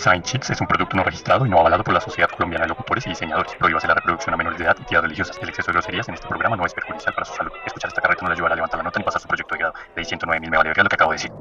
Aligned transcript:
Design 0.00 0.22
Chits 0.22 0.48
es 0.48 0.58
un 0.62 0.66
producto 0.66 0.96
no 0.96 1.04
registrado 1.04 1.44
y 1.44 1.50
no 1.50 1.58
avalado 1.58 1.84
por 1.84 1.92
la 1.92 2.00
Sociedad 2.00 2.30
Colombiana 2.30 2.64
de 2.64 2.70
Locutores 2.70 3.04
y 3.04 3.10
Diseñadores. 3.10 3.54
Prohíbase 3.56 3.86
la 3.86 3.92
reproducción 3.92 4.32
a 4.32 4.36
menores 4.38 4.58
de 4.58 4.64
edad 4.64 4.74
y 4.78 4.80
actividades 4.80 5.02
religiosas. 5.02 5.38
El 5.42 5.50
exceso 5.50 5.66
de 5.66 5.72
groserías 5.74 6.08
en 6.08 6.14
este 6.14 6.26
programa 6.26 6.56
no 6.56 6.64
es 6.64 6.72
perjudicial 6.72 7.12
para 7.12 7.26
su 7.26 7.34
salud. 7.34 7.52
Escuchar 7.66 7.88
esta 7.88 8.00
carreta 8.00 8.22
no 8.22 8.28
le 8.28 8.32
ayudará 8.32 8.54
a 8.54 8.56
levantar 8.56 8.78
la 8.78 8.84
nota 8.84 8.98
ni 8.98 9.04
pasar 9.04 9.20
su 9.20 9.28
proyecto 9.28 9.54
de 9.54 9.58
grado. 9.58 9.74
De 9.94 10.02
109 10.02 10.40
mil 10.40 10.50
me 10.50 10.56
vale 10.56 10.70
verga 10.70 10.84
lo 10.84 10.88
que 10.88 10.94
acabo 10.94 11.10
de 11.10 11.16
decir. 11.16 11.32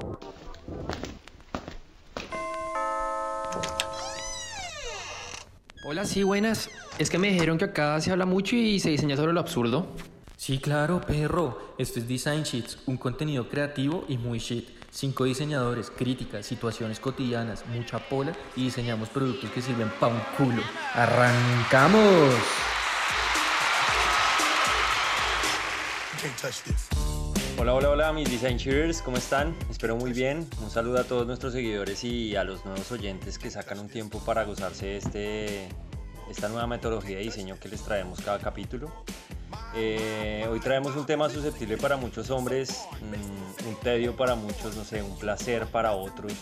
Hola, 5.86 6.04
sí, 6.04 6.24
buenas. 6.24 6.70
Es 6.98 7.10
que 7.10 7.18
me 7.18 7.30
dijeron 7.30 7.58
que 7.58 7.64
acá 7.64 8.02
se 8.02 8.12
habla 8.12 8.26
mucho 8.26 8.58
y 8.58 8.82
se 8.82 8.90
diseña 8.90 9.16
sobre 9.16 9.32
lo 9.32 9.40
absurdo. 9.40 9.88
Sí, 10.36 10.60
claro, 10.60 11.00
perro. 11.00 11.76
Esto 11.78 12.00
es 12.00 12.10
Design 12.10 12.44
Sheets, 12.44 12.80
un 12.88 12.98
contenido 12.98 13.48
creativo 13.48 14.04
y 14.10 14.18
muy 14.18 14.40
shit. 14.40 14.79
Cinco 15.00 15.24
diseñadores, 15.24 15.90
críticas, 15.90 16.46
situaciones 16.46 17.00
cotidianas, 17.00 17.66
mucha 17.68 18.00
pola 18.00 18.34
y 18.58 18.66
diseñamos 18.66 19.08
productos 19.08 19.50
que 19.52 19.62
sirven 19.62 19.90
pa' 19.98 20.08
un 20.08 20.20
culo. 20.36 20.62
¡Arrancamos! 20.94 22.36
Hola, 27.58 27.76
hola, 27.76 27.90
hola, 27.92 28.12
mis 28.12 28.30
Design 28.30 28.58
Cheers, 28.58 29.02
¿cómo 29.02 29.16
están? 29.16 29.56
Espero 29.72 29.96
muy 29.96 30.12
bien. 30.12 30.46
Un 30.62 30.70
saludo 30.70 31.00
a 31.00 31.06
todos 31.06 31.26
nuestros 31.26 31.54
seguidores 31.54 32.04
y 32.04 32.36
a 32.36 32.44
los 32.44 32.66
nuevos 32.66 32.92
oyentes 32.92 33.40
que 33.40 33.50
sacan 33.50 33.80
un 33.80 33.88
tiempo 33.88 34.20
para 34.20 34.44
gozarse 34.44 34.98
este, 34.98 35.70
esta 36.30 36.50
nueva 36.50 36.68
metodología 36.68 37.20
de 37.20 37.24
diseño 37.24 37.58
que 37.58 37.70
les 37.70 37.82
traemos 37.84 38.20
cada 38.20 38.40
capítulo. 38.40 38.92
Eh, 39.76 40.48
hoy 40.50 40.60
traemos 40.60 40.96
un 40.96 41.06
tema 41.06 41.30
susceptible 41.30 41.78
para 41.78 41.96
muchos 41.98 42.30
hombres, 42.32 42.82
mm, 43.02 43.68
un 43.68 43.76
tedio 43.78 44.16
para 44.16 44.36
muchos, 44.36 44.76
no 44.76 44.84
sé, 44.84 45.02
un 45.04 45.18
placer 45.18 45.66
para 45.68 45.94
otros. 45.94 46.34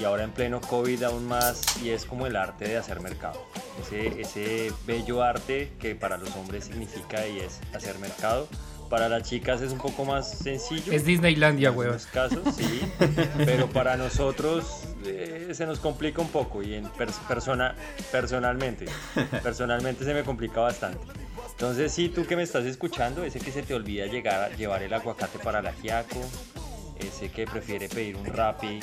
Y 0.00 0.04
ahora 0.04 0.24
en 0.24 0.30
pleno 0.32 0.60
COVID 0.60 1.02
aún 1.04 1.26
más, 1.26 1.62
y 1.82 1.90
es 1.90 2.04
como 2.04 2.26
el 2.26 2.36
arte 2.36 2.66
de 2.68 2.76
hacer 2.76 3.00
mercado. 3.00 3.40
Ese, 3.80 4.20
ese 4.20 4.72
bello 4.86 5.22
arte 5.22 5.72
que 5.78 5.94
para 5.94 6.16
los 6.16 6.34
hombres 6.36 6.64
significa 6.64 7.26
y 7.26 7.40
es 7.40 7.60
hacer 7.74 7.98
mercado. 7.98 8.48
Para 8.90 9.08
las 9.08 9.22
chicas 9.28 9.62
es 9.62 9.72
un 9.72 9.78
poco 9.78 10.04
más 10.04 10.30
sencillo. 10.38 10.92
Es 10.92 11.04
Disneylandia, 11.04 11.70
en 11.70 11.76
weón. 11.76 11.92
algunos 11.94 12.06
casos, 12.12 12.54
sí. 12.54 12.80
pero 13.44 13.68
para 13.68 13.96
nosotros 13.96 14.82
eh, 15.06 15.50
se 15.54 15.64
nos 15.66 15.80
complica 15.80 16.20
un 16.20 16.28
poco 16.28 16.62
y 16.62 16.74
en 16.74 16.84
pers- 16.92 17.18
persona, 17.26 17.74
personalmente, 18.12 18.84
personalmente 19.42 20.04
se 20.04 20.12
me 20.12 20.22
complica 20.22 20.60
bastante. 20.60 21.00
Entonces, 21.54 21.92
sí, 21.92 22.08
tú 22.08 22.26
que 22.26 22.36
me 22.36 22.42
estás 22.42 22.64
escuchando, 22.64 23.24
ese 23.24 23.38
que 23.40 23.50
se 23.52 23.62
te 23.62 23.74
olvida 23.74 24.06
llegar 24.06 24.52
a 24.52 24.56
llevar 24.56 24.82
el 24.82 24.92
aguacate 24.92 25.38
para 25.38 25.62
la 25.62 25.70
ajiaco, 25.70 26.20
ese 26.98 27.30
que 27.30 27.46
prefiere 27.46 27.88
pedir 27.88 28.16
un 28.16 28.26
Rappi 28.26 28.80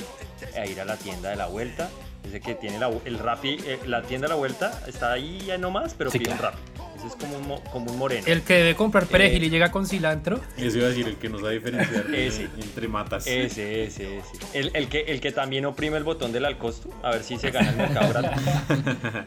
e 0.56 0.72
ir 0.72 0.80
a 0.82 0.86
la 0.86 0.96
tienda 0.98 1.30
de 1.30 1.36
la 1.36 1.48
vuelta, 1.48 1.90
ese 2.28 2.40
que 2.40 2.56
tiene 2.56 2.80
la, 2.80 2.90
el 3.06 3.20
Rappi, 3.20 3.58
eh, 3.66 3.80
la 3.86 4.02
tienda 4.04 4.28
de 4.28 4.30
la 4.30 4.36
vuelta 4.36 4.82
está 4.88 5.12
ahí 5.12 5.40
ya 5.46 5.58
nomás, 5.58 5.94
pero 5.98 6.12
Sí, 6.12 6.20
pide 6.20 6.32
un. 6.32 6.38
Rappi. 6.38 6.60
Ese 6.96 7.08
es 7.08 7.16
como 7.16 7.36
un, 7.38 7.48
mo- 7.48 7.64
como 7.72 7.92
un 7.92 7.98
moreno. 7.98 8.24
El 8.28 8.44
que 8.44 8.54
debe 8.54 8.76
comprar 8.76 9.08
perejil 9.08 9.42
Eh, 9.44 9.46
y 9.48 9.50
llega 9.50 9.72
con 9.72 9.88
cilantro. 9.88 10.40
Eso 10.56 10.78
iba 10.78 10.86
a 10.86 10.90
decir, 10.90 11.08
el 11.08 11.16
que 11.18 11.30
nos 11.30 11.44
va 11.44 11.48
a 11.50 11.52
diferenciar 11.52 12.06
Ese. 12.16 12.44
entre 12.62 12.88
matas. 12.88 13.26
Ese, 13.26 13.86
ese, 13.86 14.20
ese. 14.20 14.30
El, 14.54 14.70
el 14.76 14.88
que, 14.88 15.00
el 15.08 15.20
que 15.20 15.32
también 15.32 15.66
oprime 15.66 15.98
el 15.98 16.04
botón 16.04 16.32
del 16.32 16.46
al 16.46 16.58
costo, 16.60 16.90
a 17.02 17.10
ver 17.12 17.24
si 17.24 17.38
se 17.40 17.50
gana 17.52 17.70
el 17.72 17.76
mercado. 17.78 18.22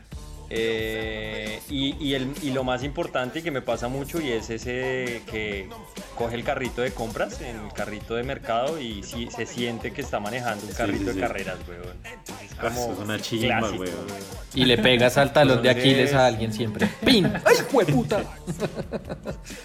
Eh, 0.56 1.58
y, 1.68 1.96
y 1.98 2.14
el- 2.14 2.32
y 2.42 2.50
lo 2.50 2.62
más 2.62 2.84
importante 2.84 3.42
que 3.42 3.50
me 3.50 3.60
pasa 3.60 3.88
mucho 3.88 4.20
y 4.20 4.30
es 4.30 4.50
ese 4.50 5.22
que 5.28 5.68
coge 6.14 6.34
el 6.36 6.44
carrito 6.44 6.80
de 6.82 6.92
compras 6.92 7.40
en 7.40 7.56
el 7.56 7.72
carrito 7.72 8.14
de 8.14 8.22
mercado 8.22 8.80
y 8.80 9.02
sí, 9.02 9.28
se 9.34 9.46
siente 9.46 9.92
que 9.92 10.00
está 10.00 10.20
manejando 10.20 10.66
un 10.66 10.72
carrito 10.72 11.04
sí, 11.06 11.10
sí. 11.10 11.14
de 11.14 11.20
carreras, 11.20 11.56
weón. 11.68 11.96
Es 12.04 12.52
Ah, 12.58 12.68
como 12.68 12.92
es 12.92 12.98
una 13.00 13.18
chimba, 13.20 13.58
clásico, 13.58 13.82
weón. 13.82 13.94
weón. 13.96 14.44
Y 14.54 14.64
le 14.66 14.78
pegas 14.78 15.18
al 15.18 15.32
talón 15.32 15.60
de 15.62 15.70
Aquiles 15.70 16.14
a 16.14 16.26
alguien 16.26 16.52
siempre. 16.52 16.88
¡Pin! 17.04 17.26
¡Ay, 17.44 17.56
puta! 17.92 18.22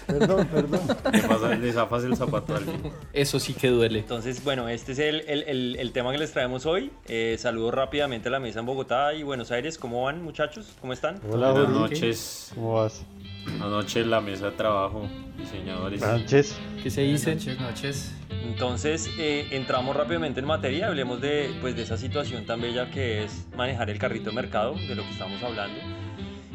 Perdón, 0.06 0.46
perdón. 0.46 0.80
Le, 1.12 1.20
pasa- 1.22 1.54
le 1.54 1.72
zafas 1.72 2.04
el 2.04 2.16
zapato 2.16 2.54
a 2.54 2.56
alguien. 2.58 2.92
Eso 3.12 3.38
sí 3.38 3.54
que 3.54 3.68
duele. 3.68 4.00
Entonces, 4.00 4.42
bueno, 4.42 4.68
este 4.68 4.92
es 4.92 4.98
el, 4.98 5.20
el- 5.28 5.44
el- 5.44 5.76
el 5.78 5.92
tema 5.92 6.10
que 6.12 6.18
les 6.18 6.32
traemos 6.32 6.66
hoy. 6.66 6.90
Eh, 7.06 7.36
saludo 7.38 7.70
rápidamente 7.70 8.28
a 8.28 8.32
la 8.32 8.40
mesa 8.40 8.60
en 8.60 8.66
Bogotá 8.66 9.14
y 9.14 9.22
Buenos 9.22 9.50
Aires. 9.52 9.78
¿Cómo 9.78 10.02
van, 10.04 10.22
muchachos? 10.22 10.74
¿Cómo 10.80 10.92
están? 10.92 11.20
Hola, 11.30 11.52
Buenas 11.52 11.70
noches. 11.70 12.50
¿Cómo 12.54 12.74
vas? 12.74 13.02
Buenas 13.44 13.68
noches, 13.68 14.06
la 14.06 14.20
mesa 14.20 14.46
de 14.46 14.52
trabajo, 14.52 15.08
diseñadores. 15.40 16.00
Noches. 16.00 16.58
¿Qué 16.82 16.90
se 16.90 17.02
dice? 17.02 17.34
Noches, 17.34 17.60
noches. 17.60 18.14
Entonces, 18.44 19.10
eh, 19.18 19.48
entramos 19.50 19.94
rápidamente 19.96 20.40
en 20.40 20.46
materia, 20.46 20.86
hablemos 20.88 21.20
de, 21.20 21.50
pues, 21.60 21.76
de 21.76 21.82
esa 21.82 21.96
situación 21.96 22.46
tan 22.46 22.60
bella 22.60 22.90
que 22.90 23.24
es 23.24 23.46
manejar 23.56 23.90
el 23.90 23.98
carrito 23.98 24.30
de 24.30 24.36
mercado, 24.36 24.74
de 24.74 24.94
lo 24.94 25.02
que 25.02 25.10
estamos 25.10 25.42
hablando. 25.42 25.78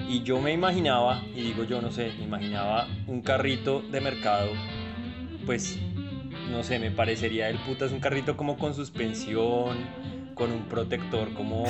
Y 0.08 0.24
yo 0.24 0.40
me 0.42 0.52
imaginaba, 0.52 1.24
y 1.36 1.42
digo 1.42 1.64
yo 1.64 1.82
no 1.82 1.92
sé, 1.92 2.12
me 2.18 2.26
imaginaba 2.26 2.88
un 3.08 3.22
carrito 3.22 3.82
de 3.82 4.02
mercado, 4.02 4.50
pues, 5.46 5.78
no 6.52 6.64
sé, 6.64 6.80
me 6.80 6.92
parecería 6.92 7.50
el 7.50 7.58
puta, 7.60 7.86
es 7.86 7.92
un 7.92 8.00
carrito 8.00 8.36
como 8.38 8.58
con 8.58 8.74
suspensión, 8.76 9.78
con 10.36 10.52
un 10.52 10.64
protector 10.64 11.34
como, 11.34 11.64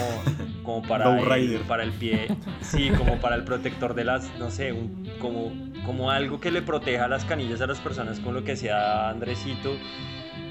como 0.64 0.82
para, 0.82 1.18
el, 1.20 1.26
rider. 1.26 1.62
para 1.62 1.84
el 1.84 1.92
pie, 1.92 2.28
sí, 2.62 2.90
como 2.97 3.18
para 3.18 3.36
el 3.36 3.44
protector 3.44 3.94
de 3.94 4.03
las, 4.06 4.30
no 4.40 4.50
sé, 4.50 4.74
un- 4.74 5.09
como, 5.20 5.53
como 5.85 6.09
algo 6.12 6.40
que 6.40 6.51
le 6.51 6.62
proteja 6.62 7.07
las 7.07 7.25
canillas 7.25 7.62
a 7.62 7.68
las 7.68 7.79
personas 7.79 8.19
con 8.19 8.34
lo 8.34 8.44
que 8.44 8.56
sea 8.56 9.09
Andresito, 9.09 9.75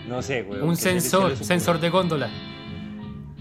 no 0.09 0.23
sé, 0.23 0.43
güey. 0.43 0.61
Un 0.61 0.77
sensor, 0.77 1.37
sensor 1.37 1.81
de 1.81 1.91
góndola. 1.91 2.29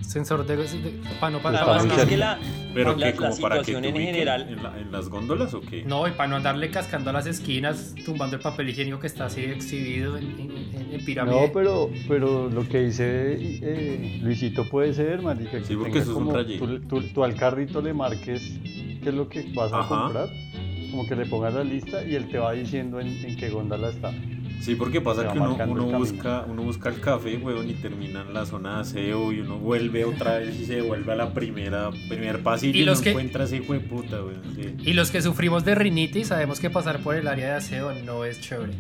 Sensor 0.02 0.46
de, 0.46 0.58
de- 0.58 1.02
para 1.20 1.32
no 1.32 1.40
para, 1.40 1.64
que 1.66 1.78
es 1.78 1.84
que 1.86 1.96
cerca. 2.02 2.18
la, 2.18 2.40
Pero 2.74 2.96
la- 2.96 3.14
que 3.14 3.20
la 3.20 3.20
para 3.20 3.30
que 3.30 3.64
situación 3.66 3.86
en 3.86 3.96
general, 3.96 4.42
en, 4.50 4.62
la- 4.62 4.78
en 4.78 4.92
las 4.92 5.08
góndolas 5.10 5.54
o 5.54 5.62
qué? 5.62 5.84
No, 5.86 6.08
y 6.08 6.12
para 6.12 6.28
no 6.28 6.36
andarle 6.36 6.70
cascando 6.70 7.10
a 7.10 7.14
las 7.14 7.26
esquinas, 7.26 7.96
tumbando 8.06 8.36
el 8.36 8.42
papel 8.42 8.70
higiénico 8.70 9.00
que 9.00 9.08
está 9.08 9.26
así 9.26 9.42
exhibido 9.42 10.18
en, 10.18 10.26
en- 10.92 11.06
pirámide. 11.06 11.48
No, 11.48 11.52
pero, 11.54 11.90
pero 12.08 12.50
lo 12.50 12.68
que 12.68 12.82
dice 12.84 13.38
eh, 13.40 14.20
Luisito 14.22 14.66
puede 14.70 14.94
ser, 14.94 15.22
marica. 15.22 15.60
que 15.60 15.66
Sí, 15.66 15.76
porque 15.76 16.00
eso 16.00 16.12
es 16.12 16.18
un. 16.18 16.60
Tú, 16.60 16.80
tú- 16.82 17.08
tú 17.14 17.24
al 17.24 17.36
carrito 17.36 17.82
le 17.82 17.94
marques 17.94 18.60
qué 19.02 19.10
es 19.10 19.16
lo 19.16 19.28
que 19.30 19.52
vas 19.56 19.72
a 19.72 19.80
Ajá. 19.80 19.88
comprar. 20.04 20.28
Como 20.94 21.08
que 21.08 21.16
le 21.16 21.26
pongas 21.26 21.56
la 21.56 21.64
lista 21.64 22.06
y 22.06 22.14
él 22.14 22.28
te 22.30 22.38
va 22.38 22.52
diciendo 22.52 23.00
en, 23.00 23.08
en 23.26 23.36
qué 23.36 23.50
góndola 23.50 23.90
está. 23.90 24.14
Sí, 24.62 24.76
porque 24.76 25.02
pasa 25.02 25.24
que 25.34 25.40
uno, 25.40 25.58
uno 25.68 25.86
busca, 25.98 26.46
uno 26.48 26.62
busca 26.62 26.90
el 26.90 27.00
café, 27.00 27.36
weón, 27.38 27.68
y 27.68 27.74
termina 27.74 28.22
en 28.22 28.32
la 28.32 28.46
zona 28.46 28.76
de 28.76 28.82
aseo 28.82 29.32
y 29.32 29.40
uno 29.40 29.58
vuelve 29.58 30.06
otra 30.06 30.38
vez 30.38 30.56
y 30.60 30.66
se 30.68 30.82
vuelve 30.84 31.12
a 31.12 31.16
la 31.16 31.34
primera, 31.34 31.90
primer 32.08 32.44
pasillo 32.44 32.78
Y 32.78 32.82
y, 32.84 32.86
los 32.86 33.00
no 33.00 33.04
que- 33.06 33.10
encuentra 33.10 33.46
ese 33.46 33.58
hijo 33.58 33.74
de 33.74 33.80
puta, 33.80 34.24
weón. 34.24 34.44
sí. 34.56 34.76
Y 34.88 34.94
los 34.94 35.10
que 35.10 35.24
sufrimos 35.24 35.66
de 35.66 35.74
rinitis 35.74 36.28
sabemos 36.28 36.60
que 36.60 36.70
pasar 36.70 37.00
por 37.00 37.16
el 37.16 37.28
área 37.28 37.48
de 37.48 37.54
aseo 37.54 37.92
no 38.06 38.24
es 38.24 38.40
chévere. 38.40 38.74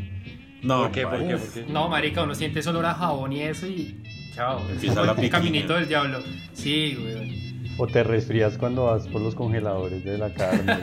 No, 0.61 0.83
¿por 0.83 0.91
qué? 0.91 1.07
¿Por 1.07 1.27
qué? 1.27 1.35
¿Por 1.37 1.49
qué? 1.51 1.65
No, 1.67 1.89
marica, 1.89 2.21
uno 2.21 2.35
siente 2.35 2.59
ese 2.59 2.69
olor 2.69 2.85
a 2.85 2.93
jabón 2.93 3.33
y 3.33 3.41
eso 3.41 3.65
y 3.65 3.99
chao. 4.35 4.61
Empieza 4.69 5.03
la 5.03 5.15
caminito 5.29 5.73
del 5.73 5.87
diablo. 5.87 6.19
Sí, 6.53 6.95
güey. 7.01 7.52
O 7.77 7.87
te 7.87 8.03
resfrías 8.03 8.57
cuando 8.57 8.85
vas 8.85 9.07
por 9.07 9.19
los 9.21 9.33
congeladores 9.33 10.03
de 10.03 10.17
la 10.19 10.31
carne. 10.33 10.77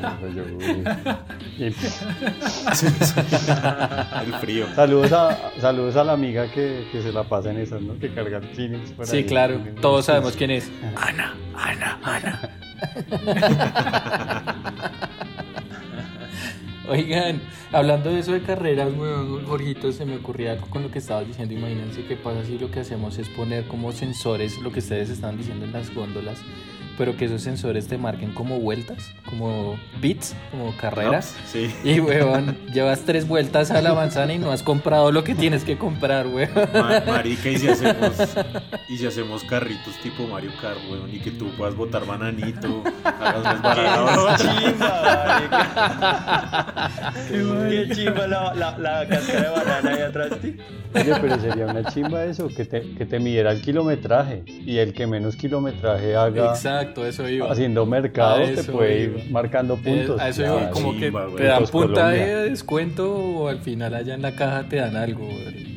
el 4.24 4.34
frío. 4.40 4.66
saludos, 4.74 5.12
a, 5.12 5.52
saludos 5.60 5.96
a 5.96 6.04
la 6.04 6.12
amiga 6.14 6.50
que, 6.50 6.86
que 6.90 7.00
se 7.02 7.12
la 7.12 7.24
pasa 7.24 7.50
en 7.50 7.58
esas, 7.58 7.80
¿no? 7.82 7.98
Que 7.98 8.12
carga 8.12 8.40
Kleenex 8.40 8.92
Sí, 9.04 9.18
ahí. 9.18 9.24
claro. 9.24 9.60
Todos 9.80 10.06
sabemos 10.06 10.34
quién 10.36 10.50
es. 10.50 10.70
Ana, 10.96 11.34
Ana, 11.54 11.98
Ana. 12.02 12.40
Oigan, 16.88 17.40
hablando 17.70 18.10
de 18.10 18.18
eso 18.18 18.32
de 18.32 18.42
carreras, 18.42 18.92
weón, 18.96 19.44
Jorgito, 19.46 19.92
se 19.92 20.04
me 20.04 20.16
ocurría 20.16 20.52
algo 20.52 20.66
con 20.66 20.82
lo 20.82 20.90
que 20.90 20.98
estabas 20.98 21.24
diciendo. 21.26 21.54
Imagínense 21.54 22.04
qué 22.04 22.16
pasa 22.16 22.44
si 22.44 22.58
lo 22.58 22.68
que 22.70 22.80
hacemos 22.80 23.16
es 23.18 23.28
poner 23.28 23.64
como 23.68 23.92
sensores, 23.92 24.58
lo 24.60 24.72
que 24.72 24.80
ustedes 24.80 25.08
están 25.08 25.36
diciendo 25.38 25.66
en 25.66 25.72
las 25.72 25.94
góndolas, 25.94 26.40
pero 27.00 27.16
que 27.16 27.24
esos 27.24 27.40
sensores 27.40 27.88
te 27.88 27.96
marquen 27.96 28.32
como 28.34 28.60
vueltas, 28.60 29.10
como 29.24 29.78
bits, 30.02 30.36
como 30.50 30.76
carreras. 30.76 31.34
Sí. 31.46 31.74
Y, 31.82 31.98
weón, 31.98 32.58
llevas 32.74 33.00
tres 33.06 33.26
vueltas 33.26 33.70
a 33.70 33.80
la 33.80 33.94
manzana 33.94 34.34
y 34.34 34.38
no 34.38 34.52
has 34.52 34.62
comprado 34.62 35.10
lo 35.10 35.24
que 35.24 35.34
tienes 35.34 35.64
que 35.64 35.78
comprar, 35.78 36.26
weón. 36.26 36.50
Ma- 36.74 37.00
marica, 37.06 37.48
y 37.48 37.56
si 37.56 37.68
hacemos 37.68 38.12
y 38.90 38.98
si 38.98 39.06
hacemos 39.06 39.44
carritos 39.44 39.96
tipo 40.02 40.26
Mario 40.26 40.50
Kart, 40.60 40.78
weón, 40.90 41.08
y 41.10 41.20
que 41.20 41.30
tú 41.30 41.48
puedas 41.56 41.74
botar 41.74 42.04
bananito, 42.04 42.82
hagas 43.02 43.54
desbaratador. 43.54 44.36
Qué 47.30 47.88
chimba 47.94 48.26
la, 48.26 48.54
la, 48.54 48.78
la 48.78 49.08
cáscara 49.08 49.40
de 49.40 49.48
banana 49.48 49.90
ahí 49.94 50.02
atrás 50.02 50.30
de 50.30 50.36
ti. 50.36 50.56
Oye, 50.92 51.12
pero 51.20 51.38
sería 51.38 51.66
una 51.66 51.84
chimba 51.84 52.24
eso, 52.24 52.48
que 52.48 52.64
te, 52.64 52.82
que 52.94 53.06
te 53.06 53.20
midiera 53.20 53.52
el 53.52 53.62
kilometraje 53.62 54.42
y 54.46 54.78
el 54.78 54.92
que 54.92 55.06
menos 55.06 55.36
kilometraje 55.36 56.16
haga 56.16 56.50
Exacto, 56.50 56.89
eso 57.06 57.28
iba. 57.28 57.50
haciendo 57.50 57.86
mercado 57.86 58.42
te 58.54 58.64
puede 58.64 59.04
iba. 59.04 59.18
ir 59.18 59.30
marcando 59.30 59.76
puntos. 59.76 60.18
Eh, 60.20 60.22
a 60.22 60.28
eso 60.28 60.42
iba, 60.44 60.70
como 60.70 60.92
que 60.94 61.06
chimba, 61.06 61.24
güey. 61.26 61.36
te 61.36 61.44
dan 61.44 61.64
punta 61.66 61.86
Colombia. 62.02 62.26
de 62.38 62.50
descuento 62.50 63.12
o 63.14 63.48
al 63.48 63.60
final 63.60 63.94
allá 63.94 64.14
en 64.14 64.22
la 64.22 64.32
caja 64.34 64.68
te 64.68 64.76
dan 64.76 64.96
algo, 64.96 65.26
güey. 65.26 65.70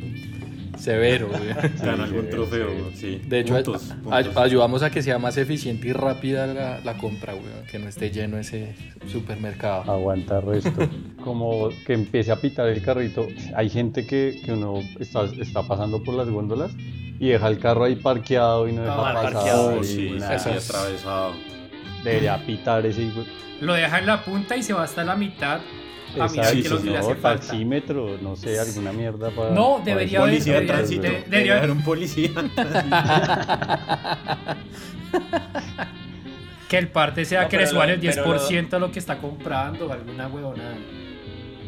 Severo, 0.77 1.27
güey. 1.29 1.41
Gana 1.81 2.03
algún 2.03 2.23
sí, 2.23 2.27
trofeo, 2.31 2.67
sí. 2.93 3.19
sí. 3.21 3.21
De 3.29 3.39
hecho, 3.39 3.53
Puntos, 3.55 3.83
puntos. 4.03 4.35
ayudamos 4.37 4.83
a 4.83 4.89
que 4.89 5.01
sea 5.01 5.17
más 5.17 5.37
eficiente 5.37 5.87
y 5.87 5.93
rápida 5.93 6.45
la, 6.47 6.79
la 6.83 6.97
compra, 6.97 7.33
güey. 7.33 7.45
Que 7.71 7.79
no 7.79 7.87
esté 7.87 8.11
lleno 8.11 8.37
ese 8.37 8.75
supermercado. 9.07 9.89
Aguanta 9.89 10.41
resto. 10.41 10.71
Como 11.23 11.69
que 11.85 11.93
empiece 11.93 12.31
a 12.33 12.35
pitar 12.35 12.67
el 12.67 12.81
carrito. 12.81 13.25
Hay 13.55 13.69
gente 13.69 14.05
que, 14.05 14.41
que 14.43 14.51
uno 14.51 14.79
está, 14.99 15.23
está 15.39 15.63
pasando 15.63 16.03
por 16.03 16.15
las 16.15 16.27
góndolas 16.29 16.71
y 17.23 17.29
deja 17.29 17.47
el 17.47 17.57
carro 17.59 17.85
ahí 17.85 17.95
parqueado 17.95 18.67
y 18.67 18.73
no 18.73 18.81
deja 18.83 18.97
pasar. 18.97 19.33
parqueado, 19.33 19.79
y 19.81 19.83
sí, 19.85 20.07
una- 20.15 20.37
sí, 20.39 20.49
atravesado. 20.49 21.33
Debería 22.03 22.45
pitar 22.45 22.85
ese 22.85 23.01
hijo- 23.03 23.23
Lo 23.61 23.73
deja 23.75 23.99
en 23.99 24.05
la 24.07 24.21
punta 24.25 24.57
y 24.57 24.63
se 24.63 24.73
va 24.73 24.83
hasta 24.83 25.03
la 25.05 25.15
mitad 25.15 25.59
a 25.59 26.27
mirar 26.27 26.27
Exacto, 26.29 26.51
qué 26.51 26.59
es 26.59 26.69
lo 26.69 26.77
que 26.79 26.83
le 26.85 26.91
no, 26.91 26.99
hace 26.99 27.15
falta. 27.15 27.39
taxímetro, 27.47 28.17
no 28.21 28.35
sé, 28.35 28.59
alguna 28.59 28.91
mierda 28.91 29.29
para. 29.31 29.51
No, 29.51 29.81
debería 29.85 30.19
haber- 30.19 30.31
Policía 30.33 30.53
de 30.53 30.59
debería- 30.59 30.75
tránsito. 30.75 31.01
de- 31.03 31.07
Debería 31.09 31.29
debería- 31.29 31.57
haber 31.59 31.71
un 31.71 31.83
policía. 31.83 32.29
Que 36.69 36.77
el 36.79 36.87
parte 36.87 37.23
sea 37.25 37.43
No, 37.43 37.49
que 37.49 37.57
le 37.57 37.67
suban 37.67 37.87
lo- 37.87 37.93
el 37.93 37.99
pero 37.99 38.13
10% 38.23 38.73
a 38.75 38.79
lo 38.79 38.91
que 38.91 38.97
está 38.99 39.17
comprando, 39.19 39.91
alguna 39.91 40.27
huevonada. 40.27 40.75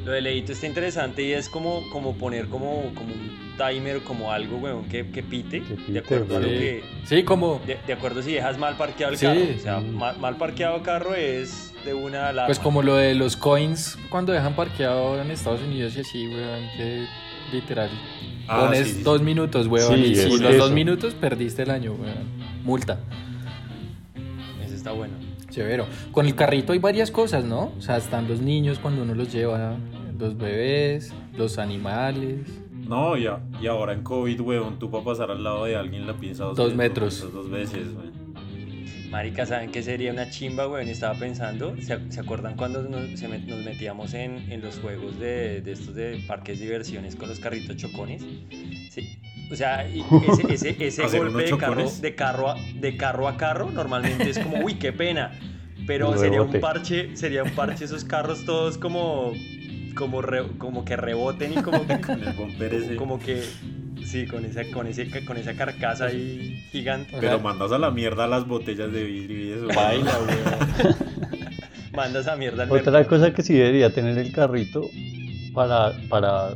Lo 0.06 0.12
de 0.12 0.22
Leito 0.22 0.52
está 0.52 0.68
interesante 0.68 1.24
y 1.24 1.32
es 1.34 1.50
como, 1.50 1.90
como 1.90 2.14
poner 2.14 2.46
como, 2.48 2.92
como 2.94 3.12
un 3.14 3.46
timer, 3.58 4.02
como 4.04 4.32
algo, 4.32 4.58
weón, 4.58 4.86
que, 4.86 5.08
que 5.10 5.24
pite, 5.24 5.62
Que 5.64 5.74
pite, 5.76 5.92
de 5.94 6.00
acuerdo 6.00 6.38
a 6.38 6.40
lo 6.40 6.48
Sí. 6.48 6.54
que... 6.54 6.84
Sí, 7.06 7.24
como. 7.24 7.60
De, 7.66 7.78
de 7.88 7.94
acuerdo 7.94 8.22
si 8.22 8.34
dejas 8.34 8.58
mal 8.60 8.78
parqueado 8.78 9.14
el 9.14 9.18
Sí. 9.20 9.26
carro. 9.26 9.40
O 9.56 9.60
sea, 9.60 9.80
Mm. 9.80 9.96
mal, 9.98 10.20
mal 10.20 10.38
parqueado 10.38 10.84
carro 10.84 11.16
es 11.16 11.74
de 11.86 11.94
una 11.96 12.30
alarma. 12.30 12.46
Pues 12.48 12.60
como 12.60 12.84
lo 12.84 12.96
de 12.98 13.16
los 13.16 13.36
coins 13.36 13.98
cuando 14.10 14.32
dejan 14.32 14.56
parqueado 14.56 15.20
en 15.22 15.32
Estados 15.32 15.62
Unidos 15.62 15.96
y 15.98 16.02
así, 16.02 16.28
weón, 16.28 16.68
que 16.78 17.06
literal. 17.52 17.90
Ah, 18.48 18.60
pones 18.66 18.80
sí, 18.80 18.86
sí, 18.92 18.98
sí. 18.98 19.04
dos 19.04 19.22
minutos, 19.24 19.66
weón, 19.68 19.96
Sí, 19.96 20.02
y 20.02 20.12
es 20.14 20.22
si 20.22 20.30
los 20.38 20.42
eso. 20.54 20.64
dos 20.66 20.72
minutos 20.72 21.16
perdiste 21.16 21.64
el 21.64 21.72
año, 21.72 21.94
weón. 21.94 22.26
Multa. 22.64 23.00
Ese 24.64 24.76
está 24.76 24.92
bueno. 24.92 25.14
Severo. 25.50 25.86
Con 26.12 26.26
el 26.26 26.36
carrito 26.36 26.74
hay 26.74 26.80
varias 26.80 27.12
cosas, 27.12 27.46
¿no? 27.46 27.72
O 27.78 27.82
sea, 27.82 27.98
están 27.98 28.28
los 28.28 28.42
niños 28.42 28.78
cuando 28.80 29.04
uno 29.04 29.16
los 29.16 29.32
lleva, 29.32 29.78
los 30.18 30.38
bebés, 30.38 31.14
los 31.38 31.58
animales. 31.58 32.48
No, 32.88 33.18
ya, 33.18 33.40
y 33.62 33.68
ahora 33.68 33.94
en 33.94 34.04
COVID, 34.04 34.42
weón, 34.42 34.78
tú 34.80 34.92
para 34.92 35.04
pasar 35.04 35.32
al 35.32 35.44
lado 35.44 35.66
de 35.66 35.76
alguien 35.76 36.06
la 36.06 36.14
piensas 36.14 36.56
Dos 36.56 36.58
veces, 36.58 36.72
lo 36.72 36.78
metros. 36.78 37.34
dos 37.34 37.50
veces, 37.50 37.88
weón. 37.96 38.16
Marica, 39.10 39.46
¿saben 39.46 39.72
qué 39.72 39.82
sería 39.82 40.12
una 40.12 40.30
chimba, 40.30 40.68
weón? 40.68 40.88
Estaba 40.90 41.18
pensando, 41.18 41.76
¿se, 41.80 42.12
se 42.12 42.20
acuerdan 42.20 42.56
cuando 42.56 42.84
nos, 42.84 43.18
se 43.20 43.30
met- 43.30 43.46
nos 43.46 43.64
metíamos 43.64 44.14
en, 44.14 44.52
en 44.52 44.62
los 44.62 44.80
juegos 44.80 45.18
de, 45.20 45.62
de 45.62 45.72
estos 45.72 45.96
de 45.96 46.22
parques 46.28 46.60
de 46.60 46.66
diversiones 46.66 47.16
con 47.16 47.30
los 47.30 47.40
carritos 47.40 47.76
chocones? 47.78 48.24
Sí. 48.92 49.18
O 49.52 49.56
sea, 49.56 49.88
y 49.88 50.04
ese, 50.28 50.54
ese, 50.54 50.76
ese 50.86 51.04
¿Hacer 51.06 51.20
golpe 51.22 51.44
de 51.44 51.58
carro, 51.58 51.90
de, 52.02 52.16
carro 52.16 52.50
a, 52.50 52.56
de 52.76 52.98
carro 52.98 53.28
a 53.28 53.38
carro 53.38 53.72
normalmente 53.72 54.30
es 54.30 54.38
como, 54.40 54.58
uy, 54.64 54.76
qué 54.76 54.92
pena. 54.92 55.32
Pero 55.88 56.18
sería 56.18 56.42
un 56.42 56.60
parche, 56.60 57.16
sería 57.16 57.44
un 57.44 57.52
parche 57.52 57.86
esos 57.86 58.04
carros 58.04 58.44
todos 58.44 58.78
como, 58.80 59.34
como, 59.96 60.22
re- 60.22 60.58
como 60.58 60.86
que 60.86 60.96
reboten 60.96 61.54
y 61.54 61.56
como 61.64 61.86
que, 61.88 62.00
Con 62.02 62.22
el 62.22 62.34
bumper 62.34 62.74
ese. 62.74 62.96
como 62.96 63.18
que, 63.20 63.42
sí, 64.06 64.28
con 64.28 64.46
esa, 64.46 64.64
con 64.72 64.88
ese, 64.88 65.10
con 65.26 65.38
esa 65.38 65.54
carcasa 65.56 66.06
ahí 66.06 66.64
gigante. 66.72 67.16
O 67.16 67.20
Pero 67.20 67.34
sea, 67.36 67.44
mandas 67.44 67.72
a 67.72 67.78
la 67.80 67.90
mierda 67.92 68.28
las 68.28 68.48
botellas 68.48 68.92
de 68.92 69.04
vidrio 69.04 69.46
y 69.46 69.52
eso. 69.58 69.68
baila, 69.76 70.12
weón. 70.20 70.96
Mandas 71.94 72.28
a 72.28 72.36
mierda 72.36 72.64
al 72.64 72.72
Otra 72.72 73.06
cosa 73.08 73.34
que 73.34 73.42
sí 73.42 73.54
debería 73.54 73.90
tener 73.94 74.18
el 74.18 74.32
carrito 74.34 74.90
para, 75.54 75.94
para 76.10 76.50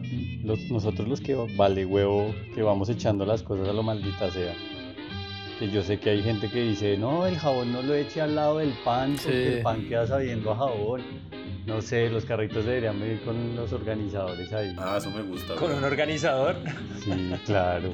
los- 0.43 0.69
nosotros 0.69 1.07
los 1.07 1.21
que 1.21 1.33
vale 1.55 1.85
huevo, 1.85 2.35
que 2.53 2.61
vamos 2.61 2.89
echando 2.89 3.25
las 3.25 3.41
cosas 3.41 3.69
a 3.69 3.73
lo 3.73 3.81
maldita 3.81 4.29
sea. 4.31 4.53
Que 5.57 5.69
yo 5.69 5.81
sé 5.81 5.97
que 5.99 6.09
hay 6.09 6.21
gente 6.23 6.49
que 6.49 6.61
dice, 6.61 6.97
no, 6.97 7.25
el 7.25 7.37
jabón 7.37 7.71
no 7.71 7.81
lo 7.81 7.93
eche 7.93 8.21
al 8.21 8.35
lado 8.35 8.57
del 8.59 8.73
pan 8.83 9.15
porque 9.21 9.47
Sí. 9.51 9.53
el 9.57 9.61
pan 9.61 9.81
queda 9.87 10.07
sabiendo 10.07 10.51
a 10.51 10.55
jabón. 10.57 11.01
No 11.69 11.81
sé, 11.81 12.09
los 12.09 12.25
carritos 12.25 12.65
deberían 12.65 12.99
venir 12.99 13.21
con 13.21 13.55
los 13.55 13.71
organizadores 13.71 14.51
ahí. 14.51 14.73
Ah, 14.77 14.95
eso 14.97 15.11
me 15.11 15.21
gusta. 15.21 15.55
Con 15.55 15.71
un 15.71 15.83
organizador. 15.83 16.55
Sí, 17.03 17.31
claro. 17.45 17.93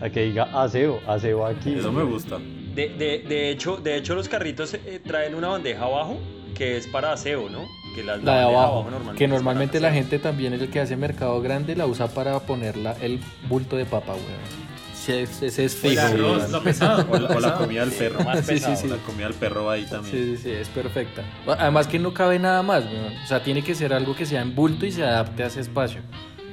A 0.00 0.08
que 0.08 0.22
diga 0.22 0.44
aseo, 0.52 1.00
aseo 1.06 1.44
aquí. 1.46 1.74
Eso 1.74 1.92
me 1.92 2.04
gusta. 2.04 2.38
De, 2.38 2.88
de, 2.88 3.24
de, 3.28 3.50
hecho, 3.50 3.76
de 3.76 3.96
hecho, 3.96 4.14
los 4.14 4.28
carritos 4.28 4.74
eh, 4.74 5.00
traen 5.04 5.34
una 5.34 5.48
bandeja 5.48 5.84
abajo 5.84 6.18
que 6.54 6.76
es 6.76 6.86
para 6.86 7.12
aseo, 7.12 7.48
¿no? 7.48 7.64
Que 7.94 8.02
la, 8.02 8.16
La 8.16 8.18
de 8.18 8.44
bandeja 8.44 8.44
abajo, 8.44 8.84
que 9.16 9.24
es 9.24 9.28
para 9.28 9.28
normalmente 9.28 9.80
la 9.80 9.92
gente 9.92 10.18
también, 10.18 10.52
el 10.52 10.70
que 10.70 10.80
hace 10.80 10.96
mercado 10.96 11.40
grande, 11.40 11.76
la 11.76 11.86
usa 11.86 12.08
para 12.08 12.38
ponerla 12.40 12.96
el 13.00 13.20
bulto 13.48 13.76
de 13.76 13.86
papa, 13.86 14.12
weón. 14.14 14.73
Ese 15.12 15.64
es 15.64 15.74
fijo. 15.76 16.02
lo 16.50 16.62
pesado. 16.62 17.06
O 17.10 17.18
la, 17.18 17.26
o 17.28 17.28
la 17.28 17.28
pesado. 17.34 17.58
comida 17.58 17.80
del 17.84 17.92
perro. 17.92 18.24
Más 18.24 18.40
Sí, 18.40 18.52
pesado. 18.54 18.76
sí. 18.76 18.88
La 18.88 18.96
comida 18.98 19.26
del 19.26 19.34
perro 19.34 19.64
va 19.66 19.74
ahí 19.74 19.84
también. 19.84 20.14
Sí, 20.14 20.36
sí, 20.36 20.42
sí, 20.44 20.50
es 20.50 20.68
perfecta. 20.68 21.22
Además 21.46 21.86
que 21.86 21.98
no 21.98 22.12
cabe 22.14 22.38
nada 22.38 22.62
más. 22.62 22.84
O 22.84 23.26
sea, 23.26 23.42
tiene 23.42 23.62
que 23.62 23.74
ser 23.74 23.92
algo 23.92 24.14
que 24.14 24.26
sea 24.26 24.42
en 24.42 24.54
bulto 24.54 24.86
y 24.86 24.92
se 24.92 25.04
adapte 25.04 25.42
a 25.42 25.46
ese 25.46 25.60
espacio. 25.60 26.00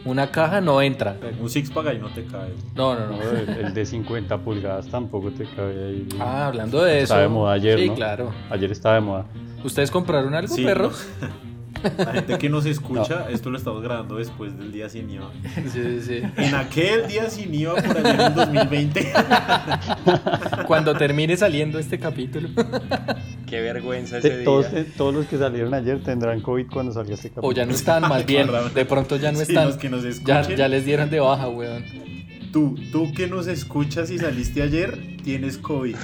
Una 0.03 0.31
caja 0.31 0.61
no 0.61 0.81
entra. 0.81 1.15
Un 1.39 1.47
six 1.49 1.69
pack 1.69 1.85
ahí 1.87 1.99
no 1.99 2.09
te 2.09 2.25
cae. 2.25 2.53
No, 2.75 2.95
no, 2.95 3.07
no. 3.07 3.17
No, 3.17 3.21
el, 3.37 3.49
el 3.67 3.73
de 3.73 3.85
50 3.85 4.35
pulgadas 4.39 4.87
tampoco 4.87 5.29
te 5.31 5.45
cabe 5.45 5.85
ahí. 5.89 6.07
Ah, 6.19 6.47
hablando 6.47 6.83
de 6.83 6.97
eso. 7.01 7.13
Está 7.13 7.19
de 7.21 7.27
moda 7.27 7.53
ayer, 7.53 7.77
Sí, 7.79 7.87
¿no? 7.89 7.93
claro. 7.95 8.33
Ayer 8.49 8.71
estaba 8.71 8.95
de 8.95 9.01
moda. 9.01 9.25
¿Ustedes 9.63 9.91
compraron 9.91 10.33
algo, 10.33 10.55
Sí, 10.55 10.63
perros? 10.65 11.05
La 11.97 12.13
gente 12.13 12.37
que 12.37 12.49
nos 12.49 12.65
escucha, 12.65 13.29
esto 13.29 13.49
lo 13.49 13.57
estamos 13.57 13.81
grabando 13.81 14.17
después 14.17 14.57
del 14.57 14.71
día 14.71 14.89
sin 14.89 15.09
IVA. 15.09 15.31
Sí, 15.71 15.79
sí, 15.83 16.01
sí. 16.01 16.21
En 16.37 16.55
aquel 16.55 17.07
día 17.07 17.29
sin 17.29 17.53
IVA 17.53 17.75
por 17.75 17.97
allá 17.97 18.13
en 18.13 18.21
el 18.21 18.33
2020. 18.35 19.13
Cuando 20.67 20.95
termine 20.95 21.35
saliendo 21.37 21.79
este 21.79 21.99
capítulo. 21.99 22.49
Qué 23.47 23.61
vergüenza 23.61 24.17
ese 24.19 24.35
día. 24.37 24.45
todos, 24.45 24.67
eh, 24.73 24.85
todos 24.97 25.13
los 25.13 25.25
que 25.25 25.37
salieron 25.37 25.73
ayer 25.73 26.01
tendrán 26.03 26.41
COVID 26.41 26.67
cuando 26.71 26.91
salga 26.93 27.13
este 27.13 27.29
capítulo. 27.29 27.47
O 27.49 27.51
ya 27.51 27.65
no 27.65 27.73
están, 27.73 28.01
más 28.03 28.25
bien. 28.27 28.47
De 28.73 28.85
pronto 28.85 29.17
ya 29.17 29.31
no 29.31 29.37
Sí, 29.39 29.43
están. 29.43 29.67
los 29.67 29.77
que 29.77 29.89
nos 29.89 30.03
Ya, 30.03 30.09
escuchen. 30.39 30.57
ya 30.57 30.67
les 30.67 30.85
dieron 30.85 31.09
de 31.09 31.19
baja, 31.19 31.49
weón. 31.49 31.83
Tú, 32.53 32.75
tú 32.91 33.11
que 33.13 33.27
nos 33.27 33.47
escuchas 33.47 34.11
y 34.11 34.17
saliste 34.19 34.61
ayer, 34.61 34.97
tienes 35.23 35.57
COVID. 35.57 35.95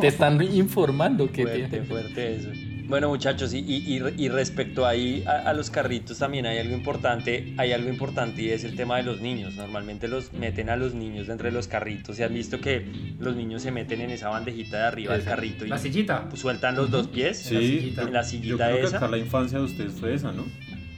Te 0.00 0.08
están 0.08 0.42
informando 0.42 1.30
que 1.30 1.42
Fuerte, 1.42 1.68
tiene- 1.68 1.84
fuerte 1.86 2.36
eso. 2.36 2.48
Bueno, 2.90 3.08
muchachos, 3.08 3.54
y, 3.54 3.58
y, 3.60 3.96
y- 3.98 4.14
y 4.24 4.28
respecto 4.28 4.84
ahí 4.84 5.22
a, 5.26 5.48
a 5.48 5.54
los 5.54 5.70
carritos 5.70 6.18
también 6.18 6.44
hay 6.44 6.58
algo 6.58 6.74
importante, 6.74 7.54
hay 7.56 7.72
algo 7.72 7.88
importante 7.88 8.42
y 8.42 8.50
es 8.50 8.64
el 8.64 8.74
tema 8.74 8.96
de 8.96 9.04
los 9.04 9.20
niños. 9.20 9.54
Normalmente 9.54 10.08
los 10.08 10.32
meten 10.32 10.68
a 10.70 10.76
los 10.76 10.92
niños 10.92 11.28
dentro 11.28 11.46
de 11.46 11.52
los 11.52 11.68
carritos. 11.68 12.16
¿Se 12.16 12.24
han 12.24 12.34
visto 12.34 12.60
que 12.60 12.84
los 13.20 13.36
niños 13.36 13.62
se 13.62 13.70
meten 13.70 14.00
en 14.00 14.10
esa 14.10 14.28
bandejita 14.28 14.78
de 14.78 14.82
arriba 14.84 15.12
del 15.14 15.24
carrito 15.24 15.64
y 15.64 15.68
La 15.68 15.78
sillita. 15.78 16.28
sueltan 16.34 16.74
los 16.74 16.90
dos 16.90 17.06
pies? 17.06 17.38
Sí, 17.38 17.56
sillita. 17.56 18.02
En 18.02 18.12
la 18.12 18.22
yo 18.22 18.28
sillita 18.28 18.72
que 18.72 18.82
esa. 18.82 19.08
la 19.08 19.18
infancia 19.18 19.58
de 19.58 19.64
ustedes 19.64 19.92
fue 19.92 20.12
esa, 20.14 20.32
¿no? 20.32 20.44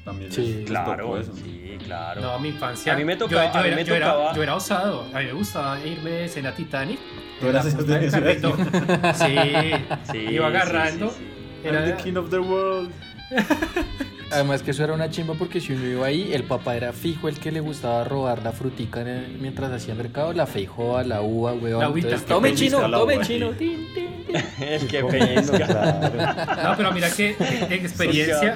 También 0.05 0.33
Sí, 0.33 0.41
les- 0.41 0.49
les 0.57 0.65
tocó 0.67 0.85
Claro, 0.85 1.19
eso. 1.19 1.33
sí, 1.37 1.77
claro. 1.85 2.21
No, 2.23 2.39
mi 2.41 2.49
infancia. 2.49 2.93
A 2.93 2.97
mí 2.97 3.05
me 3.05 3.13
yo- 3.13 3.19
tocaba- 3.27 3.53
Yo, 3.53 3.59
a 3.59 3.63
mí 3.63 3.69
era, 3.69 3.77
me 3.77 3.85
yo 3.85 3.95
era- 3.95 4.07
tocaba- 4.13 4.35
yo 4.35 4.43
era 4.43 4.57
osado. 4.57 5.03
A 5.15 5.19
mí 5.21 5.27
me 5.27 5.33
gustaba 5.35 5.79
irme 5.87 6.11
de 6.11 6.25
escena 6.25 6.55
Titanic. 6.55 6.99
Tú 7.39 7.47
en 7.49 7.53
la 7.53 7.61
eras 7.61 7.87
de. 7.87 8.43
Sí. 9.15 10.13
Sí, 10.13 10.19
Iba 10.19 10.49
sí, 10.51 10.57
agarrando. 10.57 11.11
sí, 11.11 11.17
sí. 11.19 11.32
Era- 11.65 11.87
I'm 11.87 11.97
the 11.97 12.03
king 12.03 12.17
of 12.17 12.31
the 12.31 12.39
world. 12.39 12.91
Además 14.33 14.63
que 14.63 14.71
eso 14.71 14.83
era 14.83 14.95
una 14.95 15.11
chimba 15.11 15.35
porque 15.35 15.61
si 15.61 15.75
uno 15.75 15.87
iba 15.87 16.07
ahí, 16.07 16.33
el 16.33 16.45
papá 16.45 16.75
era 16.75 16.93
fijo 16.95 17.29
el 17.29 17.39
que 17.39 17.53
le 17.53 17.61
gustaba 17.61 18.03
robar 18.05 18.43
la 18.43 18.53
frutica 18.53 19.05
mientras 19.39 19.71
hacía 19.71 19.95
mercado, 19.95 20.33
la 20.33 20.47
feijoa, 20.47 21.05
la 21.05 21.21
uva, 21.21 21.53
weón. 21.53 21.81
La 21.81 21.91
uvita. 21.91 22.09
Entonces, 22.09 22.29
tome 22.29 22.55
chino, 22.55 22.81
tome 22.91 23.17
uva, 23.17 23.25
chino. 23.25 23.51
tin, 23.59 23.93
tin, 23.95 24.25
tin. 24.25 24.43
El 24.67 24.87
que 24.87 25.05
pellizca. 25.05 25.67
claro. 25.67 26.71
No, 26.71 26.77
pero 26.79 26.93
mira 26.93 27.11
que 27.11 27.37
en 27.39 27.73
experiencia. 27.73 28.55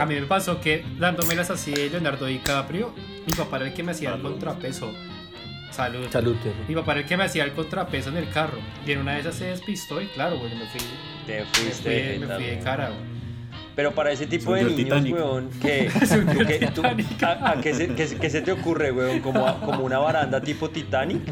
A 0.00 0.06
mí 0.06 0.14
me 0.16 0.22
pasó 0.22 0.60
que 0.60 0.84
dándomelas 0.98 1.50
así 1.50 1.72
de 1.72 1.88
Leonardo 1.88 2.26
DiCaprio, 2.26 2.92
mi 3.24 3.32
papá 3.36 3.58
era 3.58 3.66
el 3.66 3.74
que 3.74 3.84
me 3.84 3.92
hacía 3.92 4.14
el 4.14 4.20
contrapeso. 4.20 4.92
Salud. 5.70 6.06
Salud. 6.10 6.36
Mi 6.68 6.74
papá 6.74 6.92
era 6.92 7.00
el 7.02 7.06
que 7.06 7.16
me 7.16 7.24
hacía 7.24 7.44
el 7.44 7.52
contrapeso 7.52 8.10
en 8.10 8.16
el 8.16 8.28
carro. 8.30 8.58
Y 8.84 8.92
en 8.92 8.98
una 8.98 9.14
de 9.14 9.20
esas 9.20 9.36
se 9.36 9.44
despistó 9.46 10.02
y 10.02 10.06
claro, 10.06 10.38
güey, 10.38 10.54
me 10.54 10.66
fui, 10.66 10.80
Te 11.26 11.40
me 11.40 11.44
fuiste 11.46 11.82
fui, 11.82 11.92
de 11.92 12.18
me 12.26 12.34
fui 12.34 12.44
de 12.44 12.58
cara, 12.58 12.88
güey. 12.88 13.12
Pero 13.74 13.92
para 13.92 14.12
ese 14.12 14.26
tipo 14.26 14.52
de 14.54 14.62
Subió 14.62 14.76
niños, 14.76 14.84
Titanic. 15.02 15.14
weón, 15.14 15.50
que, 15.62 15.88
que- 16.46 16.66
tú- 16.74 16.82
a, 16.84 17.50
a 17.52 17.60
qué 17.60 17.72
se, 17.74 17.88
qué 17.94 18.06
se- 18.06 18.16
qué 18.18 18.28
se 18.30 18.42
te 18.42 18.52
ocurre, 18.52 18.92
weón? 18.92 19.20
Como, 19.20 19.46
a- 19.46 19.60
como 19.60 19.84
una 19.84 19.98
baranda 19.98 20.40
tipo 20.42 20.68
Titanic 20.68 21.22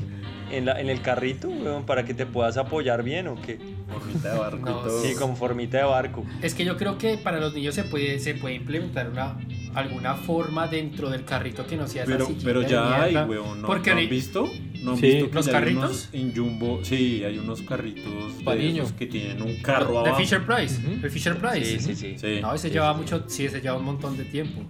en, 0.52 0.66
la, 0.66 0.80
en 0.80 0.88
el 0.88 1.00
carrito, 1.02 1.48
weón, 1.48 1.84
para 1.84 2.04
que 2.04 2.14
te 2.14 2.26
puedas 2.26 2.56
apoyar 2.56 3.02
bien 3.02 3.28
o 3.28 3.34
qué. 3.40 3.58
Formita 3.88 4.32
de 4.32 4.38
barco 4.38 4.58
No, 4.58 4.80
y 4.80 4.84
todo. 4.84 5.02
Sí, 5.02 5.14
con 5.14 5.36
formita 5.36 5.78
de 5.78 5.84
barco. 5.84 6.24
Es 6.42 6.54
que 6.54 6.64
yo 6.64 6.76
creo 6.76 6.98
que 6.98 7.18
para 7.18 7.40
los 7.40 7.54
niños 7.54 7.74
se 7.74 7.84
puede, 7.84 8.18
se 8.18 8.34
puede 8.34 8.54
implementar 8.56 9.10
una, 9.10 9.36
alguna 9.74 10.14
forma 10.14 10.66
dentro 10.68 11.10
del 11.10 11.24
carrito 11.24 11.66
que 11.66 11.76
no 11.76 11.86
sea 11.86 12.04
Pero, 12.04 12.28
pero 12.44 12.62
ya 12.62 13.02
hay, 13.02 13.14
weón. 13.16 13.62
¿no, 13.62 13.66
Porque 13.66 13.90
¿no 13.90 13.92
han 13.96 13.98
ahorita- 13.98 14.14
visto? 14.14 14.50
¿No 14.82 14.92
han 14.92 14.96
Sí. 14.96 15.06
visto 15.06 15.28
que 15.28 15.34
¿Los 15.34 15.48
carritos? 15.48 16.08
en 16.12 16.34
Jumbo? 16.34 16.80
Sí, 16.84 17.22
hay 17.22 17.36
unos 17.38 17.60
carritos 17.62 18.04
esos 18.46 18.92
que 18.92 19.06
tienen 19.06 19.42
un 19.42 19.56
carro 19.62 19.92
De 19.92 19.98
abajo. 20.08 20.16
Fisher 20.16 20.44
Price. 20.46 20.78
Ujú. 20.80 21.04
El 21.04 21.10
Fisher 21.10 21.36
Price. 21.36 21.64
Sí, 21.64 21.80
sí, 21.80 21.94
sí. 21.94 22.14
Sí. 22.18 22.38
No, 22.40 22.54
ese 22.54 22.68
sí, 22.68 22.74
lleva 22.74 22.94
sí, 22.94 23.00
mucho, 23.00 23.24
sí, 23.28 23.44
ese 23.44 23.60
lleva 23.60 23.76
un 23.76 23.84
montón 23.84 24.16
de 24.16 24.24
tiempo. 24.24 24.62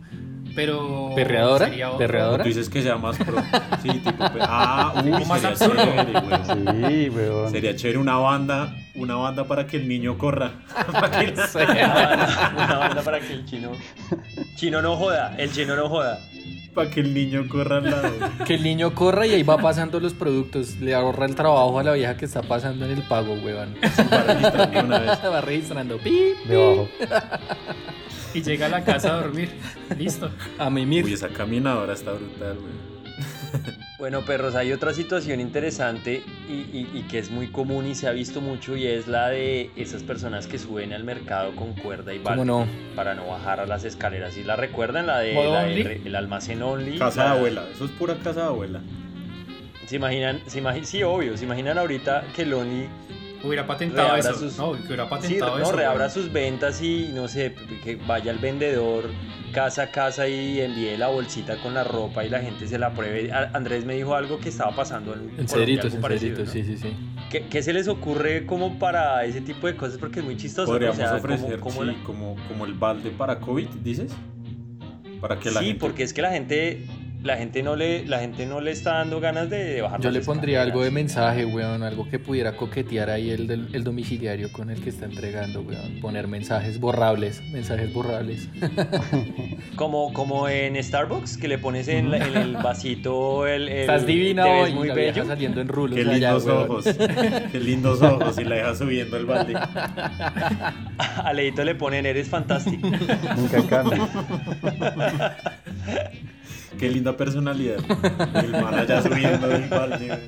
Pero. 0.55 1.11
¿Perreadora? 1.15 1.67
sería. 1.67 1.97
¿Perreadora? 1.97 2.43
Tú 2.45 2.49
dices 2.49 2.69
que 2.69 2.83
sea 2.83 2.97
más 2.97 3.17
pro. 3.19 3.37
Sí, 3.83 3.89
tipo. 3.91 4.25
Ah, 4.41 4.95
uy, 5.05 5.11
más 5.27 5.41
sería 5.41 5.49
absurdo. 5.51 5.83
chévere. 5.85 6.89
Sí, 6.89 7.09
weón. 7.11 7.51
Sería 7.51 7.77
chévere 7.77 7.99
una 7.99 8.17
banda, 8.17 8.75
una 8.95 9.15
banda 9.17 9.45
para 9.45 9.67
que 9.67 9.77
el 9.77 9.89
niño 9.89 10.17
corra. 10.19 10.53
Para 10.93 11.11
que 11.11 11.33
la- 11.35 11.49
Una 11.55 11.95
banda, 11.95 12.53
una 12.57 12.79
banda 12.79 13.03
para 13.03 13.21
que 13.21 13.33
el 13.33 13.45
chino. 13.47 13.73
Chino 14.57 14.83
no 14.83 14.97
joda, 14.97 15.35
el 15.39 15.53
chino 15.53 15.77
no 15.77 15.89
joda. 15.89 16.19
para 16.75 16.91
que 16.91 17.01
el 17.01 17.13
niño 17.15 17.47
corra 17.49 17.79
al 17.79 17.91
lado. 17.91 18.11
Que 18.47 18.55
el 18.55 18.63
niño 18.63 18.95
corra 18.95 19.27
y 19.27 19.35
ahí 19.35 19.43
va 19.43 19.59
pasando 19.59 19.99
los 20.01 20.15
productos. 20.15 20.77
Le 20.81 20.95
ahorra 20.95 21.27
el 21.27 21.35
trabajo 21.35 21.79
a 21.79 21.83
la 21.83 21.93
vieja 21.93 22.17
que 22.17 22.25
está 22.27 22.43
pasando 22.43 22.85
en 22.85 22.93
el 22.93 23.03
pago, 23.03 23.35
weón. 23.35 23.75
Para 24.11 24.25
registrar 24.35 24.71
de 24.71 24.81
una 24.81 24.99
vez. 24.99 25.19
va 25.25 25.41
registrando. 25.41 25.99
Pip, 25.99 26.37
Debajo. 26.47 26.89
Y 28.35 28.43
llega 28.43 28.67
a 28.67 28.69
la 28.69 28.85
casa 28.85 29.15
a 29.15 29.21
dormir. 29.23 29.51
Listo. 29.99 30.31
a 30.59 30.71
mimir. 30.71 31.05
Uy, 31.05 31.13
esa 31.15 31.29
caminadora 31.29 31.93
está 31.95 32.13
brutal, 32.13 32.59
weón. 32.59 32.91
Bueno, 33.99 34.25
perros, 34.25 34.55
hay 34.55 34.73
otra 34.73 34.95
situación 34.95 35.41
interesante 35.41 36.23
y, 36.49 36.53
y- 36.53 36.89
y 36.95 37.03
que 37.03 37.19
es 37.19 37.31
muy 37.31 37.49
común 37.49 37.87
y 37.87 37.95
se 37.95 38.07
ha 38.09 38.13
visto 38.13 38.41
mucho 38.41 38.75
y 38.75 38.87
es 38.87 39.07
la 39.09 39.29
de 39.29 39.71
esas 39.77 40.03
personas 40.03 40.47
que 40.47 40.59
suben 40.59 40.95
al 40.95 41.05
mercado 41.05 41.55
con 41.55 41.75
cuerda 41.75 42.15
y 42.15 42.19
¿Cómo 42.21 42.31
bala 42.31 42.45
no? 42.45 42.67
para 42.97 43.15
no 43.15 43.27
bajar 43.27 43.61
a 43.61 43.67
las 43.67 43.85
escaleras. 43.85 44.39
¿Y 44.39 44.45
la 44.45 44.57
recuerdan? 44.57 45.07
La 45.07 45.19
de 45.19 46.01
el 46.05 46.17
almacén 46.17 46.63
only. 46.63 46.97
Casa 46.99 47.25
de 47.25 47.29
la- 47.29 47.35
abuela, 47.35 47.65
eso 47.75 47.85
es 47.85 47.91
pura 47.91 48.15
casa 48.17 48.41
de 48.41 48.47
abuela. 48.47 48.81
¿Se 49.87 49.97
imaginan? 49.97 50.41
Se 50.47 50.63
imagi- 50.63 50.85
sí, 50.85 51.03
obvio. 51.03 51.37
¿Se 51.37 51.45
imaginan 51.45 51.77
ahorita 51.77 52.25
que 52.35 52.43
el 52.43 52.55
only 52.55 52.87
Hubiera 53.43 53.67
patentado 53.67 54.09
Reabra 54.09 54.31
eso. 54.31 54.39
sus- 54.39 54.59
No, 54.59 54.73
que 54.73 54.83
hubiera 54.87 55.05
Sí, 55.05 55.11
patentado 55.11 55.57
no, 55.59 55.63
eso. 55.63 55.73
reabra 55.73 56.05
güey. 56.09 56.11
sus 56.11 56.33
ventas 56.33 56.83
y 56.83 57.11
no 57.15 57.27
sé, 57.29 57.55
que 57.83 57.97
vaya 57.97 58.31
el 58.33 58.39
vendedor 58.39 59.05
casa 59.53 59.85
a 59.85 59.91
casa 59.91 60.29
y 60.29 60.61
envíe 60.61 60.97
la 60.97 61.09
bolsita 61.09 61.57
con 61.63 61.75
la 61.75 61.83
ropa 61.83 62.25
y 62.25 62.29
la 62.29 62.41
gente 62.41 62.69
se 62.69 62.79
la 62.79 62.93
pruebe. 62.93 63.33
Andrés 63.33 63.85
me 63.85 63.95
dijo 63.95 64.15
algo 64.15 64.39
que 64.39 64.51
estaba 64.51 64.75
pasando 64.77 65.15
en, 65.15 65.21
En 65.39 65.47
algo 65.49 65.65
en 65.95 66.01
¿no? 66.45 66.47
sí, 66.47 66.63
sí, 66.65 66.77
sí. 66.77 66.93
¿Qué, 67.31 67.47
qué 67.47 67.63
se 67.63 67.73
les 67.73 67.89
ocurre 67.89 68.45
como 68.47 68.79
para 68.79 69.25
ese 69.25 69.41
tipo 69.41 69.67
de 69.67 69.77
cosas? 69.77 69.99
Porque 69.99 70.19
es 70.21 70.25
muy 70.25 70.37
chistoso. 70.37 70.67
Podríamos 70.71 70.99
o 70.99 71.03
sea, 71.03 71.15
ofrecer, 71.15 71.59
como, 71.61 71.77
como 71.77 71.91
sí, 71.93 71.99
como, 72.05 72.37
como 72.49 72.65
el 72.67 72.75
balde 72.75 73.11
para 73.11 73.39
COVID, 73.41 73.69
dices. 73.83 74.13
Para 75.21 75.39
que 75.39 75.51
la 75.51 75.61
sí, 75.61 75.67
gente. 75.67 75.81
porque 75.81 76.03
es 76.03 76.13
que 76.13 76.23
la 76.23 76.31
gente, 76.31 76.87
la 77.23 77.37
gente 77.37 77.63
no 77.63 77.77
le, 77.77 78.07
la 78.07 78.21
gente 78.21 78.47
no 78.47 78.61
le 78.61 78.71
está 78.71 78.95
dando 78.95 79.21
ganas 79.21 79.51
de, 79.51 79.63
de 79.63 79.83
bajar 79.83 80.01
Yo 80.01 80.11
le 80.11 80.21
pondría 80.21 80.63
algo 80.63 80.83
de 80.83 80.91
mensaje, 80.91 81.45
weón, 81.45 81.83
algo 81.83 82.09
que 82.09 82.19
pudiera 82.19 82.57
coquetear 82.57 83.11
ahí 83.11 83.31
el, 83.31 83.47
del- 83.47 83.69
el 83.75 83.85
domiciliario 83.85 84.51
con 84.53 84.71
el 84.71 84.81
que 84.81 84.89
está 84.91 85.05
entregando, 85.05 85.61
weón. 85.61 86.01
Poner 86.01 86.29
mensajes 86.29 86.81
borrables, 86.81 87.43
mensajes 87.51 87.93
borrables. 87.93 88.49
Como, 89.77 90.13
como 90.13 90.49
en 90.49 90.83
Starbucks, 90.83 91.37
que 91.39 91.49
le 91.49 91.59
pones 91.59 91.89
en, 91.89 92.11
la- 92.11 92.19
en 92.19 92.37
el 92.37 92.57
vasito 92.57 93.47
el, 93.47 93.69
el- 93.69 93.79
Estás 93.81 94.07
divina 94.07 94.45
te 94.45 94.51
ves 94.51 94.63
hoy, 94.65 94.75
muy 94.75 94.89
la 94.89 94.95
vieja 94.95 95.13
bello. 95.21 95.27
saliendo 95.27 95.61
en 95.61 95.69
rulos 95.69 95.95
Qué 95.97 96.03
allá, 96.03 96.15
lindos 96.33 96.45
weón. 96.47 96.71
ojos. 96.71 96.85
Qué 97.53 97.61
lindos 97.61 98.03
ojos. 98.03 98.39
Y 98.39 98.45
la 98.45 98.57
deja 98.57 98.75
subiendo 98.75 99.17
el 99.17 99.27
balde. 99.27 99.55
A 100.99 101.33
Leito 101.33 101.65
le 101.65 101.75
ponen 101.75 102.07
eres 102.07 102.29
fantástico. 102.29 102.89
Nunca 103.37 103.63
cambia. 103.69 104.09
Qué 106.81 106.89
linda 106.89 107.15
personalidad. 107.15 107.77
El 108.35 108.53
man 108.53 108.73
allá 108.73 109.03
subiendo 109.03 109.51
el 109.55 109.69
balde. 109.69 110.19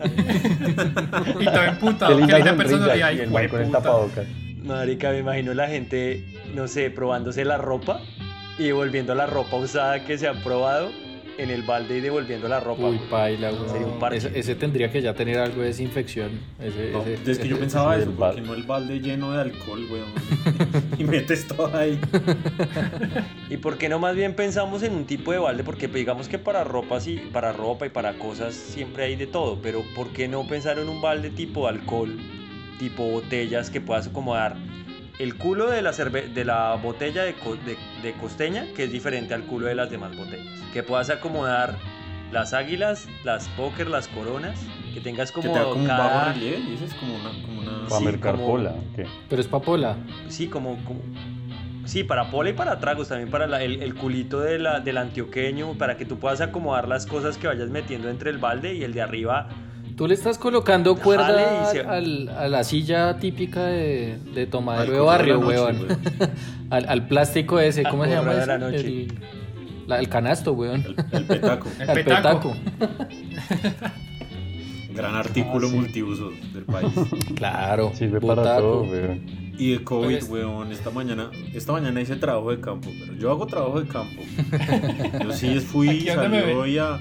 Y 1.41 1.45
todo 1.47 1.65
emputado. 1.65 2.15
Qué 2.15 2.21
linda 2.21 2.57
personalidad. 2.57 3.13
y 3.13 3.21
el 3.21 3.31
man 3.31 3.49
con 3.49 3.63
el 3.63 3.71
tapabocas. 3.71 4.27
Marica, 4.63 5.11
me 5.13 5.21
imagino 5.21 5.55
la 5.55 5.67
gente, 5.67 6.23
no 6.55 6.69
sé, 6.69 6.91
probándose 6.91 7.47
la 7.47 7.57
ropa 7.57 8.03
y 8.59 8.65
devolviendo 8.65 9.15
la 9.15 9.25
ropa 9.25 9.57
usada 9.57 10.05
que 10.05 10.19
se 10.19 10.29
han 10.29 10.43
probado 10.43 10.91
en 11.43 11.51
el 11.51 11.63
balde 11.63 11.99
y 11.99 12.01
devolviendo 12.01 12.49
la 12.49 12.61
ropa. 12.61 12.83
Uy, 12.89 12.97
güey. 12.97 13.09
paila, 13.11 13.51
Sería 13.71 13.87
un 13.87 13.99
parche. 13.99 14.19
Ese, 14.29 14.39
ese 14.39 14.55
tendría 14.55 14.91
que 14.91 15.03
ya 15.03 15.15
tener 15.15 15.39
algo 15.39 15.61
de 15.63 15.69
desinfección. 15.69 16.31
Ese, 16.61 16.91
No, 16.93 17.03
ese- 17.03 17.31
es 17.33 17.39
que 17.39 17.49
yo 17.49 17.59
pensaba 17.59 17.95
ese 17.97 18.05
eso, 18.05 18.13
porque 18.17 18.41
no 18.41 18.55
el 18.55 18.63
balde 18.65 19.01
lleno 19.01 19.33
de 19.33 19.41
alcohol, 19.43 19.87
weón. 19.91 20.09
Y 20.99 21.05
metes 21.05 21.47
todo 21.47 21.75
ahí. 21.77 21.99
¿Y 23.51 23.57
por 23.59 23.79
qué 23.79 23.89
no 23.89 23.99
más 23.99 24.15
bien 24.17 24.35
pensamos 24.35 24.83
en 24.83 24.95
un 24.95 25.05
tipo 25.05 25.33
de 25.33 25.39
balde? 25.39 25.65
Porque 25.65 25.89
pues, 25.89 25.99
digamos 26.01 26.29
que 26.29 26.39
para 26.39 26.65
ropa 26.65 27.01
sí, 27.01 27.21
para 27.33 27.53
ropa 27.53 27.87
y 27.87 27.91
para 27.91 28.15
cosas 28.15 28.55
siempre 28.55 29.05
hay 29.05 29.17
de 29.17 29.27
todo, 29.27 29.59
pero 29.63 29.83
¿por 29.95 30.09
qué 30.09 30.29
no 30.29 30.47
pensar 30.47 30.79
en 30.79 30.89
un 30.89 31.01
balde 31.01 31.31
tipo 31.31 31.67
alcohol, 31.69 32.17
tipo 32.79 33.05
botellas 33.05 33.71
que 33.71 33.81
puedas 33.81 34.07
acomodar 34.09 34.57
el 35.23 35.37
culo 35.37 35.71
de 35.71 35.83
la, 35.83 35.93
cerve- 35.93 36.29
de 36.33 36.45
la 36.45 36.75
botella 36.83 37.23
de, 37.23 37.35
co- 37.35 37.57
de- 37.57 37.77
de 38.03 38.13
costeña, 38.15 38.67
que 38.75 38.85
es 38.85 38.93
diferente 38.93 39.35
al 39.35 39.43
culo 39.45 39.67
de 39.67 39.75
las 39.75 39.91
demás 39.91 40.17
botellas? 40.17 40.47
Que 40.73 40.83
puedas 40.83 41.11
acomodar 41.11 41.77
las 42.33 42.53
águilas, 42.55 43.07
las 43.25 43.49
póker, 43.51 43.89
las 43.89 44.09
coronas, 44.09 44.59
que 44.95 45.01
tengas 45.01 45.31
Que 45.31 45.41
como, 45.41 45.53
te 45.53 45.59
da 45.59 45.65
como 45.67 45.83
un 45.83 45.89
bajo 45.89 46.33
relieve, 46.33 46.61
dices 46.71 46.95
como 46.95 47.15
una, 47.15 47.31
como 47.43 47.61
una. 47.61 47.89
Para 47.89 47.99
Sí, 47.99 48.05
mercar 48.05 48.37
como-. 48.37 48.59
¿qué? 48.97 49.07
Pero 49.29 49.41
es 49.41 49.49
papola. 49.49 49.97
Sí, 50.29 50.49
como, 50.49 50.77
como- 50.85 51.01
Sí, 51.85 52.05
para 52.05 52.31
pola 52.31 52.51
y 52.51 52.53
para 52.53 52.79
tragos, 52.79 53.09
también 53.09 53.29
para 53.31 53.47
la- 53.47 53.63
el, 53.63 53.83
el 53.83 53.95
culito 53.95 54.41
de 54.41 54.59
la, 54.59 54.81
del 54.81 54.99
antioqueño, 54.99 55.73
para 55.75 55.97
que 55.97 56.05
tú 56.05 56.19
puedas 56.19 56.41
acomodar 56.41 56.87
las 56.89 57.07
cosas 57.07 57.37
que 57.39 57.47
vayas 57.49 57.71
metiendo 57.71 58.09
entre 58.09 58.31
el 58.31 58.39
balde 58.39 58.75
y 58.75 58.83
el 58.85 58.93
de 58.95 59.03
arriba. 59.03 59.49
Tú 60.03 60.09
le 60.09 60.15
estás 60.15 60.37
colocando 60.37 60.97
cuerda 60.97 61.67
se- 61.71 61.79
al- 61.79 62.29
a 62.31 62.49
la 62.49 62.65
silla 62.65 63.19
típica 63.21 63.67
de, 63.67 64.19
de 64.35 64.47
tomadero 64.49 64.95
de 64.95 64.99
barrio, 64.99 65.39
weón. 65.39 65.87
al, 66.71 66.89
al 66.89 67.07
plástico 67.07 67.61
ese, 67.61 67.85
Al 67.85 67.91
¿cómo 67.93 68.05
se 68.07 68.11
llama 68.11 68.33
de 68.33 68.39
ese? 68.39 68.47
la 68.49 68.59
noche. 68.59 68.77
El, 68.79 69.15
la- 69.87 70.01
el 70.01 70.09
canasto, 70.09 70.55
weón. 70.55 70.83
El, 70.85 70.97
el 71.13 71.25
petaco. 71.25 71.69
El 71.79 71.87
petaco. 72.05 72.57
Gran 74.93 75.15
artículo 75.15 75.69
Ah, 75.69 75.71
sí. 75.71 75.77
multiuso 75.77 76.31
del 76.53 76.65
país. 76.65 76.91
Claro. 77.37 77.93
Sirve 77.95 78.21
para 78.21 78.57
todo, 78.57 78.83
weón. 78.83 79.21
Y 79.57 79.71
de 79.75 79.85
COVID, 79.85 80.19
Pues- 80.19 80.29
weón, 80.29 80.73
esta 80.73 80.91
mañana, 80.91 81.31
esta 81.55 81.71
mañana 81.71 82.01
hice 82.01 82.17
trabajo 82.17 82.51
de 82.51 82.59
campo, 82.61 82.91
pero 82.99 83.15
yo 83.15 83.31
hago 83.31 83.47
trabajo 83.47 83.81
de 83.81 83.87
campo. 83.87 84.21
Yo 85.23 85.33
sí 85.33 85.61
fui, 85.61 86.01
salí 86.07 86.39
hoy 86.39 86.79
a, 86.79 86.99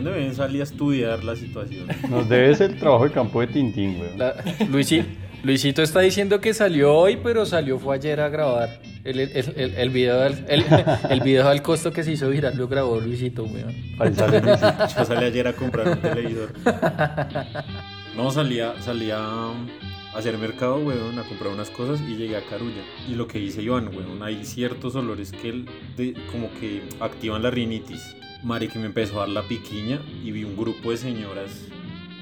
me 0.00 0.10
ven, 0.10 0.34
salí 0.34 0.60
a 0.60 0.62
estudiar 0.62 1.22
la 1.24 1.36
situación. 1.36 1.86
Nos 2.08 2.28
debes 2.28 2.60
el 2.60 2.78
trabajo 2.78 3.04
de 3.04 3.10
campo 3.12 3.40
de 3.40 3.48
Tintín. 3.48 3.98
La- 4.16 4.34
Luisi- 4.70 5.04
Luisito 5.42 5.82
está 5.82 6.00
diciendo 6.00 6.40
que 6.40 6.54
salió 6.54 6.94
hoy, 6.94 7.18
pero 7.22 7.44
salió 7.44 7.78
fue 7.78 7.96
ayer 7.96 8.20
a 8.20 8.28
grabar. 8.28 8.80
El, 9.04 9.18
el, 9.18 9.30
el, 9.56 9.74
el 9.74 9.90
video, 9.90 10.20
del, 10.20 10.44
el, 10.48 10.64
el 11.10 11.20
video 11.22 11.48
al 11.48 11.60
costo 11.62 11.92
que 11.92 12.04
se 12.04 12.12
hizo 12.12 12.28
viral 12.30 12.56
lo 12.56 12.68
grabó 12.68 13.00
Luisito, 13.00 13.42
weón. 13.44 13.74
Ahí 13.98 14.14
sale 14.14 14.40
Luisito. 14.40 14.86
Yo 14.96 15.04
salí 15.04 15.24
ayer 15.26 15.48
a 15.48 15.52
comprar 15.54 15.88
un 15.88 15.98
televisor. 16.00 16.52
No, 18.16 18.30
salía, 18.30 18.74
salía 18.80 19.18
a 19.18 19.52
hacer 20.14 20.36
mercado, 20.38 20.76
weón, 20.76 21.18
a 21.18 21.22
comprar 21.24 21.52
unas 21.52 21.70
cosas 21.70 22.00
y 22.06 22.14
llegué 22.14 22.36
a 22.36 22.42
Carulla. 22.42 22.82
Y 23.08 23.14
lo 23.14 23.26
que 23.26 23.38
dice 23.40 23.62
Iván, 23.62 23.88
weón, 23.88 24.22
hay 24.22 24.44
ciertos 24.44 24.94
olores 24.94 25.32
que 25.32 25.48
el- 25.48 25.66
de- 25.96 26.14
como 26.30 26.48
que 26.60 26.82
activan 27.00 27.42
la 27.42 27.50
rinitis. 27.50 28.14
Mari 28.42 28.68
que 28.68 28.78
me 28.78 28.86
empezó 28.86 29.16
a 29.16 29.20
dar 29.20 29.28
la 29.28 29.42
piquiña 29.42 30.00
y 30.24 30.32
vi 30.32 30.44
un 30.44 30.56
grupo 30.56 30.90
de 30.90 30.96
señoras 30.96 31.50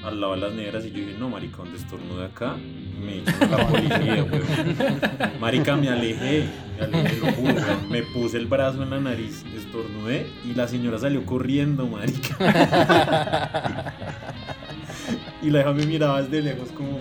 al 0.03 0.19
lado 0.21 0.33
de 0.33 0.41
las 0.41 0.53
negras 0.53 0.85
y 0.85 0.89
yo 0.91 0.97
dije, 0.97 1.15
no, 1.19 1.29
marica, 1.29 1.57
donde 1.57 1.77
estornude 1.77 2.25
acá, 2.25 2.55
me 3.03 3.19
echan 3.19 3.53
a 3.53 3.57
la 3.57 3.67
policía, 3.69 4.23
weón. 4.23 5.39
Marica, 5.39 5.75
me 5.75 5.89
alejé, 5.89 6.45
me 6.79 6.85
alejé, 6.85 7.17
lo 7.17 7.31
juro, 7.33 7.53
weón. 7.53 7.89
Me 7.89 8.01
puse 8.03 8.37
el 8.37 8.45
brazo 8.47 8.81
en 8.83 8.89
la 8.91 8.99
nariz, 8.99 9.43
estornudé 9.55 10.27
y 10.45 10.53
la 10.55 10.67
señora 10.67 10.97
salió 10.99 11.23
corriendo, 11.25 11.87
marica. 11.87 12.35
y 15.41 15.49
la 15.49 15.61
hija 15.61 15.71
me 15.73 15.85
miraba 15.85 16.21
desde 16.23 16.41
lejos 16.41 16.69
como, 16.71 16.99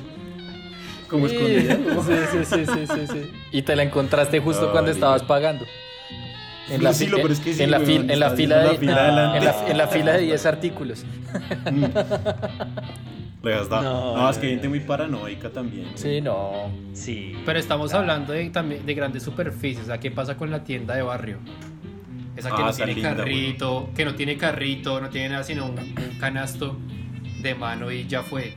como 1.08 1.28
Sí, 1.28 1.36
escondida. 1.36 1.76
sí, 2.02 2.12
sí, 2.32 2.44
sí, 2.44 2.66
sí, 2.66 2.86
sí, 2.86 3.06
sí. 3.06 3.30
Y 3.52 3.62
te 3.62 3.76
la 3.76 3.82
encontraste 3.82 4.40
justo 4.40 4.66
Ay, 4.66 4.72
cuando 4.72 4.90
estabas 4.90 5.22
pagando. 5.22 5.64
En 6.70 6.82
la, 7.70 7.78
weón, 7.78 7.86
fil- 7.86 8.10
en 8.12 8.20
la 8.20 8.30
fila 8.30 8.70
fila 8.78 9.36
en 9.36 9.44
la, 9.44 9.68
en 9.68 9.78
la 9.78 9.86
fila 9.88 10.12
de 10.12 10.22
10 10.22 10.46
artículos. 10.46 11.04
Está- 13.42 13.80
No, 13.82 14.16
No, 14.16 14.30
es 14.30 14.36
que 14.38 14.48
gente 14.48 14.68
muy 14.68 14.80
paranoica 14.80 15.48
también. 15.50 15.86
Sí, 15.94 16.20
no. 16.20 16.70
Sí. 16.92 17.34
Pero 17.46 17.58
estamos 17.58 17.94
hablando 17.94 18.32
de, 18.34 18.50
también 18.50 18.84
de 18.84 18.94
grandes 18.94 19.22
superficies. 19.22 19.84
O 19.84 19.86
sea, 19.86 19.98
¿qué 19.98 20.10
pasa 20.10 20.36
con 20.36 20.50
la 20.50 20.62
tienda 20.62 20.94
de 20.94 21.02
barrio? 21.02 21.38
Esa 22.36 22.50
que 22.50 22.62
Ah, 22.62 22.66
no 22.66 22.72
tiene 22.72 22.94
linda, 22.94 23.16
carrito, 23.16 23.90
que 23.94 24.04
no 24.04 24.14
tiene 24.14 24.36
carrito, 24.36 25.00
no 25.00 25.08
tiene 25.10 25.30
nada 25.30 25.42
sino 25.44 25.66
un, 25.66 25.78
un 25.78 26.18
canasto 26.18 26.76
de 27.42 27.54
mano 27.54 27.90
y 27.90 28.06
ya 28.06 28.22
fue. 28.22 28.54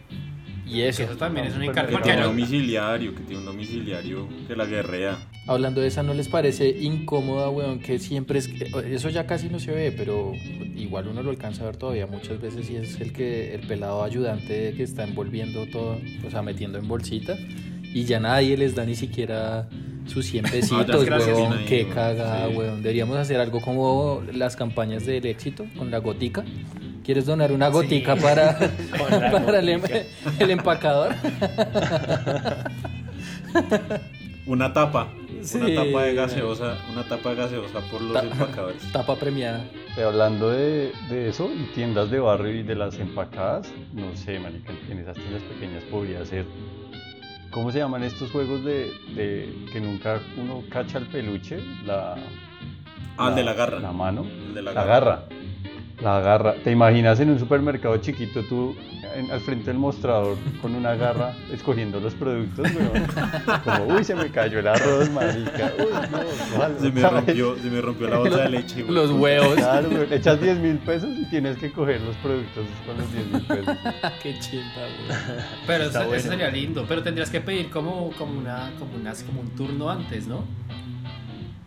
Y 0.66 0.82
eso. 0.82 1.04
Eso 1.04 1.18
también 1.18 1.48
es 1.48 1.56
un 1.56 1.64
encargo. 1.64 1.98
Que 1.98 2.04
tiene 2.04 2.18
un 2.20 2.24
no- 2.24 2.30
domiciliario, 2.30 3.14
que 3.14 3.22
tiene 3.22 3.40
un 3.40 3.46
domiciliario 3.46 4.28
que 4.48 4.56
la 4.56 4.66
guerrea. 4.66 5.18
Hablando 5.46 5.82
de 5.82 5.88
esa, 5.88 6.04
¿no 6.04 6.14
les 6.14 6.30
parece 6.30 6.70
incómoda, 6.70 7.50
weón? 7.50 7.80
Que 7.80 8.00
siempre 8.00 8.40
es... 8.40 8.50
Eso 8.86 9.10
ya 9.10 9.28
casi 9.28 9.50
no 9.50 9.60
se 9.60 9.72
ve, 9.72 9.92
pero 9.92 10.32
igual 10.76 11.10
uno 11.10 11.22
lo 11.22 11.32
alcanza 11.32 11.64
a 11.64 11.66
ver 11.66 11.76
todavía 11.76 12.08
muchas 12.08 12.40
veces 12.42 12.70
y 12.70 12.78
es 12.78 13.00
el 13.02 13.12
que 13.12 13.54
el 13.54 13.62
pelado 13.68 14.04
ayudante 14.04 14.74
que 14.76 14.84
está 14.84 15.04
envolviendo 15.04 15.66
todo, 15.68 15.98
o 16.26 16.30
sea, 16.32 16.42
metiendo 16.42 16.78
en 16.80 16.88
bolsita 16.88 17.36
y 17.94 18.06
ya 18.06 18.20
nadie 18.22 18.56
les 18.58 18.74
da 18.74 18.86
ni 18.86 18.96
siquiera 18.96 19.68
Sus 20.06 20.26
100 20.28 20.46
Ah, 20.48 20.50
pesitos, 20.52 21.06
gracias. 21.06 21.36
weón. 21.38 21.54
Ahí, 21.58 21.66
Qué 21.66 21.84
weón. 21.84 21.94
cagada, 21.94 22.48
Sí. 22.50 22.56
weón. 22.56 22.82
Deberíamos 22.82 23.18
hacer 23.18 23.40
algo 23.42 23.60
como 23.62 24.24
las 24.34 24.56
campañas 24.56 25.06
del 25.06 25.26
éxito 25.26 25.66
con 25.78 25.92
la 25.92 25.98
gotica. 26.00 26.44
¿Quieres 27.04 27.26
donar 27.26 27.52
una 27.52 27.68
gotica 27.70 28.16
Sí. 28.16 28.22
para, 28.22 28.58
la 29.20 29.32
para 29.46 29.60
el, 29.60 29.70
em- 29.70 29.82
gotica. 29.82 30.04
el 30.40 30.52
empacador? 30.52 31.14
Una 34.46 34.74
tapa. 34.74 35.10
Sí. 35.42 35.58
Una 35.58 35.76
tapa 35.84 36.04
de 36.04 36.14
gaseosa. 36.16 36.78
Una 36.92 37.04
tapa 37.04 37.30
de 37.30 37.36
gaseosa 37.36 37.80
por 37.92 38.02
los 38.02 38.14
Ta- 38.14 38.22
empacadores. 38.24 38.92
Tapa 38.92 39.16
premiada. 39.16 39.64
Pero 39.96 40.10
hablando 40.10 40.50
de, 40.50 40.92
de 41.10 41.30
eso 41.30 41.50
y 41.54 41.64
tiendas 41.74 42.10
de 42.10 42.20
barrio 42.20 42.52
y 42.60 42.64
de 42.64 42.76
las 42.76 42.98
empacadas, 43.00 43.72
no 43.94 44.16
sé, 44.16 44.40
marica, 44.40 44.72
en 44.90 45.00
esas 45.00 45.16
tiendas 45.16 45.42
pequeñas 45.44 45.84
podría 45.84 46.26
ser. 46.26 46.46
¿Cómo 47.52 47.72
se 47.72 47.80
llaman 47.80 48.04
estos 48.04 48.32
juegos 48.32 48.64
de, 48.66 48.92
de 49.16 49.54
que 49.72 49.80
nunca 49.80 50.20
uno 50.38 50.64
cacha 50.70 50.98
el 50.98 51.08
peluche? 51.08 51.60
La, 51.86 52.16
Ah, 53.16 53.30
el 53.30 53.36
de 53.36 53.44
la 53.44 53.54
garra. 53.54 53.80
La 53.80 53.92
mano. 53.92 54.26
El 54.48 54.56
de 54.56 54.62
la 54.64 54.74
La 54.74 54.84
garra. 54.86 55.06
garra. 55.06 55.24
La 56.04 56.20
garra. 56.20 56.56
¿Te 56.64 56.72
imaginas 56.72 57.20
en 57.22 57.30
un 57.30 57.40
supermercado 57.40 57.96
chiquito 57.98 58.44
tú 58.44 58.76
en- 59.16 59.32
al 59.32 59.40
frente 59.40 59.68
del 59.68 59.78
mostrador 59.78 60.36
con 60.62 60.76
una 60.76 60.96
garra 60.96 61.34
escogiendo 61.52 62.00
los 62.00 62.14
productos, 62.16 62.68
weón? 62.76 63.08
Como, 63.64 63.96
uy, 63.96 64.04
se 64.04 64.14
me 64.16 64.30
cayó 64.30 64.60
el 64.60 64.68
arroz, 64.68 65.10
marica. 65.12 65.72
Uy, 65.80 65.86
no, 66.12 66.20
ojalá, 66.58 66.80
Se 66.80 66.92
me 66.92 67.00
¿sabes? 67.02 67.26
rompió, 67.26 67.56
se 67.58 67.70
me 67.70 67.80
rompió 67.82 68.10
la 68.10 68.18
bolsa 68.18 68.38
de 68.44 68.50
leche, 68.50 68.82
güey. 68.84 68.94
Los 68.96 69.12
huevos. 69.12 69.56
Claro, 69.56 69.90
weón, 69.90 70.12
echas 70.12 70.42
10 70.42 70.58
mil 70.60 70.78
pesos 70.80 71.10
y 71.18 71.26
tienes 71.30 71.58
que 71.58 71.72
coger 71.72 72.02
los 72.02 72.16
productos 72.18 72.66
con 72.86 72.98
los 72.98 73.12
10 73.14 73.28
mil 73.32 73.42
pesos. 73.48 73.78
Qué 74.24 74.40
chimba, 74.40 74.66
weón. 75.08 75.42
Pero 75.66 75.84
eso, 75.86 76.20
sería 76.30 76.50
lindo. 76.50 76.86
Pero 76.88 77.02
tendrías 77.02 77.30
que 77.30 77.40
pedir 77.40 77.70
como, 77.70 78.12
como, 78.18 78.38
una, 78.40 78.72
como, 78.78 78.96
una- 78.96 79.14
como 79.26 79.40
un 79.42 79.50
turno 79.52 79.90
antes, 79.90 80.28
¿no? 80.28 80.44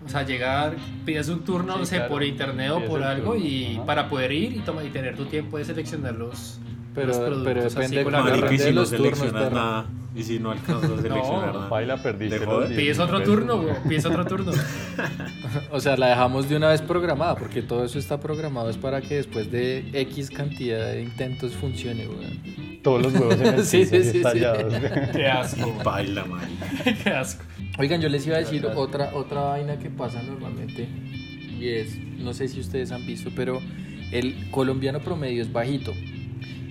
O 0.06 0.08
sea, 0.08 0.22
llegar, 0.22 0.76
pides 1.04 1.28
un 1.28 1.40
turno, 1.44 1.72
Sí, 1.75 1.78
no 1.80 1.84
sé, 1.86 1.96
claro. 1.96 2.10
por 2.12 2.22
internet 2.22 2.70
o 2.70 2.80
por 2.86 3.02
algo 3.02 3.32
turno, 3.32 3.44
y 3.44 3.75
ajá. 3.75 3.84
para 3.86 4.08
poder 4.08 4.30
ir 4.32 4.56
y, 4.56 4.60
tomar, 4.60 4.86
y 4.86 4.90
tener 4.90 5.16
tu 5.16 5.25
tiempo 5.26 5.58
de 5.58 5.64
seleccionar 5.64 6.14
los, 6.14 6.60
Pero- 6.94 7.08
los 7.08 7.16
pero 7.18 7.26
productos 7.42 7.75
depende 7.75 7.96
así 7.96 8.04
con 8.04 8.12
la 8.12 8.22
de 8.22 8.72
los 8.72 8.90
turnos, 8.90 9.32
nada. 9.32 9.86
Y 10.16 10.23
si 10.23 10.38
no 10.38 10.50
alcanzas 10.50 10.90
a 10.90 10.96
seleccionar 11.02 11.54
nada. 11.54 11.68
Baila, 11.68 12.02
perdiste 12.02 12.38
¿Te 12.38 12.46
los 12.46 12.54
jodes? 12.54 12.68
10 12.70 12.80
Pides 12.80 12.99
otro 12.99 13.23
turno, 13.23 13.61
güey, 13.62 13.75
pides 13.88 14.06
otro 14.06 14.25
turno. 14.25 14.52
O 15.70 15.80
sea, 15.80 15.96
la 15.96 16.08
dejamos 16.08 16.49
de 16.49 16.56
una 16.56 16.68
vez 16.68 16.82
programada, 16.82 17.35
porque 17.35 17.62
todo 17.62 17.85
eso 17.85 17.99
está 17.99 18.18
programado 18.20 18.68
es 18.68 18.76
para 18.76 19.00
que 19.00 19.16
después 19.16 19.50
de 19.50 19.85
X 19.92 20.30
cantidad 20.30 20.92
de 20.92 21.02
intentos 21.02 21.52
funcione, 21.54 22.06
weón. 22.06 22.80
Todos 22.82 23.02
los 23.02 23.12
huevos 23.14 23.40
en 23.40 23.46
el 23.54 23.64
Sí, 23.64 23.85
sí, 23.87 24.02
sí, 24.02 24.11
sí. 24.11 24.16
estallados. 24.18 24.75
Qué 25.12 25.26
asco, 25.26 25.70
güey, 25.70 25.85
Baila, 25.85 26.25
marica. 26.25 27.02
qué 27.02 27.11
asco. 27.11 27.44
Oigan, 27.78 28.00
yo 28.00 28.08
les 28.08 28.26
iba 28.26 28.37
a 28.37 28.40
decir 28.40 28.66
otra, 28.66 29.11
otra 29.14 29.40
vaina 29.42 29.78
que 29.78 29.90
pasa 29.90 30.23
normalmente, 30.23 30.88
y 31.58 31.68
es, 31.68 31.99
no 32.18 32.35
sé 32.35 32.49
si 32.49 32.61
ustedes 32.61 32.92
han 32.92 33.06
visto, 33.06 33.30
pero 33.35 33.61
el 34.12 34.50
colombiano 34.50 35.00
promedio 35.00 35.42
es 35.42 35.52
bajito. 35.52 35.92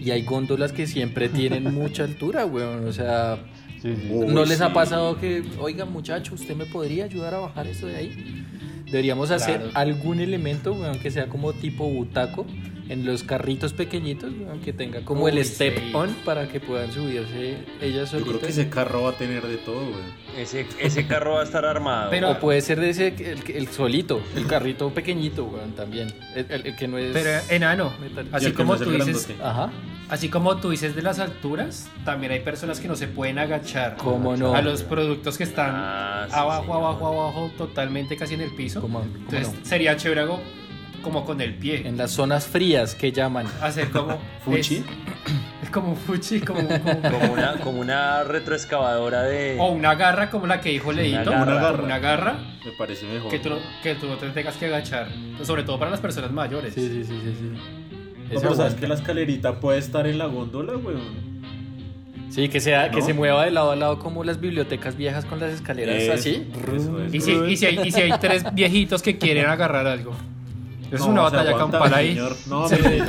Y 0.05 0.11
hay 0.11 0.21
góndolas 0.21 0.71
que 0.71 0.85
siempre 0.87 1.27
tienen 1.29 1.63
mucha 1.73 2.03
altura, 2.03 2.45
weón. 2.45 2.87
O 2.87 2.93
sea, 2.93 3.39
Sí, 3.81 3.93
sí. 4.01 4.07
Uy, 4.11 4.27
¿no 4.33 4.45
les 4.45 4.61
ha 4.61 4.67
sí. 4.69 4.73
pasado 4.73 5.19
que, 5.19 5.43
oiga 5.59 5.85
muchacho, 5.85 6.33
usted 6.35 6.55
me 6.55 6.65
podría 6.65 7.05
ayudar 7.05 7.33
a 7.35 7.39
bajar 7.39 7.67
eso 7.67 7.85
de 7.87 7.95
ahí? 7.97 8.45
Deberíamos 8.85 9.29
hacer 9.31 9.57
Claro. 9.61 9.71
algún 9.73 10.19
elemento, 10.19 10.73
weón, 10.73 10.97
que 10.99 11.11
sea 11.11 11.27
como 11.27 11.53
tipo 11.53 11.87
butaco 11.89 12.45
en 12.87 13.03
los 13.05 13.23
carritos 13.23 13.73
pequeñitos, 13.73 14.31
weón, 14.39 14.59
que 14.61 14.73
tenga 14.73 15.01
como 15.01 15.23
Uy, 15.25 15.31
el 15.31 15.43
step 15.45 15.75
sí. 15.77 15.91
on 15.93 16.09
para 16.23 16.47
que 16.47 16.59
puedan 16.59 16.91
subirse 16.91 17.57
ellas 17.81 18.11
Yo 18.11 18.19
creo 18.19 18.25
solitas. 18.25 18.41
que 18.41 18.47
ese 18.61 18.69
carro 18.69 19.03
va 19.03 19.09
a 19.09 19.17
tener 19.17 19.41
de 19.45 19.57
todo, 19.57 19.81
güey. 19.81 20.03
Ese, 20.37 20.65
ese 20.79 21.05
carro 21.07 21.33
va 21.33 21.41
a 21.41 21.43
estar 21.43 21.65
armado. 21.65 22.09
Pero- 22.11 22.31
O 22.31 22.39
puede 22.39 22.61
ser 22.61 22.79
de 22.79 22.89
ese, 22.91 23.07
el, 23.07 23.39
el 23.55 23.67
solito, 23.67 24.21
el 24.35 24.45
carrito 24.47 24.89
pequeñito, 24.91 25.45
weón, 25.45 25.71
también. 25.73 26.07
El, 26.35 26.45
el- 26.49 26.67
el 26.67 26.75
que 26.75 26.87
no 26.87 26.97
es... 26.99 27.11
Pero 27.11 27.29
enano, 27.49 27.91
metal- 27.99 28.29
así 28.31 28.51
como 28.51 28.75
no 28.75 28.79
tú 28.83 28.91
dices, 28.91 29.27
grandote. 29.27 29.35
Ajá. 29.43 29.71
Así 30.09 30.29
como 30.29 30.57
tú 30.57 30.69
dices 30.71 30.95
de 30.95 31.01
las 31.01 31.19
alturas, 31.19 31.89
también 32.03 32.31
hay 32.31 32.39
personas 32.41 32.79
que 32.79 32.87
no 32.87 32.95
se 32.95 33.07
pueden 33.07 33.39
agachar 33.39 33.97
¿Cómo 33.97 34.35
no? 34.37 34.53
a 34.55 34.61
los 34.61 34.83
productos 34.83 35.37
que 35.37 35.43
están 35.43 35.71
Ah, 35.73 36.25
sí, 36.29 36.35
abajo, 36.35 36.63
sí. 36.65 36.71
abajo, 36.71 37.07
abajo, 37.07 37.51
totalmente 37.57 38.15
casi 38.17 38.33
en 38.35 38.41
el 38.41 38.51
piso. 38.55 38.81
¿Cómo- 38.81 38.99
cómo 38.99 39.15
Entonces 39.15 39.53
no? 39.53 39.65
sería 39.65 39.95
chévere 39.97 40.21
algo 40.21 40.39
como 41.01 41.23
con 41.25 41.39
el 41.41 41.53
pie. 41.55 41.87
En 41.87 41.97
las 41.97 42.11
zonas 42.11 42.47
frías 42.47 42.95
que 42.95 43.11
llaman. 43.11 43.45
Hacer 43.61 43.89
como 43.91 44.17
Fuchi. 44.45 44.77
Es, 44.77 44.83
es 45.63 45.69
como 45.69 45.89
un 45.91 45.97
fuchi, 45.97 46.39
como, 46.41 46.61
como- 46.67 47.01
Como 47.19 47.33
una, 47.33 47.53
como 47.59 47.79
una 47.81 48.23
retroexcavadora 48.23 49.23
de. 49.23 49.57
o 49.59 49.67
una 49.71 49.95
garra 49.95 50.29
como 50.29 50.47
la 50.47 50.61
que 50.61 50.69
dijo 50.69 50.91
Leito, 50.91 51.29
garra. 51.31 51.43
Una 51.43 51.55
garra. 51.55 51.83
una 51.83 51.99
garra 51.99 52.33
Me 52.65 52.71
parece 52.77 53.05
mejor. 53.07 53.29
que 53.31 53.39
tú, 53.39 53.49
no- 53.49 53.57
que 53.83 53.95
tú 53.95 54.07
no 54.07 54.17
te 54.17 54.29
tengas 54.29 54.55
que 54.57 54.65
agachar, 54.67 55.07
sobre 55.43 55.63
todo 55.63 55.77
para 55.79 55.91
las 55.91 55.99
personas 55.99 56.31
mayores. 56.31 56.73
Sí, 56.73 56.81
sí, 56.87 57.03
sí, 57.03 57.19
sí. 57.23 57.35
sí. 57.39 57.84
No, 58.25 58.29
pero 58.29 58.39
sabes 58.41 58.59
aguanta. 58.59 58.79
que 58.79 58.87
la 58.87 58.95
escalerita 58.95 59.59
puede 59.59 59.79
estar 59.79 60.07
en 60.07 60.17
la 60.17 60.25
góndola, 60.25 60.73
güey. 60.73 60.97
Sí, 62.29 62.49
que, 62.49 62.59
sea, 62.59 62.89
que 62.91 62.99
¿No? 62.99 63.05
se 63.05 63.13
mueva 63.13 63.45
de 63.45 63.51
lado 63.51 63.71
a 63.71 63.75
lado 63.77 63.99
como 63.99 64.23
las 64.25 64.41
bibliotecas 64.41 64.97
viejas 64.97 65.23
con 65.25 65.39
las 65.39 65.53
escaleras 65.53 65.95
Eso, 65.95 66.13
así. 66.13 66.47
eso, 66.75 66.99
eso. 67.01 67.15
Y 67.15 67.21
si, 67.21 67.31
y, 67.31 67.55
si 67.55 67.65
hay, 67.67 67.79
y 67.85 67.91
si 67.91 68.01
hay 68.01 68.11
tres 68.19 68.43
viejitos 68.53 69.01
que 69.01 69.17
quieren 69.17 69.45
agarrar 69.45 69.87
algo. 69.87 70.11
Es 70.91 70.99
No, 70.99 71.07
una 71.07 71.21
batalla 71.21 71.55
campal 71.57 71.93
ahí. 71.93 72.09
señor. 72.09 72.35
No, 72.47 72.67
Sí. 72.67 72.75
señor. 72.75 73.07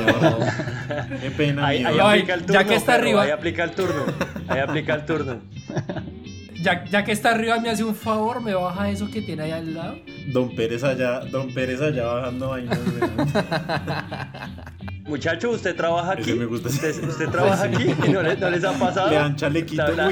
Qué 1.20 1.30
pena, 1.30 1.66
Ahí, 1.66 1.84
ahí 1.84 1.98
aplica 1.98 2.34
el 2.34 2.40
ya 2.40 2.46
turno. 2.46 2.68
que 2.68 2.74
está 2.76 2.92
perro, 2.92 3.02
arriba. 3.02 3.22
Ahí 3.22 3.30
aplica 3.30 3.64
el 3.64 3.70
turno. 3.72 4.02
Ahí 4.48 4.58
aplica 4.60 4.94
el 4.94 5.04
turno. 5.06 5.40
Ya, 6.62 6.84
ya 6.84 7.04
que 7.04 7.12
está 7.12 7.30
arriba 7.32 7.58
me 7.60 7.68
hace 7.70 7.84
un 7.84 7.94
favor, 7.94 8.40
me 8.40 8.54
baja 8.54 8.90
eso 8.90 9.08
que 9.10 9.22
tiene 9.22 9.42
ahí 9.44 9.50
al 9.52 9.74
lado. 9.74 9.96
Don 10.32 10.54
Pérez 10.54 10.82
allá, 10.84 11.20
Don 11.20 11.52
Pérez 11.52 11.80
allá 11.80 12.04
bajando 12.06 12.48
vainas, 12.50 12.78
güey. 12.84 13.10
Muchacho, 15.06 15.50
¿usted 15.50 15.76
trabaja 15.76 16.12
aquí? 16.12 16.32
Me 16.34 16.46
gusta. 16.46 16.68
¿Usted, 16.68 17.08
usted 17.08 17.28
trabaja 17.28 17.64
aquí? 17.64 17.84
¿No, 18.12 18.22
le- 18.22 18.36
no 18.36 18.50
les 18.50 18.64
ha 18.64 18.72
pasado? 18.72 19.08
Le 19.10 19.14
dan 19.16 19.36
chalequito, 19.36 19.86
La, 19.94 20.10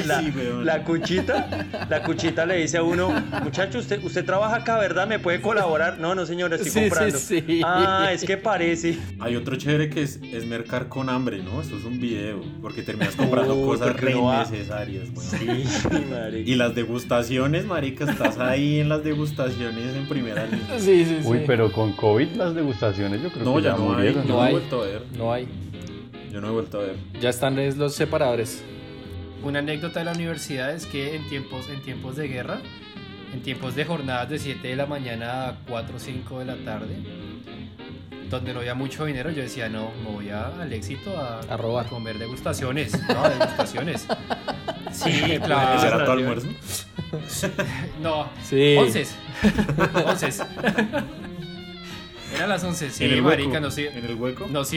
la- 0.62 0.84
cuchita, 0.84 1.66
la 1.90 2.02
cuchita 2.02 2.46
le 2.46 2.58
dice 2.58 2.78
a 2.78 2.82
uno, 2.84 3.10
muchacho, 3.42 3.78
usted, 3.80 4.02
usted 4.04 4.24
trabaja 4.24 4.56
acá, 4.56 4.78
¿verdad? 4.78 5.08
¿Me 5.08 5.18
puede 5.18 5.40
colaborar? 5.40 5.98
No, 5.98 6.14
no, 6.14 6.24
señor, 6.26 6.52
estoy 6.54 6.70
Sí, 6.70 6.78
sí, 6.78 6.88
comprando. 6.88 7.18
sí. 7.18 7.60
Ah, 7.64 8.10
es 8.12 8.22
que 8.24 8.36
parece. 8.36 8.96
Hay 9.18 9.34
otro 9.34 9.56
chévere 9.56 9.90
que 9.90 10.02
es, 10.02 10.20
es 10.32 10.46
mercar 10.46 10.88
con 10.88 11.08
hambre, 11.08 11.42
¿no? 11.42 11.60
Eso 11.60 11.76
es 11.76 11.84
un 11.84 11.98
video. 12.00 12.40
Porque 12.62 12.82
terminas 12.82 13.16
comprando 13.16 13.54
cosas 13.66 13.96
re 13.96 14.14
güey. 14.14 14.36
Sí, 15.18 15.46
marica. 16.10 16.50
Y 16.50 16.54
las 16.54 16.74
degustaciones, 16.74 17.64
marica, 17.66 18.04
estás 18.10 18.38
ahí 18.38 18.80
en 18.80 18.88
las 18.88 19.02
degustaciones 19.02 19.96
en 19.96 20.06
primera 20.08 20.44
línea. 20.46 20.78
Sí, 20.78 21.04
sí, 21.04 21.18
sí. 21.20 21.28
Uy, 21.28 21.40
pero 21.46 21.72
con 21.72 21.92
COVID 21.94 22.28
las 22.36 22.54
degustaciones 22.54 23.22
yo 23.22 23.30
creo 23.30 23.44
No, 23.44 23.56
que 23.56 23.62
ya 23.62 23.70
no 23.76 23.76
hay. 23.90 23.94
murieron. 23.96 24.28
No 24.28 24.34
no 24.34 24.42
hay. 24.42 24.52
Ver. 24.84 25.02
No 25.16 25.32
hay. 25.32 25.46
Yo 26.32 26.40
no 26.40 26.48
he 26.48 26.50
vuelto 26.50 26.80
a 26.80 26.84
ver. 26.84 26.96
Ya 27.20 27.30
están 27.30 27.58
es 27.58 27.76
los 27.76 27.94
separadores. 27.94 28.62
Una 29.42 29.58
anécdota 29.60 29.98
de 30.00 30.06
la 30.06 30.12
universidad 30.12 30.72
es 30.74 30.86
que 30.86 31.14
en 31.16 31.28
tiempos, 31.28 31.68
en 31.68 31.80
tiempos 31.82 32.16
de 32.16 32.28
guerra, 32.28 32.60
en 33.32 33.42
tiempos 33.42 33.74
de 33.74 33.84
jornadas 33.84 34.30
de 34.30 34.38
7 34.38 34.66
de 34.68 34.76
la 34.76 34.86
mañana 34.86 35.48
a 35.48 35.56
4 35.68 35.96
o 35.96 35.98
5 35.98 36.38
de 36.40 36.44
la 36.46 36.56
tarde, 36.64 36.96
donde 38.30 38.52
no 38.54 38.60
había 38.60 38.74
mucho 38.74 39.04
dinero, 39.04 39.30
yo 39.30 39.42
decía, 39.42 39.68
no, 39.68 39.90
me 40.02 40.10
voy 40.10 40.28
a- 40.30 40.46
al 40.60 40.72
éxito 40.72 41.16
a, 41.18 41.40
A 41.40 41.56
robar. 41.56 41.86
comer 41.86 42.18
degustaciones. 42.18 42.98
No, 43.08 43.28
degustaciones. 43.28 44.06
Sí, 44.92 45.38
claro. 45.44 45.78
¿Ese 45.78 45.86
era 45.88 46.04
tu 46.04 46.10
almuerzo? 46.10 46.48
No, 48.02 48.28
Sí. 48.42 48.76
onces. 48.76 49.14
onces. 50.04 50.42
Era 52.34 52.46
las 52.46 52.64
11, 52.64 52.90
sí, 52.90 53.04
en 53.04 53.10
el 53.12 53.16
hueco. 53.22 53.28
marica, 53.42 53.60
nos, 53.60 53.78
En 53.78 54.04
el 54.04 54.14
hueco. 54.16 54.46
nos, 54.48 54.72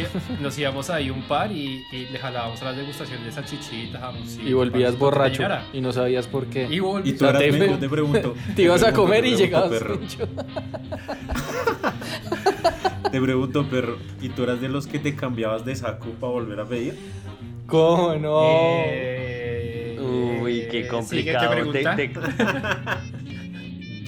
íbamos 0.58 0.90
ahí 0.90 1.10
un 1.10 1.24
par 1.24 1.52
y, 1.52 1.84
y 1.92 2.06
le 2.12 2.20
jalábamos 2.20 2.62
a 2.62 2.66
las 2.66 2.78
degustaciones 2.78 3.26
de 3.26 3.32
salchichitas, 3.32 4.00
jamoncito, 4.02 4.48
Y 4.48 4.54
volvías 4.54 4.98
borracho 4.98 5.44
y 5.74 5.82
no 5.82 5.92
sabías 5.92 6.28
por 6.28 6.46
qué. 6.48 6.68
Y 6.70 6.80
volví. 6.80 7.10
Y 7.10 7.14
tú 7.14 7.26
te- 7.32 7.52
me- 7.52 7.68
yo 7.70 7.78
te 7.80 7.90
pregunto. 7.90 8.36
Te 8.56 8.62
ibas 8.64 8.84
a 8.84 8.94
comer 8.94 9.26
y 9.26 9.36
llegabas 9.36 9.70
perro. 9.70 10.00
Te 13.12 13.22
pregunto, 13.22 13.66
perro. 13.70 13.98
¿Y 14.22 14.30
tú 14.30 14.44
eras 14.44 14.60
de 14.62 14.68
los 14.70 14.86
que 14.86 15.00
te 15.00 15.16
cambiabas 15.16 15.64
de 15.66 15.76
saco 15.76 16.08
para 16.20 16.34
volver 16.34 16.60
a 16.60 16.66
pedir? 16.66 16.98
¿Cómo 17.66 18.16
no? 18.16 18.42
Eh, 18.86 19.98
Uy, 20.42 20.68
qué 20.70 20.88
complicado. 20.88 21.50
Te- 21.50 21.56
pregunta. 21.56 21.96
te- 21.96 22.12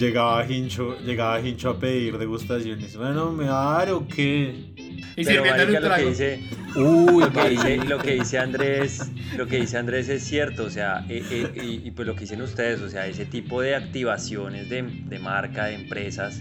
Llegaba 0.00 0.46
Hincho, 0.50 0.96
llegaba 1.04 1.46
Hincho 1.46 1.68
a 1.68 1.78
pedir 1.78 2.16
degustaciones. 2.16 2.96
Bueno, 2.96 3.32
¿me 3.32 3.44
va 3.44 3.74
a 3.76 3.78
dar 3.80 3.92
o 3.92 4.08
qué? 4.08 4.72
Y 5.14 5.24
Pero 5.26 5.44
marica, 5.44 5.64
un 5.66 5.72
lo 5.90 5.94
que 5.94 6.04
dice, 6.06 6.40
Uy, 6.74 7.24
lo 7.24 7.30
que 7.30 7.48
dice, 7.50 7.76
lo 7.84 7.98
que 7.98 8.14
dice 8.14 8.38
Andrés, 8.38 9.10
lo 9.36 9.46
que 9.46 9.60
dice 9.60 9.76
Andrés 9.76 10.08
es 10.08 10.24
cierto, 10.24 10.64
o 10.64 10.70
sea, 10.70 11.04
eh, 11.10 11.22
eh, 11.30 11.52
y, 11.62 11.86
y 11.88 11.90
pues 11.90 12.08
lo 12.08 12.14
que 12.14 12.20
dicen 12.20 12.40
ustedes, 12.40 12.80
o 12.80 12.88
sea, 12.88 13.06
ese 13.08 13.26
tipo 13.26 13.60
de 13.60 13.74
activaciones 13.74 14.70
de, 14.70 14.82
de 14.84 15.18
marca, 15.18 15.66
de 15.66 15.74
empresas, 15.74 16.40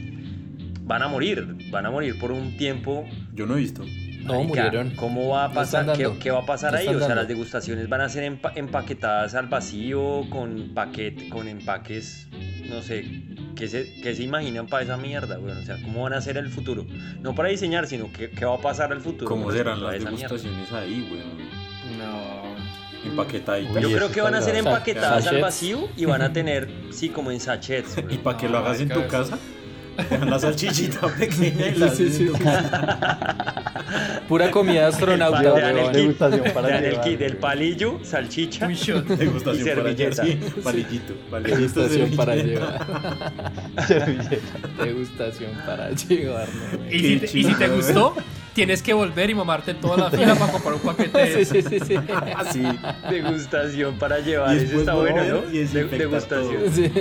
van 0.84 1.02
a 1.02 1.10
morir, 1.10 1.58
van 1.70 1.86
a 1.86 1.92
morir 1.92 2.18
por 2.18 2.32
un 2.32 2.56
tiempo. 2.56 3.06
Yo 3.34 3.46
no 3.46 3.58
he 3.58 3.60
visto. 3.60 3.84
No, 4.24 4.36
Marica, 4.36 4.64
murieron. 4.64 4.92
¿Cómo 4.92 5.30
va 5.30 5.46
a 5.46 5.52
pasar? 5.54 5.98
¿Qué, 6.22 6.32
va 6.32 6.40
a 6.40 6.46
pasar 6.46 6.76
ahí? 6.76 6.88
O 6.88 6.92
sea, 6.92 7.00
dando. 7.00 7.16
las 7.16 7.28
degustaciones 7.28 7.90
van 7.90 8.02
a 8.02 8.08
ser 8.08 8.32
empa- 8.32 8.54
empaquetadas 8.56 9.36
al 9.36 9.48
vacío, 9.48 10.30
con 10.30 10.74
paquete, 10.74 11.28
con 11.28 11.50
empaques 11.50 12.30
no 12.70 12.82
sé, 12.84 13.04
¿qué 13.60 13.68
se, 13.68 13.94
qué 14.02 14.16
se 14.16 14.24
imaginan 14.24 14.68
para 14.68 14.84
esa 14.84 14.96
mierda, 14.96 15.38
weón? 15.38 15.58
O 15.58 15.66
sea, 15.66 15.76
¿cómo 15.82 16.04
van 16.04 16.14
a 16.14 16.22
ser 16.22 16.38
el 16.38 16.50
futuro? 16.50 16.86
No 17.22 17.36
para 17.36 17.50
diseñar, 17.50 17.88
sino 17.88 18.10
qué, 18.12 18.30
qué 18.32 18.46
va 18.46 18.56
a 18.56 18.62
pasar 18.62 18.94
al 18.94 19.02
futuro. 19.02 19.28
¿Cómo 19.28 19.52
serán 19.52 19.84
las 19.84 19.96
esa 19.96 20.10
mierda? 20.10 20.28
degustaciones 20.30 20.72
ahí, 20.72 21.08
weón? 21.12 22.00
No. 22.00 23.10
Empaquetaditas. 23.12 23.82
Yo 23.82 23.92
creo 23.92 24.12
que 24.12 24.22
van 24.22 24.36
a 24.36 24.42
ser 24.42 24.56
empaquetadas 24.56 25.28
al 25.28 25.42
vacío 25.42 25.90
y 25.98 26.06
van 26.06 26.22
a 26.22 26.32
tener, 26.32 26.70
sí, 26.92 27.10
como 27.10 27.32
en 27.32 27.40
sachets, 27.40 27.98
¿Y 28.10 28.18
para 28.18 28.38
que 28.38 28.48
lo 28.48 28.58
hagas 28.60 28.80
en 28.80 28.90
tu 28.90 29.06
casa? 29.08 29.38
Dejan 30.10 30.30
la 30.30 30.40
salchichita 30.40 31.08
pequeña 31.20 31.68
y 31.68 31.76
la 31.76 31.90
Sí, 31.90 32.10
sí, 32.10 32.28
sí. 32.28 32.44
Pura 34.28 34.52
comida 34.52 34.88
astronauta, 34.88 35.54
Te 35.56 35.62
dan 35.62 35.78
el 35.78 35.92
Degustación 35.92 36.44
para 36.54 36.78
el 36.80 37.02
kit 37.02 37.18
del 37.20 37.32
weón. 37.32 37.42
palillo, 37.42 38.00
salchicha. 38.04 38.68
Un 38.68 38.74
shot. 38.74 39.06
Degustación 39.08 39.68
Y 39.68 39.72
para 39.76 39.92
llevar, 39.92 40.14
servilleta. 40.16 40.24
sí. 40.56 40.62
Palillito. 40.62 41.14
palillito, 41.32 41.58
Degustación 41.58 42.16
para 42.16 42.34
servilleta. 42.36 42.78
llevar. 42.78 43.88
Servilleta. 43.88 44.84
Degustación 44.84 45.52
para 45.66 45.90
llevar. 45.92 46.48
¿no? 46.50 46.92
Y 46.96 47.00
si, 47.00 47.18
te, 47.18 47.26
y 47.26 47.28
si 47.30 47.44
te 47.44 47.50
chimba, 47.66 47.68
gustó, 47.76 48.16
tienes 48.60 48.84
que 48.84 48.94
volver 48.94 49.30
y 49.30 49.36
mamarte 49.36 49.74
toda 49.74 49.96
la 49.96 50.12
fila 50.18 50.36
para 50.36 50.52
comprar 50.52 50.74
un 50.74 50.82
paquete 50.82 51.18
de 51.18 51.46
Sí, 51.46 51.46
sí, 51.46 51.62
sí, 51.62 51.80
sí. 51.80 51.96
Sí. 52.52 52.64
Degustación 53.10 53.98
para 53.98 54.20
llevar. 54.20 54.54
Después 54.54 54.82
está 54.82 54.96
bueno, 54.96 55.24
¿no? 55.24 55.52
y 55.52 55.64
degustación. 55.64 56.72
Sí. 56.72 56.92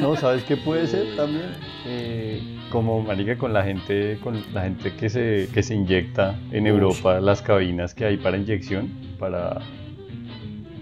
No, 0.00 0.16
¿sabes 0.16 0.42
qué 0.42 0.56
puede 0.56 0.88
ser 0.88 1.14
también? 1.14 1.52
Eh, 1.86 2.42
como 2.70 3.00
marica 3.02 3.38
con 3.38 3.52
la 3.52 3.62
gente, 3.62 4.18
con 4.20 4.42
la 4.52 4.62
gente 4.62 4.96
que 4.96 5.08
se, 5.08 5.48
que 5.54 5.62
se 5.62 5.74
inyecta 5.74 6.34
en 6.50 6.66
Europa 6.66 7.20
las 7.20 7.40
cabinas 7.40 7.94
que 7.94 8.04
hay 8.04 8.16
para 8.16 8.36
inyección, 8.36 8.90
para, 9.18 9.60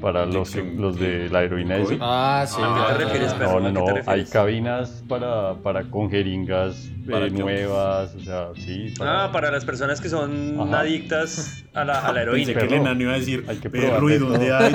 para 0.04 0.26
los, 0.26 0.54
Inyección, 0.54 0.82
los 0.82 0.98
de 1.00 1.30
la 1.30 1.44
heroína. 1.44 1.76
Ah, 2.02 2.44
sí. 2.46 2.60
¿A 2.62 2.74
qué 2.74 2.92
te 2.92 3.04
refieres, 3.04 3.32
No, 3.40 3.58
no, 3.58 3.68
¿A 3.68 3.72
qué 3.72 4.02
no, 4.04 4.12
hay 4.12 4.24
cabinas 4.26 5.02
para, 5.08 5.54
para 5.62 5.84
con 5.84 6.10
jeringas 6.10 6.90
eh, 7.06 7.10
¿Para 7.10 7.30
qué? 7.30 7.30
nuevas, 7.38 8.14
o 8.14 8.20
sea, 8.20 8.48
sí. 8.54 8.92
Ah, 9.00 9.30
para 9.32 9.50
las 9.50 9.64
personas 9.64 10.02
que 10.02 10.10
son 10.10 10.60
Ajá. 10.60 10.80
adictas 10.80 11.64
a 11.72 11.86
la, 11.86 12.00
a 12.00 12.12
la 12.12 12.20
Pensé 12.30 12.50
heroína. 12.52 12.52
que 12.52 12.66
el 12.66 12.72
enano 12.74 13.00
iba 13.00 13.14
a 13.14 13.18
decir, 13.18 13.46
Hay 13.48 13.56
que 13.56 13.70
perro, 13.70 13.96
probar 13.96 14.02
¿y 14.04 14.12
de 14.12 14.18
dónde 14.18 14.46
todo". 14.48 14.58
hay? 14.58 14.72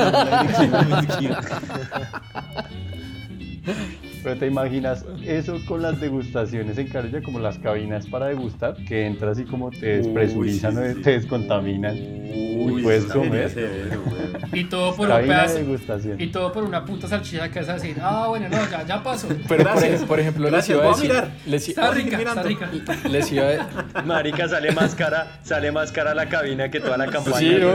Pero 4.23 4.37
te 4.37 4.47
imaginas 4.47 5.05
eso 5.25 5.59
con 5.65 5.81
las 5.81 5.99
degustaciones 6.01 6.77
en 6.77 6.87
Carulla, 6.87 7.21
como 7.21 7.39
las 7.39 7.57
cabinas 7.57 8.05
para 8.07 8.27
degustar, 8.27 8.75
que 8.85 9.05
entras 9.05 9.39
y 9.39 9.45
como 9.45 9.71
te 9.71 9.97
despresurizan 9.97 10.77
Uy, 10.77 10.83
o 10.83 10.93
sí, 10.95 11.01
te 11.01 11.11
descontaminan. 11.11 11.95
Uy, 11.97 12.83
puedes 12.83 13.05
eso 13.05 13.13
sería 13.13 13.29
comer. 13.29 13.49
severo. 13.49 14.01
Y 14.51 14.63
todo 14.65 14.95
por 14.95 15.09
un 15.09 15.21
pedazo. 15.21 15.55
degustación. 15.55 16.19
Y 16.21 16.27
todo 16.27 16.51
por 16.51 16.63
una 16.63 16.83
puta 16.85 17.07
salchicha 17.07 17.49
que 17.49 17.59
es 17.59 17.69
así. 17.69 17.95
Ah, 18.01 18.25
bueno, 18.27 18.47
no, 18.49 18.57
ya, 18.69 18.85
ya 18.85 19.01
pasó. 19.01 19.27
Pero 19.29 19.45
por, 19.47 19.57
Gracias. 19.59 20.03
por 20.03 20.19
ejemplo, 20.19 20.47
Gracias, 20.47 20.77
les 20.77 20.83
iba 20.83 20.85
a 20.85 20.95
decir, 20.95 21.09
mirar. 21.09 21.31
les, 21.45 21.69
Está 21.69 21.91
rica, 21.91 22.17
mirando. 22.17 22.47
está 22.49 22.93
rica. 22.93 23.07
les 23.09 23.31
iba 23.31 23.45
a, 23.93 24.01
Marica, 24.03 24.47
sale 24.49 24.71
más 24.73 24.95
cara, 24.95 25.39
sale 25.43 25.71
más 25.71 25.91
cara 25.91 26.13
la 26.13 26.27
cabina 26.27 26.69
que 26.69 26.79
toda 26.79 26.97
la 26.97 27.07
campaña. 27.07 27.37
Sí, 27.39 27.57
¿no? 27.59 27.73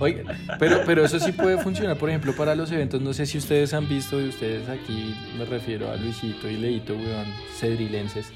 Oiga, 0.00 0.22
pero, 0.58 0.80
pero 0.84 1.04
eso 1.04 1.18
sí 1.20 1.32
puede 1.32 1.58
funcionar, 1.58 1.96
por 1.96 2.08
ejemplo, 2.08 2.32
para 2.34 2.54
los 2.54 2.70
eventos. 2.72 3.00
No 3.00 3.12
sé 3.12 3.26
si 3.26 3.38
ustedes 3.38 3.72
han 3.74 3.88
visto, 3.88 4.20
y 4.20 4.31
ustedes 4.32 4.68
aquí 4.68 5.14
me 5.38 5.44
refiero 5.44 5.90
a 5.90 5.96
Luisito 5.96 6.48
y 6.48 6.56
Leito, 6.56 6.94
weón, 6.94 7.26
cedrilenses. 7.54 8.32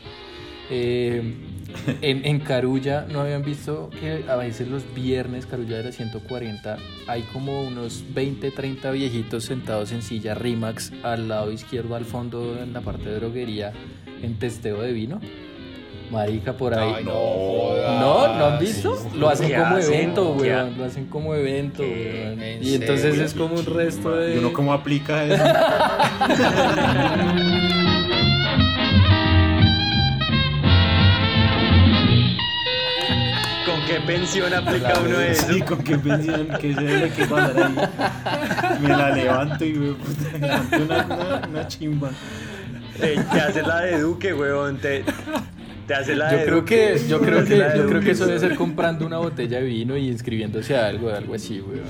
Eh, 0.70 1.35
en, 2.02 2.24
en 2.26 2.40
Carulla 2.40 3.06
no 3.09 3.20
habían 3.20 3.42
visto 3.42 3.88
que 3.90 4.24
a 4.28 4.37
veces 4.37 4.68
los 4.68 4.82
viernes, 4.94 5.46
Carulla 5.46 5.78
de 5.78 5.85
la 5.85 5.92
140, 5.92 6.76
hay 7.06 7.22
como 7.32 7.62
unos 7.62 8.04
20, 8.14 8.50
30 8.50 8.90
viejitos 8.90 9.44
sentados 9.44 9.92
en 9.92 10.02
silla 10.02 10.35
Rimax 10.35 10.92
al 11.02 11.28
lado 11.28 11.50
izquierdo, 11.50 11.94
al 11.94 12.04
fondo, 12.04 12.59
en 12.62 12.72
la 12.72 12.80
parte 12.82 13.09
de 13.09 13.16
droguería, 13.16 13.72
en 14.22 14.38
testeo 14.38 14.82
de 14.82 14.92
vino. 14.92 15.20
Marica, 16.11 16.53
por 16.53 16.75
ahí. 16.75 16.95
Ay, 16.99 17.05
no 17.05 17.12
No, 17.12 17.19
jodas. 17.19 18.37
¿no 18.38 18.47
han 18.47 18.59
visto? 18.59 18.97
Lo 19.14 19.29
hacen 19.29 19.49
¿Qué 19.49 19.55
como 19.57 19.77
hacen? 19.77 19.95
evento, 19.95 20.37
¿Qué 20.40 20.51
weón. 20.53 20.79
Lo 20.79 20.85
hacen 20.85 21.07
como 21.07 21.35
evento, 21.35 21.83
weón. 21.83 22.42
¿En 22.42 22.62
Y 22.64 22.75
entonces 22.75 23.03
serio? 23.11 23.25
es 23.25 23.35
como 23.35 23.55
un 23.57 23.66
resto 23.66 24.16
de. 24.16 24.35
¿Y 24.35 24.38
uno 24.38 24.53
cómo 24.53 24.73
aplica 24.73 25.25
eso? 25.25 25.45
¿Con 33.64 33.81
qué 33.87 34.01
pensión 34.07 34.53
aplica 34.55 34.95
uno 35.05 35.21
eso? 35.21 35.53
Sí, 35.53 35.61
con 35.62 35.83
qué 35.83 35.99
pensión, 35.99 36.49
que 36.61 36.75
se 36.75 36.81
debe 36.83 37.11
que 37.11 37.25
pasar 37.27 37.62
ahí. 37.62 38.79
Me 38.81 38.88
la 38.90 39.11
levanto 39.11 39.64
y 39.64 39.73
me 39.73 39.92
puta, 39.95 40.38
levanto 40.38 40.77
una, 40.83 41.05
una, 41.07 41.49
una 41.49 41.69
chimba. 41.69 42.11
Te, 43.01 43.14
te 43.16 43.40
hace 43.40 43.62
la 43.62 43.81
de 43.81 44.01
Duque, 44.01 44.33
weón. 44.35 44.79
Te, 44.79 45.05
te 45.87 45.94
hace 45.94 46.16
la 46.16 46.31
Yo 46.33 46.38
de 46.38 46.44
creo 46.44 46.64
que, 46.64 47.01
yo 47.09 47.20
creo 47.20 47.44
que, 47.44 47.57
la 47.57 47.77
yo 47.77 47.87
creo 47.87 48.01
que 48.01 48.11
eso 48.11 48.27
debe 48.27 48.38
ser 48.40 48.55
comprando 48.57 49.07
una 49.07 49.18
botella 49.18 49.59
de 49.59 49.64
vino 49.64 49.96
y 49.96 50.09
inscribiéndose 50.09 50.77
a 50.77 50.87
algo, 50.88 51.11
algo 51.11 51.35
así, 51.35 51.61
weón. 51.61 51.85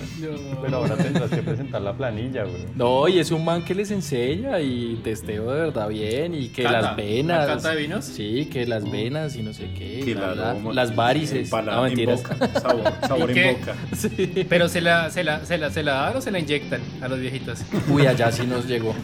Pero 0.62 0.76
ahora 0.78 0.96
tendrás 0.96 1.30
que 1.30 1.38
presentar 1.42 1.80
la 1.82 1.94
planilla, 1.94 2.44
güey. 2.44 2.64
No, 2.74 3.08
y 3.08 3.18
es 3.18 3.30
un 3.30 3.44
man 3.44 3.64
que 3.64 3.74
les 3.74 3.90
enseña 3.90 4.60
y 4.60 5.00
testeo 5.02 5.50
de 5.52 5.60
verdad 5.60 5.88
bien 5.88 6.34
y 6.34 6.48
que 6.48 6.62
¿Cata? 6.64 6.80
las 6.82 6.96
venas. 6.96 7.46
¿Una 7.46 7.56
cata 7.56 7.70
de 7.70 7.76
vinos? 7.82 8.04
Sí, 8.04 8.48
que 8.52 8.66
las 8.66 8.90
venas 8.90 9.34
y 9.36 9.42
no 9.42 9.52
sé 9.52 9.70
qué. 9.76 10.02
Que 10.04 10.14
la 10.14 10.30
aroma, 10.32 10.72
las 10.72 10.94
varices. 10.94 11.44
empalada 11.44 11.78
No, 11.78 11.86
en 11.86 11.94
mentiras. 11.94 12.22
boca, 12.22 12.60
sabor, 12.60 12.92
sabor 13.08 13.30
¿Y 13.30 13.32
en 13.32 13.34
qué? 13.34 13.52
boca. 13.60 13.74
Sí. 13.96 14.46
Pero 14.48 14.68
se 14.68 14.80
la, 14.80 15.10
se, 15.10 15.24
la, 15.24 15.44
se, 15.44 15.58
la, 15.58 15.70
se 15.70 15.82
la 15.82 15.92
dan 15.94 16.16
o 16.16 16.20
se 16.20 16.30
la 16.30 16.38
inyectan 16.38 16.80
a 17.00 17.08
los 17.08 17.18
viejitos. 17.18 17.60
Uy, 17.88 18.06
allá 18.06 18.30
sí 18.30 18.46
nos 18.46 18.66
llegó. 18.66 18.94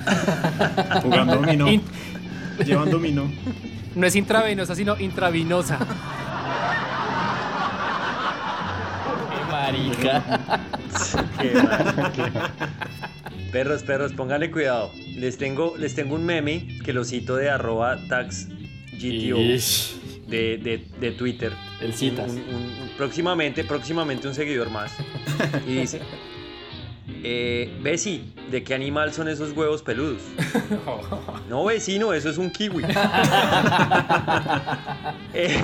Jugando 1.02 1.36
dominó, 1.36 1.66
Llevando 2.64 2.92
dominó. 2.92 3.30
no 3.94 4.06
es 4.06 4.16
intravenosa, 4.16 4.74
sino 4.74 4.98
intravinosa. 4.98 5.78
Marica. 9.50 10.22
Qué. 11.40 11.52
Perros, 13.52 13.82
perros, 13.82 14.12
pónganle 14.12 14.50
cuidado. 14.50 14.90
Les 15.16 15.36
tengo, 15.38 15.74
les 15.76 15.94
tengo 15.94 16.14
un 16.14 16.24
meme 16.24 16.66
que 16.84 16.92
lo 16.92 17.04
cito 17.04 17.36
de 17.36 17.50
arroba 17.50 17.98
tax 18.08 18.48
GTO 18.92 19.38
Ish. 19.38 19.94
de, 20.28 20.58
de, 20.58 20.86
de 21.00 21.10
Twitter. 21.12 21.52
El 21.80 21.92
citas. 21.94 22.30
Un- 22.30 22.38
un- 22.38 22.64
un- 22.64 22.90
próximamente, 22.96 23.64
próximamente 23.64 24.26
un 24.28 24.34
seguidor 24.34 24.70
más. 24.70 24.92
Y 25.66 25.74
dice, 25.74 26.00
eh, 27.22 27.70
Bessie, 27.82 28.22
¿de 28.50 28.62
qué 28.64 28.74
animal 28.74 29.12
son 29.12 29.28
esos 29.28 29.52
huevos 29.56 29.82
peludos? 29.82 30.20
No, 31.48 31.64
vecino, 31.66 32.12
eso 32.14 32.30
es 32.30 32.38
un 32.38 32.50
kiwi. 32.50 32.82
Eh, 35.34 35.62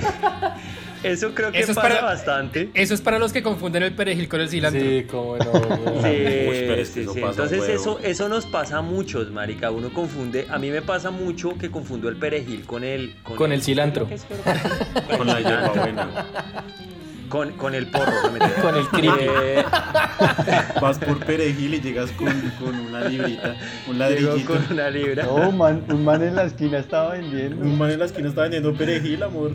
eso 1.03 1.33
creo 1.33 1.51
que 1.51 1.59
Eso 1.59 1.71
es 1.71 1.77
pasa 1.77 1.87
para- 1.89 2.01
bastante. 2.01 2.69
Eso 2.73 2.93
es 2.93 3.01
para 3.01 3.19
los 3.19 3.31
que 3.31 3.41
confunden 3.43 3.83
el 3.83 3.93
perejil 3.93 4.27
con 4.27 4.41
el 4.41 4.49
cilantro. 4.49 4.81
Sí, 4.81 5.05
cómo 5.09 5.37
no. 5.37 5.43
Sí, 5.43 6.09
Uy, 6.49 6.85
sí, 6.85 6.99
eso 7.01 7.13
sí. 7.13 7.21
Entonces 7.21 7.69
eso, 7.69 7.99
eso 8.03 8.27
nos 8.29 8.45
pasa 8.47 8.79
a 8.79 8.81
muchos, 8.81 9.31
marica. 9.31 9.69
Uno 9.71 9.93
confunde, 9.93 10.47
a 10.49 10.57
mí 10.57 10.71
me 10.71 10.81
pasa 10.81 11.11
mucho 11.11 11.55
que 11.57 11.69
confundo 11.71 12.09
el 12.09 12.17
perejil 12.17 12.65
con 12.65 12.83
el... 12.83 13.15
Con 13.23 13.51
el 13.51 13.61
cilantro. 13.61 14.07
¿qué 14.07 14.15
es, 14.15 14.25
pero? 14.27 15.17
Con 15.17 15.27
la 15.27 15.39
hierbabuena. 15.39 16.25
Con, 17.29 17.51
con 17.53 17.75
el 17.75 17.87
porro. 17.91 18.11
no. 18.31 18.61
Con 18.61 18.75
el 18.75 18.87
creepy. 18.87 19.25
Eh, 19.41 19.63
Vas 20.81 20.97
por 20.97 21.19
perejil 21.25 21.75
y 21.75 21.79
llegas 21.81 22.11
con, 22.11 22.27
con 22.59 22.75
una 22.79 23.01
librita, 23.07 23.55
un 23.87 23.99
ladrillito. 23.99 24.45
con 24.53 24.65
una 24.71 24.89
libra. 24.89 25.23
No, 25.25 25.51
man, 25.51 25.83
un 25.89 26.03
man 26.03 26.23
en 26.23 26.35
la 26.35 26.43
esquina 26.45 26.79
estaba 26.79 27.13
vendiendo 27.13 27.63
Un 27.63 27.77
man 27.77 27.91
en 27.91 27.99
la 27.99 28.05
esquina 28.05 28.29
está 28.29 28.41
vendiendo 28.43 28.73
perejil, 28.73 29.21
amor. 29.23 29.51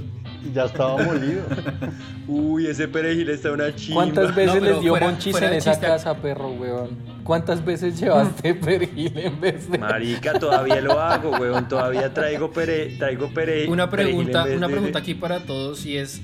y 0.49 0.53
ya 0.53 0.65
estaba 0.67 0.97
molido. 1.03 1.43
Uy, 2.29 2.67
ese 2.67 2.87
perejil 2.89 3.29
está 3.31 3.51
una 3.53 3.75
chimba. 3.75 4.03
¿Cuántas 4.03 4.35
veces 4.35 4.63
No, 4.63 4.69
les 4.69 4.81
dio 4.81 4.93
fuera- 4.93 5.07
monchis 5.07 5.33
fuera 5.33 5.49
en 5.49 5.55
esa 5.55 5.73
chiste. 5.73 5.87
casa, 5.87 6.15
perro, 6.15 6.51
weón? 6.53 6.91
¿Cuántas 7.25 7.65
veces 7.65 7.99
llevaste 7.99 8.55
perejil 8.55 9.19
en 9.19 9.41
vez 9.41 9.71
de...? 9.71 9.79
Marica, 9.79 10.39
todavía 10.39 10.81
lo 10.81 11.01
hago, 11.01 11.31
weón. 11.33 11.67
Todavía 11.69 12.13
traigo 12.15 12.51
pere, 12.53 12.97
traigo 12.99 13.29
pere, 13.35 13.67
Una 13.69 13.91
perejil 13.91 14.11
en 14.13 14.17
pregunta, 14.19 14.45
vez 14.45 14.57
una 14.57 14.67
de- 14.69 14.73
pregunta 14.73 14.99
aquí 15.01 15.15
para 15.15 15.41
todos 15.41 15.85
y 15.87 15.97
es, 15.99 16.21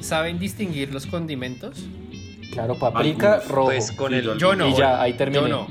¿saben 0.00 0.38
distinguir 0.38 0.92
los 0.92 1.06
condimentos? 1.06 1.86
Claro, 2.52 2.76
paprika, 2.78 3.34
Algunos. 3.34 3.48
rojo. 3.54 3.66
Pues 3.68 3.92
con 3.92 4.14
el... 4.14 4.24
yo- 4.24 4.36
Yo 4.36 4.56
no. 4.56 4.68
Y 4.68 4.76
ya, 4.76 5.00
ahí 5.00 5.12
terminé. 5.14 5.42
Yo 5.42 5.48
no. 5.48 5.68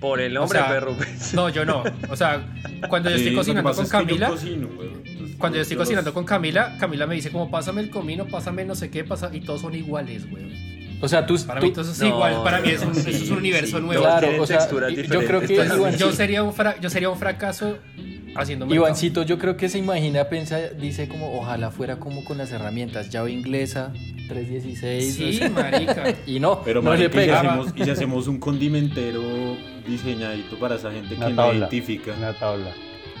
Por 0.00 0.20
el 0.20 0.32
nombre, 0.32 0.58
O 0.58 0.62
sea, 0.62 0.70
perro. 0.72 0.94
pues. 0.96 1.34
No, 1.34 1.48
yo 1.50 1.64
no. 1.66 1.82
O 2.08 2.16
sea, 2.16 2.46
cuando 2.88 3.10
yo 3.10 3.16
Sí, 3.16 3.22
estoy 3.24 3.36
cocinando 3.36 3.70
con 3.72 3.84
es 3.84 3.90
que 3.90 3.96
yo 3.98 4.04
Camila, 4.06 4.28
cocino. 4.28 4.68
Entonces, 5.04 5.36
cuando 5.36 5.56
yo 5.56 5.62
estoy 5.62 5.76
los- 5.76 5.86
cocinando 5.86 6.14
con 6.14 6.24
Camila, 6.24 6.76
Camila 6.78 7.06
me 7.06 7.14
dice 7.16 7.30
como 7.30 7.50
pásame 7.50 7.82
el 7.82 7.90
comino, 7.90 8.26
pásame 8.26 8.64
no 8.64 8.74
sé 8.74 8.90
qué, 8.90 9.04
pasa 9.04 9.30
y 9.32 9.40
todos 9.40 9.60
son 9.60 9.74
iguales, 9.74 10.30
güey. 10.30 10.44
O 11.02 11.08
sea, 11.08 11.26
tú... 11.26 11.36
Para 11.46 11.60
tú- 11.60 11.66
mí 11.66 11.72
todo 11.72 11.82
eso 11.82 11.92
es 11.92 11.98
No, 12.00 12.06
igual, 12.08 12.42
para 12.44 12.60
mí 12.60 12.68
es 12.70 12.82
un, 12.82 12.94
sí, 12.94 13.10
eso 13.10 13.24
es 13.24 13.30
un 13.30 13.38
universo 13.38 13.78
sí, 13.78 13.82
nuevo. 13.84 14.02
Claro, 14.02 14.28
o 14.42 14.46
sea, 14.46 14.68
yo 14.70 15.20
creo 15.24 15.40
que 15.40 15.54
igual- 15.54 15.96
Yo 15.96 16.12
sería 16.12 16.42
un 16.42 16.52
fra- 16.54 16.78
yo 16.80 16.88
sería 16.90 17.10
un 17.10 17.18
fracaso 17.18 17.78
haciendo 18.36 18.66
mercado. 18.66 18.86
Ivancito, 18.86 19.22
yo 19.22 19.38
creo 19.38 19.56
que 19.56 19.68
se 19.68 19.78
imagina, 19.78 20.24
piensa, 20.28 20.58
dice 20.70 21.08
como, 21.08 21.36
ojalá 21.38 21.70
fuera 21.70 21.98
como 21.98 22.24
con 22.24 22.38
las 22.38 22.52
herramientas, 22.52 23.10
llave 23.10 23.32
inglesa, 23.32 23.92
316. 24.28 25.14
Sí, 25.14 25.40
no 25.42 25.50
marica. 25.50 26.14
Y 26.26 26.40
no, 26.40 26.62
Pero 26.64 26.82
no 26.82 26.94
le 26.94 27.08
marica, 27.08 27.20
y, 27.20 27.24
si 27.24 27.26
pega. 27.26 27.40
hacemos, 27.40 27.72
y 27.76 27.84
si 27.84 27.90
hacemos 27.90 28.26
un 28.28 28.38
condimentero 28.38 29.22
diseñadito 29.86 30.58
para 30.58 30.76
esa 30.76 30.90
gente 30.92 31.14
Una 31.16 31.26
que 31.26 31.32
no 31.32 31.36
tabla. 31.42 31.58
identifica. 31.58 32.12
Una 32.16 32.32
tabla. 32.34 32.72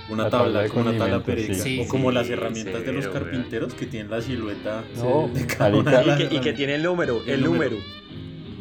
Una 0.08 0.28
tabla, 0.28 0.68
con 0.68 0.88
una 0.88 0.98
tabla 0.98 1.22
perica. 1.22 1.54
sí. 1.54 1.80
o 1.84 1.88
como 1.88 2.08
Sí, 2.10 2.14
las 2.16 2.26
sí, 2.26 2.32
herramientas 2.32 2.84
de 2.84 2.92
los 2.92 3.06
carpinteros 3.08 3.74
que 3.74 3.86
tienen 3.86 4.10
la 4.10 4.20
silueta 4.20 4.82
No, 4.96 5.30
de 5.32 5.46
cada 5.46 5.76
una 5.76 6.02
Y 6.02 6.16
que, 6.28 6.34
y 6.34 6.40
que 6.40 6.52
tiene 6.52 6.74
el 6.74 6.82
número, 6.82 7.22
El 7.24 7.30
el 7.34 7.44
número. 7.44 7.76
número. 7.76 8.00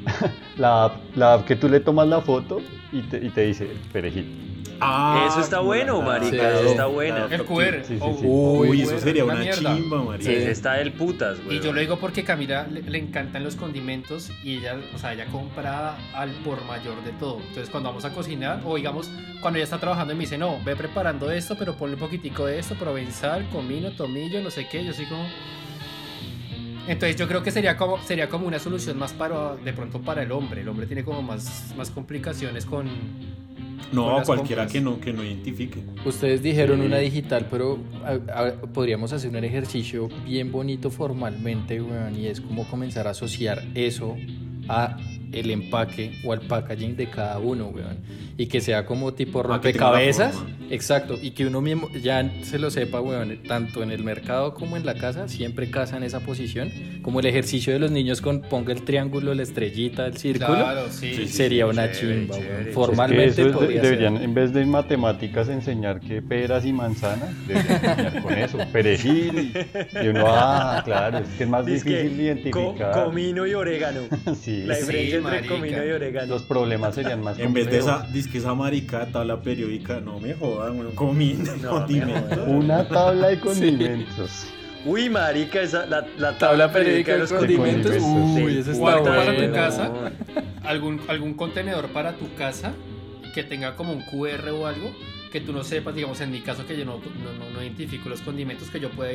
La 0.58 0.86
app, 0.86 1.16
la 1.16 1.34
app 1.34 1.46
que 1.46 1.56
tú 1.56 1.70
le 1.70 1.80
tomas 1.80 2.08
la 2.08 2.22
foto 2.22 2.62
y 2.92 3.02
te, 3.02 3.18
y 3.26 3.30
te 3.30 3.42
dice 3.46 3.68
perejil. 3.94 4.49
Ah, 4.82 5.26
Eso 5.30 5.42
está 5.42 5.60
bueno, 5.60 6.02
marica, 6.02 6.30
Sí. 6.52 6.58
eso 6.60 6.70
está 6.72 6.86
bueno. 6.86 7.26
El 7.30 7.44
QR. 7.46 7.84
Sí, 7.84 7.96
sí, 7.96 8.00
sí. 8.00 8.26
Uy, 8.26 8.70
Uy, 8.70 8.82
eso 8.82 9.00
sería 9.00 9.26
una 9.26 9.50
chimba, 9.52 10.04
marica. 10.04 10.32
Está 10.32 10.74
del 10.74 10.94
putas, 10.94 11.44
güey. 11.44 11.58
Y 11.58 11.60
yo 11.60 11.74
lo 11.74 11.80
digo 11.82 11.98
porque 12.00 12.24
Camila 12.24 12.66
le, 12.72 12.82
le 12.82 12.98
encantan 12.98 13.44
los 13.44 13.56
condimentos 13.56 14.32
y 14.44 14.58
ella, 14.58 14.78
o 14.96 14.98
sea, 14.98 15.14
ella 15.14 15.26
compra 15.28 15.98
al 16.14 16.30
por 16.46 16.64
mayor 16.66 17.04
de 17.04 17.12
todo. 17.14 17.38
Entonces, 17.40 17.70
cuando 17.70 17.90
vamos 17.90 18.06
a 18.06 18.14
cocinar, 18.14 18.62
o 18.66 18.76
digamos, 18.76 19.10
cuando 19.42 19.58
ella 19.58 19.66
está 19.66 19.80
trabajando 19.80 20.14
y 20.14 20.16
me 20.16 20.22
dice, 20.22 20.38
no, 20.38 20.58
ve 20.64 20.76
preparando 20.76 21.30
esto, 21.32 21.56
pero 21.58 21.76
ponle 21.76 21.96
un 21.96 22.00
poquitico 22.02 22.46
de 22.46 22.60
esto, 22.60 22.76
provenzal, 22.76 23.48
comino, 23.50 23.92
tomillo, 23.92 24.42
no 24.42 24.50
sé 24.52 24.68
qué, 24.70 24.84
yo 24.86 24.94
soy 24.94 25.06
como... 25.06 25.26
Entonces 26.88 27.18
yo 27.18 27.28
creo 27.28 27.44
que 27.44 27.52
sería 27.52 27.78
como, 27.78 28.02
sería 28.02 28.30
como 28.30 28.48
una 28.48 28.58
solución 28.58 28.98
más 28.98 29.14
para, 29.14 29.56
de 29.58 29.74
pronto 29.74 30.02
para 30.02 30.24
el 30.24 30.32
hombre. 30.32 30.62
El 30.62 30.70
hombre 30.70 30.88
tiene 30.88 31.04
como 31.04 31.22
más, 31.22 31.74
más 31.78 31.92
complicaciones 31.92 32.66
con... 32.66 32.90
No, 33.92 34.18
las 34.18 34.26
cualquiera 34.28 34.64
compras. 34.64 34.72
que 34.74 34.82
no, 34.82 35.00
que 35.00 35.14
no 35.14 35.24
identifique. 35.24 35.80
Ustedes 36.06 36.44
dijeron 36.44 36.80
Sí. 36.80 36.86
una 36.86 36.98
digital, 36.98 37.48
pero 37.50 37.80
a- 38.04 38.42
a- 38.42 38.52
podríamos 38.74 39.12
hacer 39.14 39.30
un 39.32 39.44
ejercicio 39.44 40.10
bien 40.26 40.52
bonito 40.52 40.90
formalmente, 40.92 41.82
weón, 41.82 42.16
y 42.16 42.28
es 42.28 42.42
como 42.42 42.68
comenzar 42.68 43.08
a 43.08 43.12
asociar 43.12 43.64
eso 43.76 44.16
a 44.68 44.98
el 45.32 45.52
empaque 45.52 46.12
o 46.24 46.34
al 46.34 46.42
packaging 46.42 46.96
de 46.96 47.08
cada 47.10 47.40
uno, 47.40 47.68
weón. 47.68 47.98
Y 48.38 48.48
que 48.48 48.62
sea 48.62 48.86
como 48.86 49.14
tipo 49.14 49.40
Ah, 49.40 49.44
que 49.44 49.48
rompecabezas. 49.50 50.34
forma. 50.36 50.56
Exacto. 50.72 51.18
Y 51.22 51.32
que 51.32 51.46
uno 51.46 51.62
mismo 51.62 51.90
ya 52.02 52.30
se 52.44 52.58
lo 52.60 52.70
sepa, 52.72 53.02
weón. 53.02 53.40
Tanto 53.48 53.84
en 53.84 53.92
el 53.92 54.04
mercado 54.04 54.54
como 54.54 54.78
en 54.78 54.86
la 54.86 54.94
casa, 54.94 55.28
siempre 55.28 55.70
casa 55.70 55.98
en 55.98 56.04
esa 56.04 56.20
posición. 56.22 56.72
Como 57.02 57.20
el 57.20 57.26
ejercicio 57.26 57.74
de 57.74 57.80
los 57.80 57.92
niños 57.92 58.22
con 58.22 58.42
ponga 58.42 58.72
el 58.74 58.84
triángulo, 58.84 59.34
la 59.34 59.44
estrellita, 59.44 60.06
el 60.06 60.18
círculo. 60.18 60.56
Claro, 60.60 60.88
sí. 60.90 61.14
Sí, 61.14 61.28
sí, 61.28 61.28
Sería 61.28 61.66
una 61.66 61.92
chévere, 61.92 62.20
chimba, 62.22 62.36
chévere. 62.36 62.50
weón. 62.52 62.60
Es 62.62 62.68
que 62.68 62.74
Formalmente 62.74 63.28
es 63.30 63.36
que 63.36 63.42
eso 63.42 63.50
es 63.50 63.56
podría 63.56 63.82
deberían, 63.82 64.16
ser. 64.16 64.24
en 64.26 64.34
vez 64.34 64.54
de 64.54 64.62
en 64.62 64.70
matemáticas, 64.70 65.50
enseñar 65.50 66.00
que 66.00 66.22
peras 66.22 66.66
y 66.66 66.72
manzanas, 66.74 67.30
deberían 67.48 67.74
enseñar 67.84 68.22
con 68.22 68.34
eso, 68.38 68.58
perejil. 68.72 69.54
Y 70.04 70.08
uno, 70.08 70.24
ah, 70.28 70.82
claro, 70.86 71.18
es 71.20 71.28
que 71.38 71.44
es 71.44 71.50
más 71.50 71.66
que 71.66 71.72
difícil 71.74 72.10
co- 72.16 72.22
identificar. 72.22 73.04
comino 73.06 73.46
y 73.48 73.54
orégano. 73.54 74.02
Sí, 74.40 74.64
La 74.66 74.76
Sí, 74.76 74.82
diferencia 74.82 75.19
entre 75.20 75.38
marica. 75.38 75.54
comino 75.56 75.86
y 75.86 75.92
orégano. 75.92 76.28
los 76.34 76.44
problemas 76.44 76.96
serían 76.96 77.22
más 77.22 77.38
En 77.40 77.54
vez 77.54 77.68
de 77.70 77.78
esa, 77.80 78.08
disque 78.12 78.38
esa 78.40 78.54
marica 78.56 79.06
tabla 79.08 79.42
periódica, 79.42 80.00
no 80.00 80.20
me 80.20 80.34
jodan, 80.34 80.80
weón, 80.80 80.92
comiendo 80.96 81.56
No, 81.58 81.70
condimentos. 81.80 82.48
me 82.48 82.54
Una 82.54 82.88
tabla 82.88 83.28
de 83.30 83.40
condimentos. 83.40 84.48
Uy, 84.86 85.10
marica, 85.10 85.62
esa, 85.62 85.86
la, 85.86 86.06
la 86.18 86.38
Tabla 86.38 86.72
periódica 86.72 87.12
de 87.14 87.20
los 87.20 87.34
condimentos. 87.34 87.92
condimentos. 87.98 88.44
Uy, 88.44 88.58
eso 88.60 88.70
O 88.72 88.74
está 88.74 88.94
algo 88.94 89.06
para 89.06 89.26
tu 89.34 89.38
bueno. 89.38 89.54
casa. 89.54 89.92
algún, 90.64 91.02
algún 91.10 91.34
contenedor 91.34 91.88
para 91.90 92.14
tu 92.14 92.34
casa 92.36 92.72
que 93.34 93.44
tenga 93.44 93.76
como 93.76 93.92
un 93.94 94.02
QR 94.04 94.50
o 94.52 94.68
algo 94.68 94.90
que 95.34 95.42
tú 95.42 95.52
no 95.54 95.64
sepas, 95.64 95.94
digamos 95.96 96.20
en 96.22 96.32
mi 96.32 96.40
caso 96.40 96.66
que 96.66 96.76
yo 96.78 96.86
no, 96.86 96.94
no, 96.98 97.34
no- 97.46 97.50
no 97.54 97.62
identifico 97.62 98.10
los 98.10 98.22
condimentos 98.22 98.70
que 98.70 98.80
yo 98.80 98.90
pueda 98.90 99.12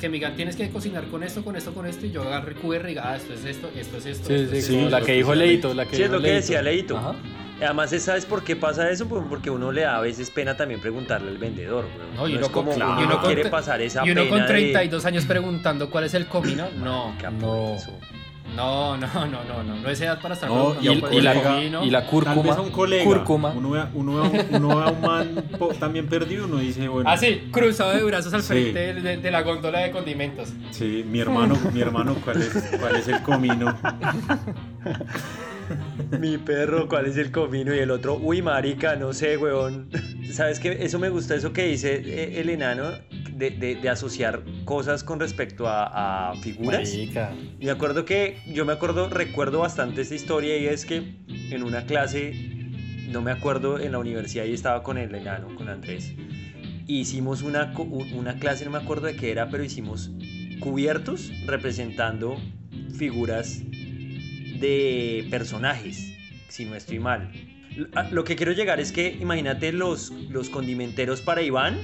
que 0.00 0.08
me 0.08 0.14
digan 0.14 0.36
tienes 0.36 0.56
que 0.56 0.68
cocinar 0.70 1.04
con 1.08 1.22
esto, 1.22 1.42
con 1.44 1.56
esto, 1.56 1.72
con 1.72 1.86
esto 1.86 2.06
y 2.06 2.10
yo 2.10 2.22
agarre 2.22 2.52
el 2.52 2.56
QR 2.58 2.84
y 2.86 2.88
diga, 2.88 3.10
ah, 3.12 3.16
esto 3.16 3.32
es 3.34 3.44
esto, 3.44 3.68
esto 3.76 3.96
es 3.98 4.06
esto. 4.06 4.28
Sí, 4.28 4.34
esto 4.34 4.50
sí, 4.52 4.56
es 4.58 4.66
Sí, 4.66 4.72
como 4.74 4.84
esto". 4.86 4.98
la 5.00 5.04
que 5.06 5.12
dijo 5.12 5.34
Leito, 5.34 5.74
la 5.74 5.86
que 5.86 5.96
Sí, 5.96 6.02
es 6.02 6.10
lo 6.10 6.20
que 6.20 6.30
decía 6.30 6.62
Leito. 6.62 6.96
Ajá. 6.96 7.14
Además, 7.58 7.88
¿sabes 8.02 8.26
por 8.26 8.44
qué 8.44 8.54
pasa 8.54 8.90
eso? 8.90 9.08
Pues 9.08 9.22
Porque 9.30 9.48
uno 9.48 9.72
le 9.72 9.80
da 9.82 9.96
a 9.96 10.00
veces 10.02 10.30
pena 10.30 10.56
también 10.58 10.78
preguntarle 10.78 11.30
al 11.30 11.38
vendedor, 11.38 11.86
güey. 11.86 12.06
No, 12.16 12.28
y 12.28 12.34
No 12.34 12.40
es 12.40 12.48
como 12.50 12.72
uno 12.72 13.00
y 13.00 13.04
uno 13.04 13.22
quiere 13.22 13.46
pasar 13.46 13.80
esa 13.80 14.06
Y 14.06 14.10
uno 14.10 14.24
pena 14.24 14.30
con 14.30 14.40
de- 14.42 14.46
32 14.46 15.04
años 15.06 15.24
preguntando 15.24 15.88
cuál 15.88 16.04
es 16.04 16.12
el 16.12 16.26
comino, 16.26 16.66
no. 16.76 17.14
No. 17.40 17.74
eso. 17.76 17.98
No, 18.56 18.96
no, 18.96 19.06
no, 19.06 19.44
no, 19.44 19.62
no, 19.62 19.76
no 19.76 19.88
es 19.90 20.00
edad 20.00 20.20
para 20.20 20.34
estar 20.34 20.48
No, 20.48 20.74
Y, 20.80 20.98
cuál 20.98 21.14
y 21.14 21.20
la, 21.20 21.32
el 21.32 21.42
comino. 21.42 21.84
y 21.84 21.90
la 21.90 22.00
Tal 22.00 22.10
cúrcuma. 22.10 22.42
vez 22.42 22.56
a 22.56 22.60
un 22.62 22.70
colega, 22.70 23.04
Cúrcuma. 23.04 23.50
uno 23.54 23.70
ve, 23.70 23.82
uno 23.94 24.14
ve 24.14 24.20
a 24.20 24.22
un- 24.24 24.54
uno 24.64 24.76
ve 24.78 24.82
a 24.84 24.88
un 24.90 25.00
man 25.02 25.44
po- 25.58 25.68
también 25.74 26.06
perdido, 26.08 26.46
uno 26.46 26.56
dice, 26.56 26.88
bueno, 26.88 27.08
Ah, 27.10 27.16
sí, 27.16 27.48
cruzado 27.52 27.92
de 27.92 28.02
brazos 28.02 28.32
al 28.32 28.42
Sí. 28.42 28.48
frente 28.48 28.78
de, 28.78 28.94
de- 29.02 29.16
de 29.18 29.30
la 29.30 29.42
góndola 29.42 29.80
de 29.80 29.90
condimentos. 29.90 30.52
sí, 30.70 31.04
mi 31.06 31.20
hermano, 31.20 31.54
mi 31.74 31.80
hermano, 31.80 32.16
¿cuál 32.24 32.40
es, 32.42 32.52
cuál 32.80 32.96
es 32.96 33.06
el 33.08 33.22
comino? 33.22 33.76
Mi 36.20 36.38
perro, 36.38 36.86
¿cuál 36.88 37.06
es 37.06 37.16
el 37.16 37.32
comino? 37.32 37.74
Y 37.74 37.78
el 37.80 37.90
otro, 37.90 38.14
uy, 38.16 38.40
marica, 38.40 38.94
no 38.94 39.12
sé, 39.12 39.36
weón. 39.36 39.88
¿Sabes 40.32 40.60
qué? 40.60 40.78
Eso 40.80 40.98
me 41.00 41.08
gusta, 41.08 41.34
eso 41.34 41.52
que 41.52 41.64
dice 41.66 42.02
eh, 42.06 42.40
el 42.40 42.50
enano, 42.50 42.84
de, 43.36 43.50
de- 43.50 43.74
de 43.76 43.88
asociar 43.88 44.42
cosas 44.64 45.04
con 45.04 45.20
respecto 45.20 45.68
a, 45.68 46.30
a 46.30 46.36
figuras. 46.40 46.88
Marica. 46.90 47.34
Y 47.60 47.64
me 47.66 47.70
acuerdo 47.70 48.04
que, 48.04 48.38
yo 48.46 48.64
me 48.64 48.72
acuerdo, 48.72 49.08
recuerdo 49.08 49.60
bastante 49.60 50.00
esta 50.02 50.14
historia 50.14 50.56
y 50.58 50.66
es 50.66 50.84
que 50.86 51.14
en 51.50 51.62
una 51.62 51.84
clase, 51.86 52.32
no 53.10 53.20
me 53.22 53.30
acuerdo, 53.30 53.78
en 53.78 53.92
la 53.92 53.98
universidad 53.98 54.44
y 54.46 54.52
estaba 54.54 54.82
con 54.82 54.98
el 54.98 55.14
enano, 55.14 55.54
con 55.54 55.68
Andrés. 55.68 56.14
Hicimos 56.88 57.42
una, 57.42 57.72
una 58.14 58.38
clase, 58.38 58.64
no 58.64 58.70
me 58.70 58.78
acuerdo 58.78 59.06
de 59.06 59.16
qué 59.16 59.30
era, 59.32 59.48
pero 59.50 59.62
hicimos 59.64 60.10
cubiertos 60.60 61.30
representando 61.46 62.36
figuras 62.96 63.60
de 64.60 65.26
personajes, 65.30 66.14
si 66.48 66.64
no 66.64 66.74
estoy 66.74 66.98
mal. 66.98 67.30
Lo 68.10 68.24
que 68.24 68.36
quiero 68.36 68.52
llegar 68.52 68.80
es 68.80 68.90
que 68.92 69.16
imagínate 69.20 69.72
los, 69.72 70.10
los 70.30 70.48
condimenteros 70.48 71.20
para 71.20 71.42
Iván, 71.42 71.76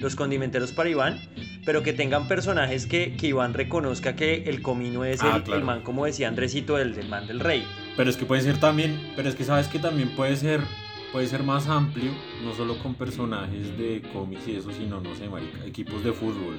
los 0.00 0.14
condimenteros 0.16 0.72
para 0.72 0.88
Iván, 0.88 1.18
pero 1.64 1.82
que 1.82 1.92
tengan 1.92 2.28
personajes 2.28 2.86
que, 2.86 3.16
que 3.16 3.28
Iván 3.28 3.54
reconozca 3.54 4.14
que 4.16 4.44
el 4.46 4.62
comino 4.62 5.04
es 5.04 5.22
Ah, 5.22 5.36
el, 5.36 5.42
claro. 5.42 5.58
el 5.60 5.64
man, 5.64 5.82
como 5.82 6.04
decía 6.06 6.28
Andresito, 6.28 6.78
el 6.78 6.94
del 6.94 7.08
man 7.08 7.26
del 7.26 7.40
rey. 7.40 7.64
Pero 7.96 8.10
es 8.10 8.16
que 8.16 8.24
puede 8.26 8.42
ser 8.42 8.58
también, 8.60 9.12
pero 9.16 9.28
es 9.28 9.34
que 9.34 9.44
sabes 9.44 9.68
que 9.68 9.78
también 9.78 10.10
puede 10.14 10.36
ser, 10.36 10.60
puede 11.12 11.26
ser 11.26 11.42
más 11.42 11.66
amplio, 11.66 12.10
no 12.44 12.54
solo 12.54 12.78
con 12.78 12.94
personajes 12.94 13.76
de 13.78 14.02
cómics 14.12 14.46
y 14.46 14.56
eso, 14.56 14.70
sino, 14.70 15.00
no 15.00 15.14
sé, 15.16 15.28
marica, 15.28 15.64
equipos 15.64 16.04
de 16.04 16.12
fútbol, 16.12 16.56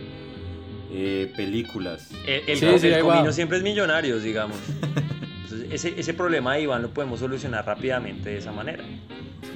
eh, 0.91 1.32
películas. 1.36 2.10
El, 2.26 2.41
el- 2.50 2.58
Sí, 2.58 2.65
el 2.65 2.80
sí, 2.80 2.88
ahí 2.88 3.02
va. 3.02 3.13
comino 3.15 3.32
siempre 3.32 3.58
es 3.58 3.63
millonarios, 3.63 4.23
digamos. 4.23 4.58
Entonces, 5.43 5.67
ese, 5.71 6.00
ese 6.00 6.13
problema 6.13 6.56
de 6.56 6.63
Iván 6.63 6.82
lo 6.82 6.89
podemos 6.89 7.19
solucionar 7.19 7.65
rápidamente 7.65 8.30
de 8.32 8.38
esa 8.38 8.52
manera. 8.52 8.84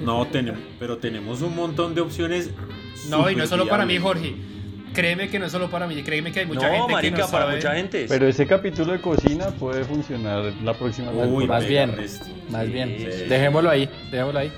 No, 0.00 0.26
tenemos, 0.26 0.60
pero 0.78 0.96
tenemos 0.98 1.42
un 1.42 1.54
montón 1.54 1.94
de 1.94 2.00
opciones. 2.00 2.50
No, 3.08 3.30
y 3.30 3.36
no 3.36 3.44
es 3.44 3.50
solo 3.50 3.66
para 3.68 3.84
mí. 3.86 3.98
Jorge. 3.98 4.34
Créeme 4.94 5.30
que 5.30 5.38
no 5.38 5.46
es 5.46 5.52
solo 5.52 5.70
para 5.70 5.86
mí, 5.86 6.02
créeme 6.02 6.32
que 6.32 6.40
hay 6.40 6.46
mucha 6.46 6.68
no, 6.68 6.74
gente 6.74 6.92
marica, 6.92 7.16
que 7.16 7.22
no 7.22 7.28
para 7.30 7.44
sabe. 7.46 7.56
mucha 7.56 7.74
gente. 7.76 8.04
Pero 8.10 8.28
ese 8.28 8.46
capítulo 8.46 8.92
de 8.92 9.00
cocina 9.00 9.46
puede 9.46 9.84
funcionar 9.84 10.52
la 10.62 10.74
próxima 10.74 11.10
vez. 11.12 11.28
Uy, 11.30 11.46
Más 11.46 11.64
pega 11.64 11.86
bien. 11.86 11.96
resto. 11.96 12.26
Más 12.50 12.66
Sí, 12.66 12.72
bien. 12.72 12.96
sí. 12.98 13.24
Dejémoslo 13.26 13.70
ahí, 13.70 13.88
dejémoslo 14.10 14.38
ahí. 14.38 14.52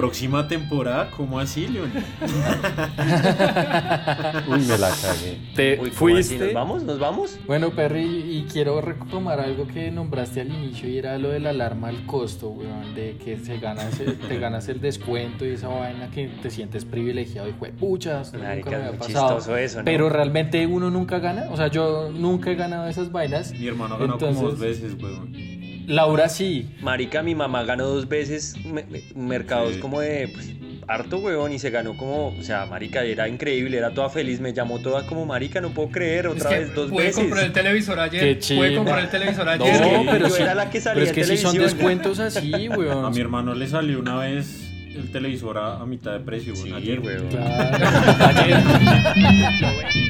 Próxima 0.00 0.48
temporada, 0.48 1.10
¿cómo 1.14 1.38
así, 1.38 1.68
León? 1.68 1.92
Uy, 4.48 4.60
me 4.60 4.78
la 4.78 4.88
cagué. 4.88 5.38
Te 5.54 5.78
Uy, 5.78 5.90
fuiste. 5.90 6.38
¿Nos 6.38 6.54
vamos? 6.54 6.82
¿Nos 6.84 6.98
vamos? 6.98 7.38
Bueno, 7.46 7.68
Perry, 7.68 8.04
y 8.04 8.46
quiero 8.50 8.80
retomar 8.80 9.40
algo 9.40 9.66
que 9.66 9.90
nombraste 9.90 10.40
al 10.40 10.54
inicio 10.54 10.88
y 10.88 10.96
era 10.96 11.18
lo 11.18 11.28
de 11.28 11.40
la 11.40 11.50
alarma 11.50 11.88
al 11.88 12.06
costo, 12.06 12.48
weón, 12.48 12.94
de 12.94 13.18
que 13.22 13.36
se 13.36 13.58
ganas, 13.58 14.00
te 14.26 14.38
ganas 14.38 14.70
el 14.70 14.80
descuento 14.80 15.44
y 15.44 15.50
esa 15.50 15.68
vaina 15.68 16.10
que 16.10 16.28
te 16.28 16.48
sientes 16.48 16.86
privilegiado 16.86 17.50
y 17.50 17.52
fue 17.52 17.68
puchas, 17.68 18.32
nunca 18.32 18.70
me 18.70 18.76
había 18.76 18.98
pasado. 18.98 19.36
chistoso 19.36 19.54
eso, 19.58 19.80
¿no? 19.80 19.84
Pero 19.84 20.08
realmente 20.08 20.66
uno 20.66 20.90
nunca 20.90 21.18
gana, 21.18 21.50
o 21.50 21.58
sea, 21.58 21.66
yo 21.66 22.10
nunca 22.10 22.50
he 22.50 22.54
ganado 22.54 22.88
esas 22.88 23.12
vainas. 23.12 23.52
Mi 23.52 23.66
hermano 23.66 23.98
ganó 23.98 24.16
como 24.16 24.44
dos 24.44 24.58
veces, 24.58 24.94
weón. 24.94 25.59
Laura 25.86 26.28
sí. 26.28 26.68
Marica, 26.82 27.22
mi 27.22 27.34
mamá 27.34 27.62
ganó 27.64 27.86
dos 27.86 28.08
veces 28.08 28.56
me- 28.64 28.84
me- 28.84 29.02
mercados 29.14 29.74
Sí. 29.74 29.80
como 29.80 30.00
de 30.00 30.28
pues, 30.32 30.50
harto 30.88 31.18
huevón 31.18 31.52
y 31.52 31.58
se 31.58 31.70
ganó 31.70 31.96
como, 31.96 32.28
o 32.28 32.42
sea, 32.42 32.66
Marica, 32.66 33.02
era 33.04 33.28
increíble, 33.28 33.76
era 33.78 33.90
toda 33.94 34.08
feliz, 34.10 34.40
me 34.40 34.52
llamó 34.52 34.80
toda 34.80 35.06
como 35.06 35.24
Marica, 35.26 35.60
no 35.60 35.70
puedo 35.70 35.88
creer, 35.90 36.26
Es 36.26 36.32
otra 36.32 36.50
que 36.50 36.58
vez, 36.60 36.74
dos 36.74 36.90
pude 36.90 37.04
veces. 37.04 37.16
comprar 37.22 37.44
el 37.44 37.52
televisor 37.52 38.00
ayer. 38.00 38.38
Qué 38.40 38.54
Pude 38.56 38.74
comprar 38.76 38.98
el 39.00 39.08
televisor 39.08 39.44
No, 39.46 39.50
ayer. 39.52 39.80
que 39.80 40.08
pero 40.10 40.28
yo 40.28 40.34
sí, 40.34 40.42
era 40.42 40.54
la 40.54 40.70
que 40.70 40.80
salía 40.80 41.04
pero 41.04 41.06
es 41.06 41.12
que 41.12 41.24
sí 41.36 41.36
son 41.42 41.56
descuentos 41.56 42.18
así, 42.18 42.68
weón. 42.76 43.04
A 43.04 43.10
mi 43.10 43.20
hermano 43.20 43.54
le 43.54 43.66
salió 43.68 43.98
una 44.00 44.16
vez 44.16 44.66
el 44.96 45.12
televisor 45.12 45.58
a, 45.58 45.76
a 45.80 45.86
mitad 45.86 46.12
de 46.12 46.20
precio, 46.20 46.54
weón. 46.54 46.66
Sí, 46.66 46.72
ayer. 46.74 47.00
huevón. 47.00 47.28
Claro. 47.28 47.78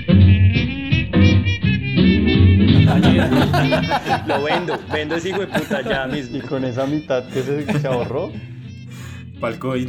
Lo 4.26 4.42
vendo, 4.42 4.78
vendo 4.92 5.14
ese 5.16 5.30
hijo 5.30 5.40
de 5.40 5.46
puta 5.46 5.82
ya 5.82 6.06
mismo. 6.06 6.36
Y 6.36 6.40
con 6.40 6.64
esa 6.64 6.86
mitad 6.86 7.24
que 7.24 7.42
se, 7.42 7.78
se 7.80 7.86
ahorró, 7.86 8.32
Para 9.40 9.54
el 9.54 9.58
COVID. 9.58 9.88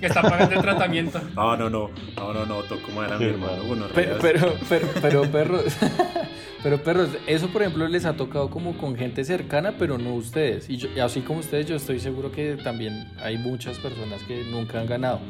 Que 0.00 0.06
está 0.06 0.22
pagando 0.22 0.54
el 0.56 0.60
tratamiento. 0.62 1.20
No, 1.34 1.56
no, 1.56 1.70
no. 1.70 1.90
No, 2.16 2.32
no, 2.34 2.46
no. 2.46 2.62
Tocó 2.62 2.90
madera, 2.92 3.18
mi 3.18 3.24
Qué 3.24 3.30
hermano. 3.30 3.62
Bueno, 3.66 3.86
Pero, 3.94 4.16
pero, 4.20 4.54
pero, 4.68 4.88
pero, 5.02 5.22
perros, 5.30 5.64
pero 6.62 6.82
perros, 6.82 7.08
eso 7.26 7.48
por 7.48 7.62
ejemplo 7.62 7.86
les 7.88 8.04
ha 8.04 8.14
tocado 8.14 8.50
como 8.50 8.76
con 8.76 8.96
gente 8.96 9.24
cercana, 9.24 9.74
pero 9.78 9.98
no 9.98 10.14
ustedes. 10.14 10.68
Y, 10.68 10.76
yo- 10.76 10.88
y 10.94 11.00
así 11.00 11.20
como 11.20 11.40
ustedes, 11.40 11.66
yo 11.66 11.76
estoy 11.76 11.98
seguro 12.00 12.30
que 12.32 12.56
también 12.62 13.06
hay 13.22 13.38
muchas 13.38 13.78
personas 13.78 14.22
que 14.24 14.44
nunca 14.50 14.80
han 14.80 14.86
ganado. 14.86 15.20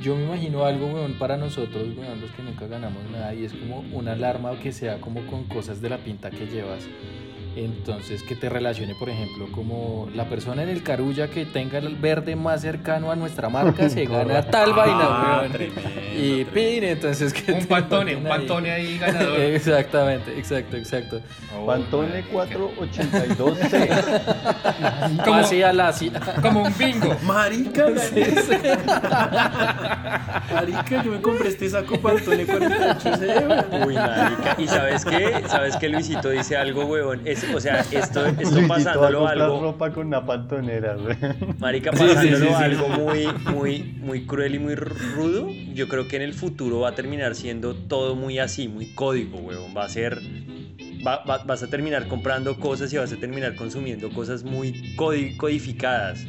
Yo 0.00 0.16
me 0.16 0.24
imagino 0.24 0.64
algo, 0.64 0.86
weón, 0.86 1.14
para 1.14 1.36
nosotros, 1.36 1.88
weón, 1.96 2.20
los 2.20 2.30
que 2.32 2.42
nunca 2.42 2.66
ganamos 2.66 3.02
nada, 3.10 3.32
y 3.34 3.44
es 3.44 3.52
como 3.52 3.84
una 3.92 4.12
alarma 4.12 4.58
que 4.58 4.72
sea 4.72 5.00
como 5.00 5.24
con 5.26 5.44
cosas 5.44 5.80
de 5.80 5.88
la 5.88 5.98
pinta 5.98 6.30
que 6.30 6.46
llevas. 6.46 6.88
Entonces, 7.56 8.22
que 8.24 8.34
te 8.34 8.48
relacione, 8.48 8.94
por 8.96 9.08
ejemplo, 9.10 9.46
como 9.52 10.08
la 10.14 10.24
persona 10.28 10.64
en 10.64 10.68
el 10.70 10.82
carulla 10.82 11.28
que 11.28 11.46
tenga 11.46 11.78
el 11.78 11.94
verde 11.94 12.34
más 12.34 12.62
cercano 12.62 13.12
a 13.12 13.16
nuestra 13.16 13.48
marca 13.48 13.88
se 13.94 14.06
gana 14.06 14.42
tal 14.42 14.72
vaina, 14.72 14.98
Ah, 15.02 15.38
weón. 15.42 15.52
tremendo, 15.52 15.80
Y 16.14 16.44
tremendo. 16.44 16.50
pin, 16.52 16.84
entonces 16.84 17.32
que 17.32 17.52
Un 17.52 17.60
te 17.60 17.66
pantone, 17.66 18.16
un 18.16 18.26
ahí. 18.26 18.32
pantone 18.32 18.70
ahí 18.72 18.98
ganador. 18.98 19.38
Exactamente, 19.40 20.36
exacto, 20.36 20.76
exacto. 20.76 21.20
Oh, 21.56 21.64
Pantone 21.66 22.08
marica. 22.08 22.58
482C. 22.58 25.20
Como- 25.24 25.34
Así 25.36 25.62
a 25.62 25.72
la 25.72 25.88
así. 25.88 26.10
Como 26.42 26.62
un 26.64 26.76
bingo. 26.76 27.16
Marica, 27.22 27.86
Marica, 30.52 31.02
yo 31.04 31.12
me 31.12 31.20
compré 31.20 31.48
este 31.48 31.68
saco 31.68 31.98
Pantone 32.00 32.46
48C, 32.46 33.48
weón. 33.48 33.64
Uy, 33.86 33.94
marica. 33.94 34.54
¿Y 34.58 34.66
sabes 34.68 35.04
qué? 35.04 35.42
¿Sabes 35.48 35.76
qué 35.76 35.88
Luisito 35.88 36.30
dice 36.30 36.56
algo, 36.56 36.84
huevón? 36.86 37.20
Es, 37.24 37.43
o 37.54 37.60
sea, 37.60 37.80
esto, 37.80 38.24
esto 38.26 38.42
Luisito 38.42 38.64
a 38.64 38.68
pasándolo 38.68 39.18
comprar 39.20 39.40
algo... 39.42 39.60
ropa 39.60 39.90
con 39.92 40.06
una 40.06 40.24
pantonera, 40.24 40.94
güey. 40.94 41.16
Marica, 41.58 41.90
Sí, 41.92 41.98
sí, 41.98 42.06
pasándolo 42.14 42.46
sí, 42.46 42.52
sí. 42.56 42.62
algo 42.64 42.88
muy, 42.88 43.26
muy, 43.52 43.82
muy 44.00 44.26
cruel 44.26 44.54
y 44.54 44.58
muy 44.58 44.74
rudo, 44.74 45.48
yo 45.74 45.88
creo 45.88 46.06
que 46.08 46.16
en 46.16 46.22
el 46.22 46.34
futuro 46.34 46.80
va 46.80 46.90
a 46.90 46.94
terminar 46.94 47.34
siendo 47.34 47.74
todo 47.74 48.14
muy 48.14 48.38
así, 48.38 48.68
muy 48.68 48.86
código, 48.94 49.38
huevón. 49.38 49.74
Va 49.76 49.84
a 49.84 49.88
ser... 49.88 50.18
va- 51.06 51.24
va- 51.24 51.44
vas 51.44 51.62
a 51.62 51.66
terminar 51.68 52.06
comprando 52.08 52.58
cosas 52.58 52.92
y 52.92 52.96
vas 52.96 53.12
a 53.12 53.16
terminar 53.16 53.54
consumiendo 53.56 54.10
cosas 54.10 54.44
muy 54.44 54.94
codi- 54.96 55.36
codificadas. 55.36 56.24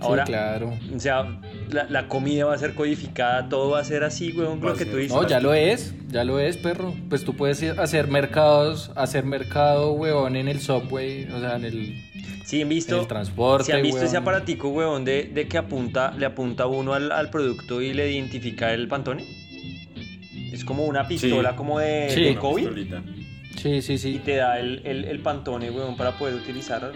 Ahora, 0.00 0.26
sí, 0.26 0.32
claro. 0.32 0.74
o 0.94 1.00
sea, 1.00 1.40
la, 1.70 1.84
la 1.88 2.06
comida 2.06 2.44
va 2.44 2.54
a 2.54 2.58
ser 2.58 2.74
codificada, 2.74 3.48
todo 3.48 3.70
va 3.70 3.80
a 3.80 3.84
ser 3.84 4.04
así, 4.04 4.30
huevón, 4.30 4.60
Va 4.60 4.66
lo 4.66 4.70
a 4.70 4.72
que 4.74 4.84
ser. 4.84 4.92
tú 4.92 4.98
dices. 4.98 5.16
No, 5.16 5.26
ya 5.26 5.40
lo 5.40 5.54
es, 5.54 5.94
ya 6.10 6.24
lo 6.24 6.38
es, 6.40 6.56
perro. 6.56 6.94
Pues 7.08 7.24
tú 7.24 7.34
puedes 7.34 7.62
hacer 7.62 8.08
mercados, 8.08 8.90
hacer 8.96 9.24
mercado, 9.24 9.92
weón, 9.92 10.36
en 10.36 10.48
el 10.48 10.60
subway, 10.60 11.24
o 11.32 11.40
sea, 11.40 11.56
en 11.56 11.64
el, 11.64 12.02
Sí, 12.44 12.56
han 12.56 12.62
en 12.62 12.68
visto... 12.68 13.00
el 13.00 13.06
transporte. 13.08 13.64
Si 13.66 13.72
han 13.72 13.82
visto 13.82 13.98
ese 14.02 14.12
weón. 14.12 14.22
aparatico, 14.22 14.68
huevón, 14.68 15.04
de, 15.04 15.24
de 15.24 15.48
que 15.48 15.58
apunta, 15.58 16.12
le 16.16 16.26
apunta 16.26 16.66
uno 16.66 16.94
al, 16.94 17.10
al 17.12 17.30
producto 17.30 17.82
y 17.82 17.92
le 17.92 18.10
identifica 18.12 18.72
el 18.72 18.86
pantone? 18.88 19.24
Es 20.52 20.64
como 20.64 20.84
una 20.84 21.06
pistola 21.08 21.56
como 21.56 21.78
de, 21.80 22.08
Sí. 22.10 22.34
COVID 22.36 22.62
pistolita. 22.64 23.02
Sí, 23.56 23.82
sí, 23.82 23.94
y 23.94 23.98
sí. 23.98 24.20
te 24.24 24.36
da 24.36 24.60
el, 24.60 24.82
el, 24.84 25.04
el 25.06 25.18
pantone, 25.20 25.70
huevón, 25.70 25.96
para 25.96 26.12
poder 26.18 26.34
utilizar. 26.34 26.92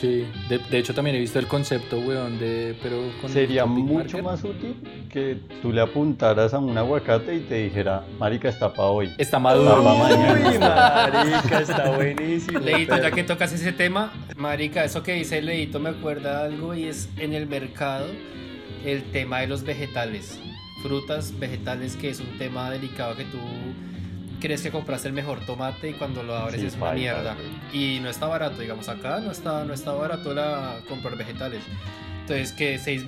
Sí. 0.00 0.26
De, 0.48 0.58
de 0.58 0.78
hecho, 0.78 0.94
también 0.94 1.16
he 1.16 1.18
visto 1.18 1.40
el 1.40 1.48
concepto, 1.48 1.98
weón, 1.98 2.38
de. 2.38 2.76
Pero 2.80 3.10
con 3.20 3.30
Sería 3.30 3.66
mucho 3.66 4.22
más 4.22 4.44
útil 4.44 4.76
que 5.10 5.38
tú 5.60 5.72
le 5.72 5.80
apuntaras 5.80 6.54
a 6.54 6.60
un 6.60 6.78
aguacate 6.78 7.34
y 7.34 7.40
te 7.40 7.64
dijera, 7.64 8.04
marica, 8.18 8.48
está 8.48 8.72
para 8.72 8.88
hoy. 8.88 9.12
Está 9.18 9.40
maduro. 9.40 9.78
Está 9.78 9.82
pa' 9.82 9.98
mañana. 9.98 10.50
Uy, 10.50 10.58
marica, 10.58 11.60
está 11.60 11.90
buenísimo. 11.90 12.60
Leito, 12.60 12.96
ya 12.96 13.10
que 13.10 13.24
tocas 13.24 13.52
ese 13.52 13.72
tema, 13.72 14.12
marica, 14.36 14.84
eso 14.84 15.02
que 15.02 15.14
dice 15.14 15.42
Leito 15.42 15.80
me 15.80 15.88
acuerda 15.88 16.44
algo 16.44 16.74
y 16.74 16.84
es 16.84 17.08
en 17.16 17.34
el 17.34 17.48
mercado 17.48 18.06
el 18.84 19.02
tema 19.10 19.40
de 19.40 19.48
los 19.48 19.64
vegetales, 19.64 20.38
frutas, 20.82 21.36
vegetales, 21.38 21.96
que 21.96 22.10
es 22.10 22.20
un 22.20 22.38
tema 22.38 22.70
delicado 22.70 23.16
que 23.16 23.24
tú 23.24 23.38
crees 24.40 24.62
que 24.62 24.70
compraste 24.70 25.08
el 25.08 25.14
mejor 25.14 25.44
tomate 25.46 25.90
y 25.90 25.92
cuando 25.94 26.22
lo 26.22 26.34
abres 26.36 26.60
Sí, 26.60 26.66
es 26.66 26.76
una 26.76 26.92
mierda 26.92 27.36
y 27.72 27.98
no 28.00 28.08
está 28.08 28.26
barato, 28.26 28.60
digamos, 28.60 28.88
acá 28.88 29.20
no 29.20 29.30
está, 29.30 29.64
no 29.64 29.72
está 29.74 29.92
barato 29.92 30.34
la 30.34 30.80
comprar 30.88 31.16
vegetales. 31.16 31.62
Entonces 32.22 32.52
que 32.52 32.78
seis, 32.78 33.04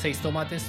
seis 0.00 0.18
tomates, 0.18 0.66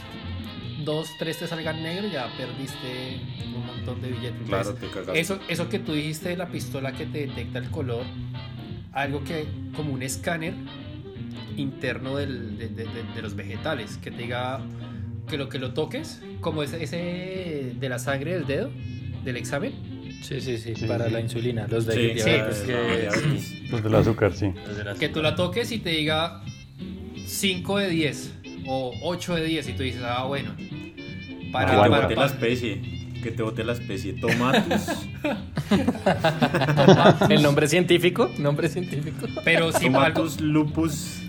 dos, 0.83 1.09
tres 1.17 1.39
te 1.39 1.47
salgan 1.47 1.81
negros, 1.81 2.11
ya 2.11 2.27
perdiste 2.37 3.19
un 3.55 3.65
montón 3.65 4.01
de 4.01 4.09
billetes. 4.09 4.47
Claro, 4.47 4.69
Entonces, 4.71 5.05
te 5.13 5.19
eso, 5.19 5.39
eso 5.47 5.69
que 5.69 5.79
tú 5.79 5.93
dijiste 5.93 6.29
de 6.29 6.37
la 6.37 6.47
pistola 6.47 6.91
que 6.91 7.05
te 7.05 7.25
detecta 7.27 7.59
el 7.59 7.69
color, 7.71 8.03
algo 8.93 9.23
que 9.23 9.45
como 9.75 9.91
un 9.93 10.03
escáner 10.03 10.53
interno 11.57 12.17
del- 12.17 12.57
de, 12.57 12.67
de- 12.67 12.83
de- 12.85 13.03
de 13.15 13.21
los 13.21 13.35
vegetales, 13.35 13.97
que 13.97 14.11
te 14.11 14.17
diga 14.23 14.59
que 15.29 15.37
lo 15.37 15.49
que 15.49 15.57
lo 15.57 15.73
toques, 15.73 16.21
como 16.41 16.61
ese, 16.63 16.83
ese 16.83 17.73
de 17.79 17.89
la 17.89 17.97
sangre 17.97 18.33
del 18.33 18.45
dedo, 18.45 18.69
del 19.23 19.37
examen, 19.37 19.73
Sí, 20.21 20.41
sí, 20.41 20.57
sí, 20.57 20.73
Sí, 20.75 20.85
para 20.85 21.05
sí. 21.05 21.11
la 21.11 21.19
insulina, 21.21 21.67
los 21.67 21.85
de 21.85 21.93
Sí, 21.93 22.19
Sí, 22.19 22.25
diabetes. 22.29 22.57
pues 22.57 22.61
que-. 22.61 23.67
Los 23.71 23.83
del 23.83 23.95
azúcar, 23.95 24.33
sí. 24.33 24.47
Los 24.67 24.77
de 24.77 24.83
las- 24.83 24.97
que 24.97 25.09
tú 25.09 25.21
la 25.21 25.35
toques 25.35 25.71
y 25.71 25.77
te 25.79 25.91
diga 25.91 26.41
5 27.27 27.77
de 27.77 27.89
10 27.89 28.31
o 28.67 28.93
8 29.03 29.35
de 29.35 29.45
10 29.45 29.69
y 29.69 29.73
tú 29.73 29.83
dices, 29.83 30.01
ah, 30.03 30.23
bueno, 30.25 30.55
para, 31.51 31.65
que 31.65 31.71
te 31.71 31.77
Aguanta. 31.77 31.87
bote 31.87 31.91
para- 31.91 32.09
la 32.09 32.15
para- 32.15 32.27
especie. 32.27 32.81
Que 33.23 33.31
te 33.31 33.43
bote 33.43 33.63
la 33.63 33.73
especie. 33.73 34.13
Tomates. 34.13 34.87
El 37.29 37.41
nombre 37.43 37.67
científico, 37.67 38.31
nombre 38.37 38.69
científico. 38.69 39.27
pero 39.43 39.71
sí 39.71 39.89
para 39.89 40.05
algo, 40.07 40.21
tomatus 40.21 40.41
lupus. 40.41 41.21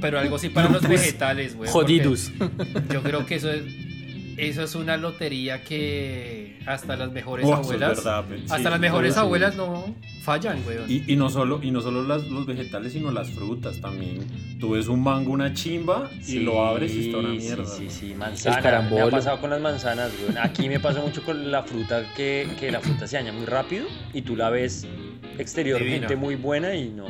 pero 0.00 0.18
algo 0.18 0.38
sí 0.38 0.48
para 0.48 0.68
los 0.68 0.82
vegetales, 0.86 1.56
güey. 1.56 1.70
Jodidus. 1.70 2.32
Yo 2.92 3.02
creo 3.02 3.26
que 3.26 3.36
eso 3.36 3.50
es, 3.50 3.62
eso 4.48 4.62
es 4.62 4.74
una 4.74 4.96
lotería 4.96 5.62
que 5.64 6.58
hasta 6.66 6.96
las 6.96 7.10
mejores 7.12 7.44
Oh, 7.46 7.52
eso 7.52 7.60
es 7.60 7.66
abuelas, 7.66 7.96
verdad, 8.04 8.24
hasta 8.44 8.56
sí, 8.58 8.64
las 8.64 8.80
mejores 8.80 9.14
sí. 9.14 9.20
abuelas 9.20 9.56
no 9.56 9.94
fallan, 10.22 10.62
weón. 10.66 10.90
Y, 10.90 11.12
y 11.12 11.16
no 11.16 11.28
solo, 11.30 11.60
y 11.62 11.70
no 11.70 11.80
solo 11.80 12.02
las- 12.04 12.26
los 12.28 12.46
vegetales, 12.46 12.92
sino 12.92 13.10
las 13.10 13.30
frutas 13.30 13.80
también. 13.80 14.26
Tú 14.60 14.70
ves 14.70 14.88
un 14.88 15.02
mango, 15.02 15.32
una 15.32 15.52
chimba, 15.54 16.10
y 16.20 16.24
Sí, 16.24 16.40
lo 16.40 16.64
abres 16.64 16.94
y 16.94 17.06
está 17.06 17.18
una 17.18 17.30
sí, 17.32 17.38
mierda. 17.38 17.64
Sí, 17.66 17.86
sí, 17.90 18.12
El 18.12 18.18
manzana. 18.18 18.82
Me 18.90 19.00
ha 19.00 19.10
pasado 19.10 19.40
con 19.40 19.50
las 19.50 19.60
manzanas, 19.60 20.12
güey. 20.20 20.36
Aquí 20.40 20.68
me 20.68 20.78
pasa 20.80 21.00
mucho 21.00 21.22
con 21.24 21.50
la 21.50 21.62
fruta, 21.62 22.04
que, 22.16 22.48
que 22.60 22.70
la 22.70 22.80
fruta 22.80 23.06
se 23.06 23.16
daña 23.16 23.32
muy 23.32 23.46
rápido 23.46 23.86
y 24.14 24.22
tú 24.22 24.36
la 24.36 24.50
ves 24.50 24.86
exteriormente 25.38 26.16
muy 26.16 26.36
buena 26.36 26.74
y. 26.74 26.88
No. 26.90 27.06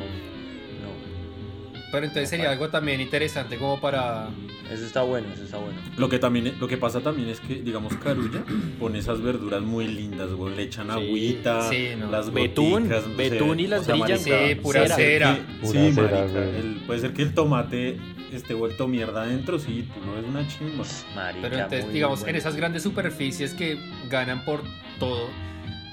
Pero 1.93 2.07
entonces 2.07 2.27
sería 2.27 2.49
algo 2.49 2.69
también 2.69 2.99
interesante 2.99 3.55
como 3.57 3.79
para... 3.79 4.27
Eso 4.71 4.83
está 4.83 5.03
bueno, 5.03 5.27
eso 5.31 5.43
está 5.43 5.57
bueno. 5.57 5.77
Lo 5.95 6.09
que 6.09 6.17
también 6.17 6.55
lo 6.59 6.67
que 6.67 6.75
pasa 6.75 7.01
también 7.01 7.29
es 7.29 7.39
que, 7.39 7.61
digamos, 7.61 7.93
Carulla 7.97 8.43
pone 8.79 8.97
esas 8.97 9.21
verduras 9.21 9.61
muy 9.61 9.87
lindas, 9.87 10.31
güey. 10.31 10.55
Le 10.55 10.63
echan 10.63 10.87
Sí, 10.87 10.91
agüita, 10.91 11.69
sí, 11.69 11.89
no. 11.95 12.09
las 12.09 12.33
Betún, 12.33 12.83
goticas, 12.89 13.05
no 13.07 13.15
betún 13.15 13.59
y 13.59 13.67
las 13.67 13.85
brillan, 13.85 14.17
Sí, 14.17 14.31
pura 14.55 14.79
puede 14.79 14.87
ser 14.87 14.95
cera. 14.97 15.39
Pura 15.61 15.71
sí, 15.71 15.93
cera, 15.93 16.07
marica, 16.17 16.43
el- 16.57 16.81
puede 16.87 16.99
ser 16.99 17.13
que 17.13 17.21
el 17.21 17.33
tomate 17.35 17.97
esté 18.31 18.55
vuelto 18.55 18.87
mierda 18.87 19.21
adentro, 19.21 19.59
sí, 19.59 19.87
tú 19.93 20.03
lo 20.03 20.15
ves 20.15 20.25
una 20.27 20.47
chimba. 20.47 20.83
Marica, 21.15 21.41
Pero 21.43 21.55
entonces, 21.57 21.85
muy, 21.85 21.93
digamos, 21.93 22.21
muy 22.21 22.29
en 22.31 22.35
esas 22.37 22.55
grandes 22.55 22.81
superficies 22.81 23.53
que 23.53 23.77
ganan 24.09 24.43
por 24.45 24.63
todo, 24.99 25.29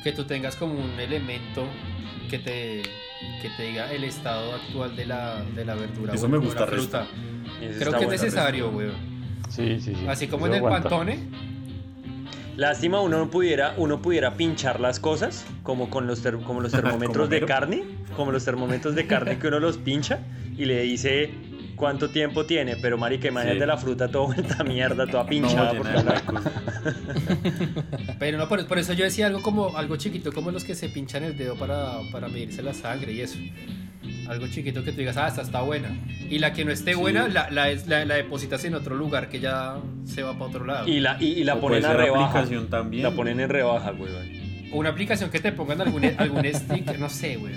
que 0.02 0.12
tú 0.12 0.24
tengas 0.24 0.56
como 0.56 0.72
un 0.82 0.98
elemento 0.98 1.66
que 2.30 2.38
te, 2.38 2.82
que 3.42 3.48
te 3.56 3.62
diga 3.64 3.92
el 3.92 4.04
estado 4.04 4.54
actual 4.54 4.96
de 4.96 5.06
la, 5.06 5.42
de 5.54 5.64
la 5.64 5.74
verdura 5.74 6.14
Eso 6.14 6.26
o 6.26 6.28
me 6.28 6.38
gusta 6.38 6.66
fruta. 6.66 7.06
Creo 7.78 7.92
que 7.92 8.04
es 8.04 8.10
necesario, 8.10 8.70
weón. 8.70 8.94
Sí, 9.48 9.80
sí, 9.80 9.94
sí. 9.94 10.06
Así 10.08 10.26
como 10.28 10.46
Eso 10.46 10.54
en 10.54 10.60
el 10.60 10.66
aguanta. 10.66 10.88
pantone, 10.88 11.18
Lástima 12.56 13.00
uno 13.00 13.18
no 13.18 13.30
pudiera, 13.30 13.74
uno 13.78 14.02
pudiera 14.02 14.34
pinchar 14.34 14.80
las 14.80 15.00
cosas 15.00 15.46
como 15.62 15.88
con 15.88 16.06
los 16.06 16.20
ter- 16.22 16.38
como 16.40 16.60
los 16.60 16.72
termómetros 16.80 17.30
de 17.30 17.40
carne, 17.46 17.84
como 18.16 18.32
los 18.32 18.44
termómetros 18.44 18.94
de 18.94 19.06
carne 19.06 19.38
que 19.38 19.48
uno 19.48 19.60
los 19.60 19.78
pincha 19.78 20.18
y 20.58 20.66
le 20.66 20.82
dice 20.82 21.30
cuánto 21.80 22.10
tiempo 22.10 22.44
tiene, 22.46 22.76
pero 22.76 22.96
marica, 22.98 23.26
imagínate 23.28 23.60
Sí. 23.60 23.66
la 23.66 23.76
fruta 23.76 24.06
toda 24.08 24.26
vuelta 24.34 24.62
mierda, 24.62 25.06
toda 25.06 25.24
No, 25.24 25.28
pinchada 25.28 25.72
de 25.72 25.80
huecos. 25.80 26.42
Pero 28.18 28.38
no, 28.38 28.48
por, 28.48 28.66
por 28.66 28.78
eso 28.78 28.92
yo 28.92 29.04
decía 29.04 29.26
algo 29.26 29.42
como 29.42 29.76
algo 29.76 29.96
chiquito, 29.96 30.32
como 30.32 30.50
los 30.50 30.64
que 30.64 30.74
se 30.74 30.88
pinchan 30.88 31.24
el 31.24 31.36
dedo 31.36 31.56
para, 31.56 31.98
para 32.12 32.28
medirse 32.28 32.62
la 32.62 32.74
sangre 32.74 33.12
y 33.12 33.20
eso. 33.22 33.38
Algo 34.28 34.46
chiquito 34.46 34.84
que 34.84 34.92
tú 34.92 34.98
digas, 34.98 35.16
ah, 35.16 35.26
esta 35.28 35.42
está 35.42 35.62
buena. 35.62 35.88
Y 36.28 36.38
la 36.38 36.52
que 36.52 36.64
no 36.64 36.70
esté 36.70 36.92
Sí. 36.92 36.98
buena, 36.98 37.26
la, 37.28 37.50
la, 37.50 37.68
la- 37.86 38.04
la 38.04 38.14
depositas 38.14 38.64
en 38.64 38.74
otro 38.74 38.94
lugar 38.94 39.28
que 39.28 39.40
ya 39.40 39.76
se 40.04 40.22
va 40.22 40.34
para 40.34 40.44
otro 40.46 40.64
lado. 40.64 40.86
y 40.88 41.00
la 41.00 41.16
y, 41.20 41.26
y 41.26 41.44
la 41.44 41.54
O 41.56 41.60
ponen 41.60 41.82
ser 41.82 41.96
rebaja. 41.96 42.26
aplicación 42.26 42.68
también. 42.68 43.02
La 43.02 43.10
ponen 43.10 43.40
en 43.40 43.48
rebaja, 43.48 43.90
güey. 43.90 44.10
O 44.72 44.76
una 44.78 44.90
aplicación 44.90 45.30
que 45.30 45.40
te 45.40 45.50
pongan 45.52 45.80
algún, 45.80 46.04
algún 46.16 46.44
sticker, 46.54 46.98
no 47.00 47.08
sé, 47.08 47.36
güey. 47.36 47.54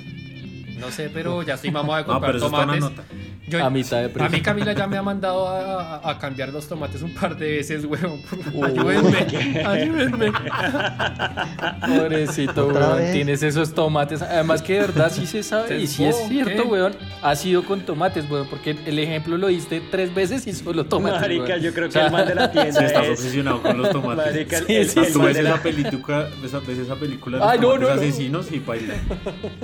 No 0.80 0.89
sé, 0.91 1.09
pero 1.13 1.43
ya 1.43 1.53
estoy 1.53 1.71
mamado 1.71 1.95
de 1.97 2.01
No, 2.01 2.07
comprar 2.13 2.34
pero 2.34 2.38
eso 2.38 2.47
está 2.47 2.63
una 2.65 2.80
tomates. 2.80 3.05
Yo- 3.48 3.64
A 3.64 3.70
mitad 3.70 4.02
de 4.02 4.08
precio. 4.10 4.26
A 4.26 4.30
mí 4.30 4.41
Camila 4.41 4.72
ya 4.74 4.88
me 4.88 4.98
ha 4.98 5.02
mandado 5.02 5.48
a, 5.48 6.18
cambiar 6.20 6.50
los 6.50 6.68
tomates 6.68 7.02
un 7.02 7.14
par 7.14 7.36
de 7.38 7.58
veces, 7.58 7.84
weón. 7.86 8.22
Ayúdenme, 8.64 9.66
ayúdenme. 9.66 10.32
Pobrecito, 11.88 12.68
¿Otra 12.68 12.88
weón. 12.88 12.98
vez? 13.00 13.12
Tienes 13.14 13.44
esos 13.44 13.74
tomates. 13.74 14.22
Además 14.22 14.62
que 14.62 14.74
de 14.74 14.80
verdad 14.82 15.12
sí 15.12 15.26
se 15.26 15.44
sabe. 15.44 15.80
Y 15.82 15.88
sí 15.88 16.06
es 16.06 16.16
¿Qué? 16.16 16.28
cierto, 16.30 16.64
weón. 16.68 16.94
Ha 17.22 17.36
sido 17.36 17.64
con 17.64 17.82
tomates, 17.82 18.30
weón. 18.30 18.48
Porque 18.50 18.78
el 18.86 19.00
ejemplo 19.00 19.38
lo 19.38 19.48
diste 19.48 19.82
tres 19.91 20.14
veces 20.14 20.48
y 20.48 20.54
solo 20.54 20.86
tomates. 20.86 21.22
Marica, 21.22 21.44
weón. 21.46 21.62
yo 21.62 21.74
creo 21.74 21.86
O 21.86 21.89
que 21.89 21.94
sea, 21.94 22.06
el 22.08 22.12
man 22.12 22.28
de 22.28 22.36
la 22.36 22.46
Sí, 22.54 22.60
tienda 22.60 22.86
estás 22.86 23.04
es... 23.06 23.10
obsesionado 23.12 23.62
con 23.62 23.78
los 23.78 23.89
tomates. 23.91 24.26
Marica, 24.34 24.58
el, 24.60 24.66
Sí, 24.68 24.76
el- 24.76 24.89
sí, 24.89 25.00
el 25.00 25.14
Tú 25.14 25.22
ves 25.22 25.36
de 25.36 25.44
la- 25.44 25.50
esa 25.52 25.62
película, 25.64 26.30
esa, 26.44 26.60
ves 26.60 26.78
esa 26.78 26.96
película 26.96 27.38
de 27.38 27.44
los 27.44 27.52
Ay, 27.52 27.60
no, 27.60 27.68
tomates 27.74 27.89
no, 27.89 27.96
no. 27.96 28.02
asesinos 28.02 28.52
y 28.52 28.60
baila. 28.60 28.94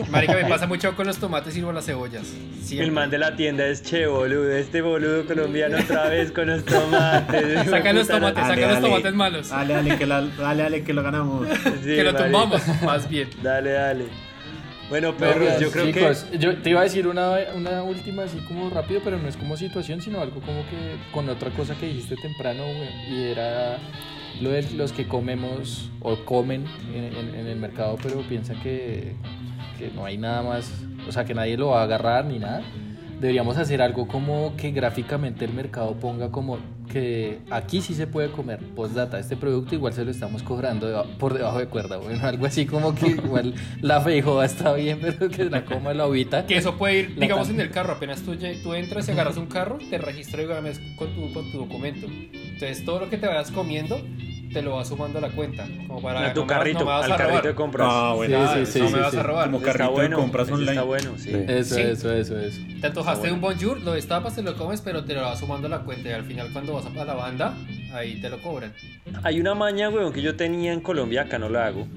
Marica, 0.10 0.34
me 0.34 0.46
pasa 0.46 0.68
mucho 0.68 0.96
con 0.96 1.08
los 1.08 1.18
tomates 1.18 1.56
y 1.56 1.62
con 1.62 1.74
las 1.76 1.86
cebollas. 1.86 2.28
Siempre. 2.62 2.86
El 2.86 2.92
man 2.92 3.10
de 3.10 3.18
la 3.18 3.36
tienda 3.36 3.69
es 3.72 3.82
che, 3.84 4.06
boludo. 4.08 4.52
Este 4.52 4.82
boludo 4.82 5.26
colombiano 5.26 5.78
otra 5.78 6.10
vez 6.10 6.32
con 6.32 6.48
los 6.48 6.64
tomates. 6.66 7.66
Saca 7.70 7.94
los 7.94 8.08
tomates, 8.08 8.46
saca 8.48 8.68
los 8.72 8.82
tomates 8.82 9.14
malos. 9.14 9.50
Dale, 9.50 9.74
dale, 9.74 9.98
que, 9.98 10.06
la- 10.06 10.22
dale, 10.22 10.64
dale, 10.64 10.84
que 10.84 10.94
lo 10.94 11.04
ganamos. 11.04 11.48
Sí, 11.84 11.96
que 11.96 12.04
lo 12.04 12.14
tumbamos, 12.16 12.62
más 12.84 13.08
bien. 13.10 13.30
Dale, 13.44 13.72
dale. 13.72 14.06
Bueno, 14.90 15.12
No, 15.12 15.18
perros, 15.18 15.60
yo 15.60 15.70
creo 15.72 15.86
chicos, 15.86 16.26
que... 16.32 16.40
yo 16.40 16.58
te 16.58 16.72
iba 16.72 16.80
a 16.80 16.84
decir 16.84 17.08
una, 17.08 17.30
una 17.56 17.84
última 17.84 18.24
así 18.24 18.40
como 18.48 18.72
rápido, 18.72 19.02
pero 19.04 19.20
no 19.20 19.28
es 19.28 19.38
como 19.38 19.56
situación, 19.56 20.02
sino 20.02 20.20
algo 20.20 20.42
como 20.42 20.64
que 20.68 20.96
con 21.12 21.30
otra 21.30 21.52
cosa 21.52 21.76
que 21.76 21.86
dijiste 21.86 22.16
temprano, 22.16 22.64
güey, 22.64 22.90
y 23.14 23.24
era 23.32 23.78
lo 24.42 24.50
de 24.50 24.64
los 24.72 24.92
que 24.92 25.08
comemos 25.08 25.92
o 26.02 26.16
comen 26.26 26.66
en, 26.96 27.04
en- 27.16 27.36
en 27.36 27.46
el 27.46 27.58
mercado, 27.60 27.98
pero 28.02 28.22
piensan 28.22 28.60
que, 28.64 29.14
que 29.78 29.92
no 29.94 30.06
hay 30.06 30.18
nada 30.18 30.42
más, 30.42 30.72
o 31.08 31.12
sea, 31.12 31.24
que 31.24 31.36
nadie 31.36 31.56
lo 31.56 31.68
va 31.68 31.82
a 31.82 31.84
agarrar 31.84 32.26
ni 32.26 32.40
nada. 32.40 32.64
Deberíamos 33.20 33.58
hacer 33.58 33.82
algo 33.82 34.08
como 34.08 34.56
que 34.56 34.72
gráficamente 34.72 35.44
el 35.46 35.54
mercado 35.54 35.94
ponga 35.96 36.32
como 36.32 36.58
que 36.90 37.40
aquí 37.52 37.82
sí 37.82 37.94
se 37.94 38.08
puede 38.08 38.32
comer. 38.32 38.60
Postdata, 38.76 39.20
este 39.20 39.36
producto 39.36 39.76
igual 39.76 39.94
se 39.94 40.06
lo 40.06 40.12
estamos 40.12 40.42
cobrando 40.42 40.88
deba- 40.88 41.04
por 41.18 41.34
debajo 41.34 41.60
de 41.60 41.68
cuerda. 41.68 41.98
Bueno, 41.98 42.26
algo 42.26 42.46
así 42.46 42.66
como 42.66 42.96
que 42.96 43.08
igual 43.10 43.54
la 43.82 44.00
feijoa 44.02 44.46
está 44.46 44.74
bien, 44.74 45.00
pero 45.02 45.30
que 45.30 45.46
la 45.46 45.66
coma 45.66 45.94
la 45.94 46.08
ovita. 46.08 46.46
Que 46.46 46.58
eso 46.58 46.78
puede 46.78 47.00
ir, 47.00 47.16
digamos, 47.20 47.50
en 47.50 47.60
el 47.60 47.70
carro. 47.72 47.94
Apenas 47.94 48.22
tú, 48.22 48.36
tú 48.64 48.74
entras 48.74 49.08
y 49.08 49.12
agarras 49.12 49.38
un 49.38 49.48
carro, 49.48 49.78
te 49.90 49.98
registras 49.98 50.48
digamos, 50.48 50.80
con 50.98 51.14
tu, 51.14 51.34
con 51.34 51.52
tu 51.52 51.58
documento. 51.60 52.08
Entonces, 52.08 52.84
todo 52.86 53.02
lo 53.02 53.10
que 53.10 53.18
te 53.18 53.28
vayas 53.28 53.52
comiendo, 53.52 54.02
te 54.52 54.62
lo 54.62 54.76
vas 54.76 54.88
sumando 54.88 55.20
a 55.20 55.22
la 55.22 55.30
cuenta. 55.30 55.68
Como 55.88 56.02
para 56.02 56.28
A 56.28 56.34
tu 56.34 56.42
no 56.42 56.46
me 56.46 56.54
carrito, 56.54 56.80
no 56.80 56.86
me 56.86 56.92
al 56.92 57.16
carrito 57.18 57.48
de 57.50 57.56
compras. 57.56 57.88
Ah, 57.92 58.14
bueno. 58.16 58.54
Sí, 58.54 58.66
sí, 58.66 58.72
sí, 58.74 58.80
no 58.80 58.88
sí, 58.88 58.94
me 58.94 59.00
vas 59.02 59.12
sí. 59.12 59.18
a 59.18 59.24
robar. 59.24 59.46
Como 59.46 59.58
Ese 59.58 59.68
está 59.68 59.78
carrito 59.78 59.92
de 59.94 60.08
bueno, 60.08 60.18
compras 60.18 60.52
online. 60.52 60.72
Está 60.72 60.84
bueno, 60.84 61.12
sí. 61.18 61.30
Sí. 61.32 61.46
Eso, 61.48 61.76
Sí. 61.76 61.82
eso, 61.82 62.14
eso, 62.14 62.40
eso. 62.40 62.62
Te 62.82 62.88
antojaste 62.88 63.28
Está 63.28 63.34
un 63.36 63.42
bonjour, 63.42 63.80
lo 63.82 63.94
destapas, 63.94 64.36
te 64.36 64.42
lo 64.42 64.56
comes, 64.56 64.82
pero 64.82 65.04
te 65.06 65.14
lo 65.14 65.22
vas 65.22 65.40
sumando 65.40 65.68
a 65.68 65.70
la 65.70 65.80
cuenta. 65.80 66.10
Y 66.10 66.12
al 66.14 66.24
final, 66.24 66.50
cuando 66.52 66.74
vas 66.74 66.86
a 66.86 67.06
la 67.06 67.14
banda, 67.14 67.54
ahí 67.94 68.20
te 68.22 68.30
lo 68.30 68.42
cobran. 68.42 68.74
Hay 69.24 69.40
una 69.40 69.54
maña, 69.56 69.90
weón, 69.90 70.12
que 70.14 70.22
yo 70.22 70.36
tenía 70.36 70.74
en 70.74 70.82
Colombia, 70.82 71.24
acá 71.24 71.38
no 71.40 71.50
la 71.50 71.68
hago. 71.68 71.88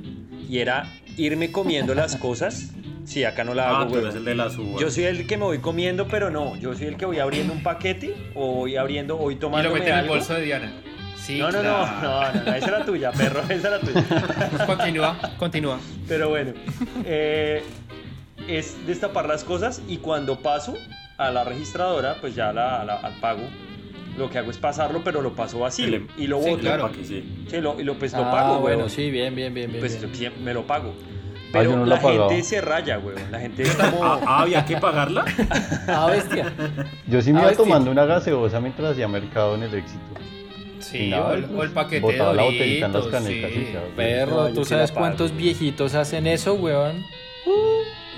Y 0.48 0.58
era 0.58 0.86
irme 1.16 1.50
comiendo 1.50 1.94
las 1.94 2.16
cosas. 2.16 2.70
Sí, 3.04 3.24
acá 3.24 3.42
no 3.42 3.52
la 3.54 3.68
Ah, 3.68 3.80
hago, 3.80 3.92
tú 3.92 3.98
eres 3.98 4.04
weón. 4.14 4.18
el 4.18 4.24
de 4.24 4.34
las 4.36 4.56
uvas. 4.58 4.80
Yo 4.80 4.90
soy 4.90 5.04
el 5.04 5.26
que 5.26 5.36
me 5.36 5.44
voy 5.44 5.58
comiendo, 5.58 6.06
pero 6.06 6.30
no. 6.30 6.56
Yo 6.56 6.74
soy 6.74 6.86
el 6.86 6.96
que 6.96 7.04
voy 7.06 7.18
abriendo 7.18 7.52
un 7.52 7.62
paquete 7.62 8.14
o 8.34 8.52
voy 8.54 8.76
abriendo, 8.76 9.16
o 9.16 9.18
voy 9.18 9.32
Y 9.34 9.36
lo 9.36 9.40
tomando 9.40 9.72
mete 9.72 9.90
en 9.90 9.98
el 9.98 10.08
bolso 10.08 10.34
de 10.34 10.42
Diana. 10.42 10.72
Sí, 11.24 11.38
No, 11.38 11.50
no, 11.52 11.60
claro. 11.60 11.86
no, 12.02 12.22
no, 12.24 12.32
no, 12.32 12.42
no, 12.44 12.54
esa 12.54 12.66
era 12.68 12.84
tuya, 12.84 13.12
perro, 13.12 13.42
esa 13.48 13.68
era 13.68 13.80
tuya. 13.80 14.04
Continúa, 14.66 15.16
continúa. 15.38 15.78
Pero 16.08 16.28
bueno, 16.30 16.52
eh, 17.04 17.62
es 18.48 18.84
destapar 18.86 19.26
las 19.26 19.44
cosas 19.44 19.80
y 19.88 19.98
cuando 19.98 20.40
paso 20.40 20.74
a 21.18 21.30
la 21.30 21.44
registradora, 21.44 22.16
pues 22.20 22.34
ya 22.34 22.52
la- 22.52 22.84
la- 22.84 22.96
al 22.96 23.14
pago, 23.20 23.42
lo 24.18 24.28
que 24.28 24.38
hago 24.38 24.50
es 24.50 24.58
pasarlo, 24.58 25.02
pero 25.04 25.22
lo 25.22 25.32
paso 25.34 25.60
vacío 25.60 25.86
em- 25.94 26.08
y 26.18 26.26
lo 26.26 26.42
Sí, 26.42 26.50
boto. 26.50 26.60
claro. 26.62 26.82
Pa' 26.88 26.92
que 26.92 27.04
sí. 27.04 27.44
Sí, 27.48 27.60
lo- 27.60 27.80
y 27.80 27.84
lo, 27.84 27.94
pues 27.94 28.12
lo 28.14 28.24
Ah, 28.24 28.30
pago, 28.32 28.58
bueno, 28.60 28.78
weón. 28.78 28.90
sí, 28.90 29.10
bien, 29.10 29.34
bien, 29.34 29.54
bien. 29.54 29.70
Pues 29.78 30.00
bien. 30.00 30.14
sí, 30.14 30.28
me 30.42 30.52
lo 30.52 30.66
pago. 30.66 30.92
Ah, 30.98 31.48
Pero 31.52 31.70
no 31.76 31.76
lo 31.80 31.86
la 31.86 31.98
gente 31.98 32.42
se 32.42 32.60
raya, 32.60 32.98
weón. 32.98 33.20
La 33.30 33.38
gente 33.38 33.62
es 33.62 33.74
como... 33.76 34.04
Ah, 34.04 34.40
¿había 34.42 34.64
que 34.64 34.76
pagarla? 34.78 35.24
Ah, 35.86 36.08
bestia. 36.10 36.52
Yo 37.06 37.22
sí 37.22 37.32
me 37.32 37.38
Ah, 37.40 37.42
iba 37.42 37.50
sí. 37.52 37.56
tomando 37.58 37.90
una 37.90 38.04
gaseosa 38.06 38.58
mientras 38.60 38.92
hacía 38.92 39.06
mercado 39.06 39.54
en 39.54 39.62
el 39.64 39.74
éxito. 39.74 40.00
Sí, 40.82 41.12
o, 41.12 41.32
el, 41.32 41.44
o 41.44 41.62
el 41.62 41.70
paquete 41.70 42.06
de 42.06 42.18
la 42.18 42.32
botellita 42.42 42.86
en 42.86 42.92
las 42.92 43.04
Doritos, 43.04 43.22
canecas 43.22 43.50
sí. 43.52 43.66
Perro, 43.96 44.48
No, 44.48 44.54
¿tú 44.54 44.64
sabes 44.64 44.92
cuántos 44.92 45.34
viejitos 45.36 45.94
hacen 45.94 46.26
eso, 46.26 46.54
weón? 46.54 47.02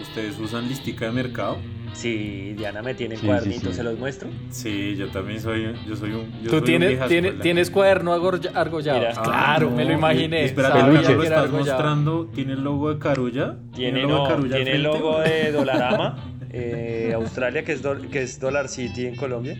¿Ustedes 0.03 0.39
usan 0.39 0.69
listica 0.69 1.07
de 1.07 1.13
mercado? 1.13 1.57
Sí, 1.93 2.55
Diana 2.57 2.83
me 2.83 2.95
tiene 2.95 3.17
Sí, 3.17 3.25
cuadernito, 3.27 3.61
sí, 3.67 3.69
sí. 3.69 3.75
se 3.75 3.83
los 3.85 3.97
muestro. 3.99 4.29
Sí, 4.51 4.97
yo 4.97 5.09
también 5.11 5.41
soy, 5.41 5.75
yo 5.87 5.95
soy 5.95 6.11
un. 6.11 6.27
Yo 6.43 6.51
soy 6.51 6.51
¿Tú 6.51 6.57
un 6.57 6.65
tienes, 6.65 7.07
tiene- 7.09 7.29
escuela. 7.29 7.43
tienes 7.43 7.71
cuaderno 7.71 8.13
argollado? 8.13 8.99
Mira. 8.99 9.13
Ah, 9.17 9.23
claro, 9.23 9.71
me 9.71 9.85
lo 9.85 9.91
no, 9.91 9.99
imaginé. 9.99 10.45
Espera, 10.45 10.71
lo 10.71 10.93
estás 10.99 11.09
argollado. 11.33 11.49
mostrando. 11.59 12.27
¿Tiene 12.35 12.55
el 12.55 12.65
logo 12.65 12.93
de 12.93 12.99
Carulla? 12.99 13.57
Tiene, 13.75 14.01
el 14.03 14.09
logo 14.09 14.29
no, 14.29 14.43
de 14.43 14.55
tiene 14.57 14.73
el 14.73 14.83
logo 14.83 15.21
de 15.21 15.53
Dolarama, 15.53 16.35
eh, 16.51 17.13
Australia, 17.15 17.63
que 17.65 17.73
es, 17.73 17.85
dol- 17.85 18.09
que 18.09 18.23
es 18.23 18.41
Dollar 18.41 18.69
City 18.69 19.07
en 19.07 19.15
Colombia. 19.15 19.57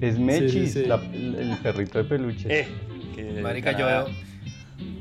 Es 0.00 0.18
Mechis, 0.18 0.72
sí. 0.74 0.84
la- 0.84 1.00
el, 1.12 1.56
perrito 1.62 1.98
de 1.98 2.04
peluche. 2.04 2.46
Eh, 2.60 2.68
que- 3.14 3.40
Marica, 3.42 3.76
yo. 3.76 4.06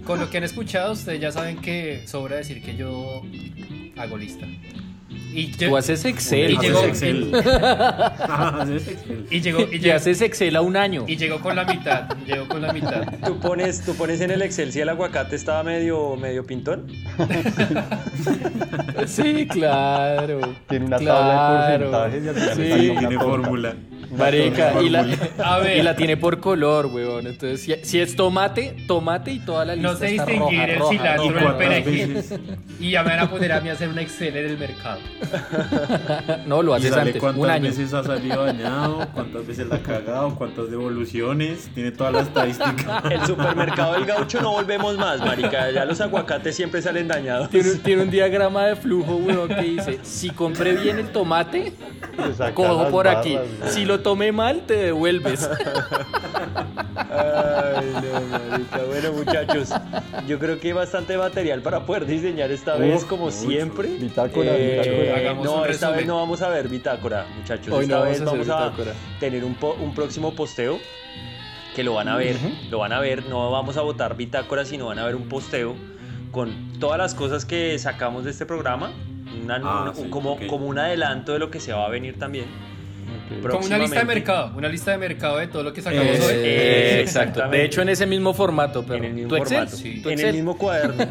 Con 0.05 0.19
lo 0.19 0.29
que 0.29 0.37
han 0.37 0.43
escuchado, 0.43 0.93
ustedes 0.93 1.19
ya 1.19 1.31
saben 1.31 1.57
que 1.57 2.03
sobra 2.07 2.35
decir 2.37 2.61
que 2.63 2.75
yo 2.77 3.23
hago 3.97 4.17
lista. 4.17 4.45
Y, 5.33 5.51
yo- 5.51 5.67
Tú 5.69 5.77
haces 5.77 6.05
Excel. 6.05 6.51
Y 6.51 6.55
Haces 6.55 6.69
llegó- 6.69 6.83
Excel. 6.85 7.31
Y 9.31 9.41
llegó, 9.41 9.59
y 9.69 9.75
Y 9.75 9.79
llegó, 9.79 9.95
haces 9.97 10.21
Excel 10.21 10.55
a 10.55 10.61
un 10.61 10.77
año. 10.77 11.03
y 11.07 11.17
llegó 11.17 11.41
con 11.41 11.55
la 11.57 11.65
mitad. 11.65 12.07
Llegó 12.25 12.47
con 12.47 12.61
la 12.61 12.71
mitad. 12.71 13.03
Tú 13.25 13.37
pones, 13.39 13.81
tú 13.83 13.95
pones 13.95 14.21
en 14.21 14.31
el 14.31 14.41
Excel 14.43 14.71
si 14.71 14.79
el 14.79 14.87
aguacate 14.87 15.35
estaba 15.35 15.61
medio, 15.63 16.15
medio 16.15 16.45
pintón. 16.45 16.87
Sí, 19.07 19.47
claro. 19.47 20.39
Tiene 20.69 20.85
una 20.85 20.97
Claro. 20.97 21.27
tabla 21.29 21.67
de 21.69 21.79
porcentajes 21.79 22.23
y 22.23 22.27
al 22.29 22.35
final 22.35 22.55
Sí. 22.55 22.61
le 22.61 22.69
saca 22.87 22.91
una 22.91 22.99
Tiene 23.09 23.23
fórmula. 23.23 23.75
Marica, 24.17 24.81
y 24.81 24.89
la, 24.89 25.05
A 25.43 25.59
ver. 25.59 25.77
y 25.77 25.81
la 25.83 25.95
tiene 25.95 26.17
por 26.17 26.39
color, 26.39 26.87
weón. 26.87 27.27
Entonces, 27.27 27.61
si, 27.61 27.73
si 27.83 27.99
es 27.99 28.15
tomate, 28.15 28.75
tomate 28.87 29.31
y 29.31 29.39
toda 29.39 29.65
la 29.65 29.75
lista 29.75 29.91
No 29.91 29.97
sé 29.97 30.11
está 30.15 30.25
distinguir 30.25 30.59
roja, 30.59 30.71
el 30.73 30.79
roja, 30.79 30.91
cilantro 30.91 31.25
¿Y 31.25 31.29
roja, 31.29 31.39
el 31.39 31.43
cuántas 31.45 31.67
perejil. 31.83 32.13
veces? 32.13 32.39
Y 32.79 32.91
ya 32.91 33.03
me 33.03 33.09
van 33.09 33.19
a 33.19 33.29
poner 33.29 33.51
a 33.51 33.61
mí 33.61 33.69
a 33.69 33.73
hacer 33.73 33.89
un 33.89 33.99
Excel 33.99 34.35
en 34.37 34.45
el 34.45 34.57
mercado. 34.57 34.99
No, 36.45 36.61
lo 36.61 36.73
¿Y 36.73 36.77
haces 36.77 36.93
antes, 36.93 37.17
cuántas 37.17 37.43
un 37.43 37.49
año. 37.49 37.63
veces 37.69 37.93
ha 37.93 38.03
salido 38.03 38.45
dañado? 38.45 39.07
¿Cuántas 39.13 39.47
veces 39.47 39.67
la 39.67 39.75
ha 39.75 39.79
cagado? 39.81 40.35
¿Cuántas 40.35 40.69
devoluciones? 40.69 41.69
Tiene 41.73 41.91
toda 41.91 42.11
la 42.11 42.21
estadística. 42.21 43.03
El 43.11 43.25
supermercado 43.25 43.93
del 43.93 44.05
gaucho 44.05 44.41
no 44.41 44.51
volvemos 44.51 44.97
más, 44.97 45.19
marica. 45.19 45.71
Ya 45.71 45.85
los 45.85 45.99
aguacates 46.01 46.55
siempre 46.55 46.81
salen 46.81 47.07
dañados. 47.07 47.49
Tiene, 47.49 47.71
tiene 47.75 48.03
un 48.03 48.11
diagrama 48.11 48.65
de 48.67 48.75
flujo, 48.75 49.15
weón, 49.17 49.47
que 49.49 49.61
dice, 49.61 49.99
si 50.03 50.29
compré 50.29 50.75
bien 50.75 50.99
el 50.99 51.07
tomate, 51.09 51.73
cojo 52.53 52.89
por 52.89 53.07
aquí. 53.07 53.35
barras, 53.35 53.49
güey. 53.59 53.71
Si 53.73 53.85
lo 53.85 53.99
tomé 54.05 54.31
mal, 54.31 54.61
te 54.67 54.75
devuelves. 54.75 55.49
Ay, 56.95 57.91
no, 57.93 58.21
marica. 58.29 58.83
Bueno, 58.87 59.13
muchachos, 59.13 59.69
yo 60.27 60.37
creo 60.37 60.59
que 60.59 60.67
hay 60.67 60.73
bastante 60.73 61.17
material 61.17 61.61
para 61.63 61.87
poder 61.87 62.05
diseñar 62.05 62.51
esta 62.51 62.75
vez, 62.75 63.01
Uf, 63.01 63.09
como 63.09 63.25
mucho. 63.25 63.37
siempre. 63.37 63.87
Bitácora, 63.89 64.51
Eh, 64.55 64.77
bitácora. 64.83 65.17
Hagamos 65.17 65.45
no, 65.45 65.51
esta 65.65 65.87
resumen. 65.87 65.95
vez 65.97 66.05
no 66.07 66.17
vamos 66.17 66.41
a 66.43 66.49
ver 66.49 66.69
bitácora, 66.69 67.25
muchachos. 67.35 67.73
Hoy 67.73 67.85
esta 67.85 67.95
no 67.97 68.03
vez 68.03 68.23
vamos 68.23 68.47
a 68.49 68.53
vamos 68.69 68.79
a 68.87 69.19
tener 69.19 69.43
un, 69.43 69.55
po- 69.55 69.75
un 69.81 69.95
próximo 69.95 70.35
posteo 70.35 70.77
que 71.75 71.83
lo 71.83 71.95
van 71.95 72.07
a 72.07 72.15
ver, 72.15 72.35
lo 72.69 72.77
van 72.77 72.93
a 72.93 72.99
ver, 72.99 73.25
no 73.25 73.49
vamos 73.51 73.75
a 73.75 73.81
votar 73.81 74.15
bitácora, 74.15 74.65
sino 74.65 74.85
van 74.85 74.99
a 74.99 75.05
ver 75.05 75.15
un 75.15 75.27
posteo 75.27 75.75
con 76.31 76.79
todas 76.79 76.99
las 76.99 77.15
cosas 77.15 77.43
que 77.43 77.77
sacamos 77.79 78.23
de 78.23 78.29
este 78.31 78.45
programa, 78.45 78.91
una- 79.43 79.59
Ah, 79.63 79.89
un- 79.89 79.95
sí, 80.05 80.09
como, 80.11 80.33
ok. 80.33 80.45
como 80.45 80.67
un 80.67 80.77
adelanto 80.77 81.33
de 81.33 81.39
lo 81.39 81.49
que 81.49 81.59
se 81.59 81.73
va 81.73 81.85
a 81.87 81.89
venir 81.89 82.19
también. 82.19 82.45
Ok. 83.05 83.49
Como 83.51 83.65
una 83.65 83.77
lista 83.77 83.99
de 83.99 84.05
mercado. 84.05 84.51
Una 84.55 84.67
lista 84.69 84.91
de 84.91 84.97
mercado 84.97 85.37
de 85.37 85.47
todo 85.47 85.63
lo 85.63 85.73
que 85.73 85.81
sacamos 85.81 86.05
Eh, 86.05 86.19
hoy. 86.25 86.33
eh, 86.35 87.01
exacto. 87.01 87.47
De 87.47 87.63
hecho, 87.63 87.81
en 87.81 87.89
ese 87.89 88.05
mismo 88.05 88.33
formato, 88.33 88.83
pero 88.83 88.95
en 88.97 89.05
el 89.05 89.13
mismo 89.13 89.37
formato, 89.37 89.75
Sí. 89.75 90.01
¿Tu 90.01 90.09
en 90.09 90.19
el 90.19 90.33
mismo 90.33 90.57
cuaderno. 90.57 90.95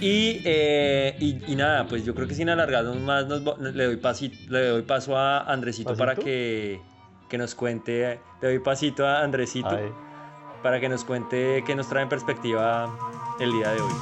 y, 0.00 0.40
eh, 0.44 1.16
y, 1.18 1.52
y 1.52 1.56
nada, 1.56 1.86
pues 1.86 2.04
yo 2.04 2.14
creo 2.14 2.28
que 2.28 2.34
sin 2.34 2.48
alargarnos 2.48 2.98
más, 3.00 3.26
nos 3.26 3.42
le, 3.74 3.84
doy 3.84 3.96
pasito, 3.96 4.36
le 4.50 4.66
doy 4.68 4.82
paso 4.82 5.16
a 5.16 5.40
Andresito 5.50 5.90
¿Pasito? 5.90 5.98
para 5.98 6.14
que, 6.14 6.80
que 7.28 7.38
nos 7.38 7.54
cuente, 7.54 8.20
le 8.42 8.48
doy 8.48 8.58
pasito 8.58 9.06
a 9.06 9.22
Andresito 9.22 9.70
Ay, 9.70 9.90
para 10.62 10.80
que 10.80 10.88
nos 10.88 11.04
cuente 11.04 11.62
qué 11.66 11.74
nos 11.74 11.88
trae 11.88 12.02
en 12.02 12.08
perspectiva 12.08 12.94
el 13.40 13.52
día 13.52 13.70
de 13.72 13.80
hoy. 13.80 13.92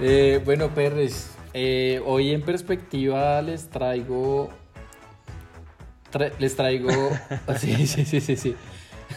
Eh, 0.00 0.40
bueno, 0.44 0.68
Perres, 0.74 1.30
eh, 1.54 2.00
hoy 2.06 2.32
en 2.32 2.42
perspectiva 2.42 3.40
les 3.42 3.68
traigo. 3.68 4.50
tra- 6.12 6.32
les 6.38 6.54
traigo. 6.56 6.90
sí, 7.58 7.86
sí, 7.86 8.04
sí, 8.04 8.20
sí, 8.20 8.36
sí. 8.36 8.54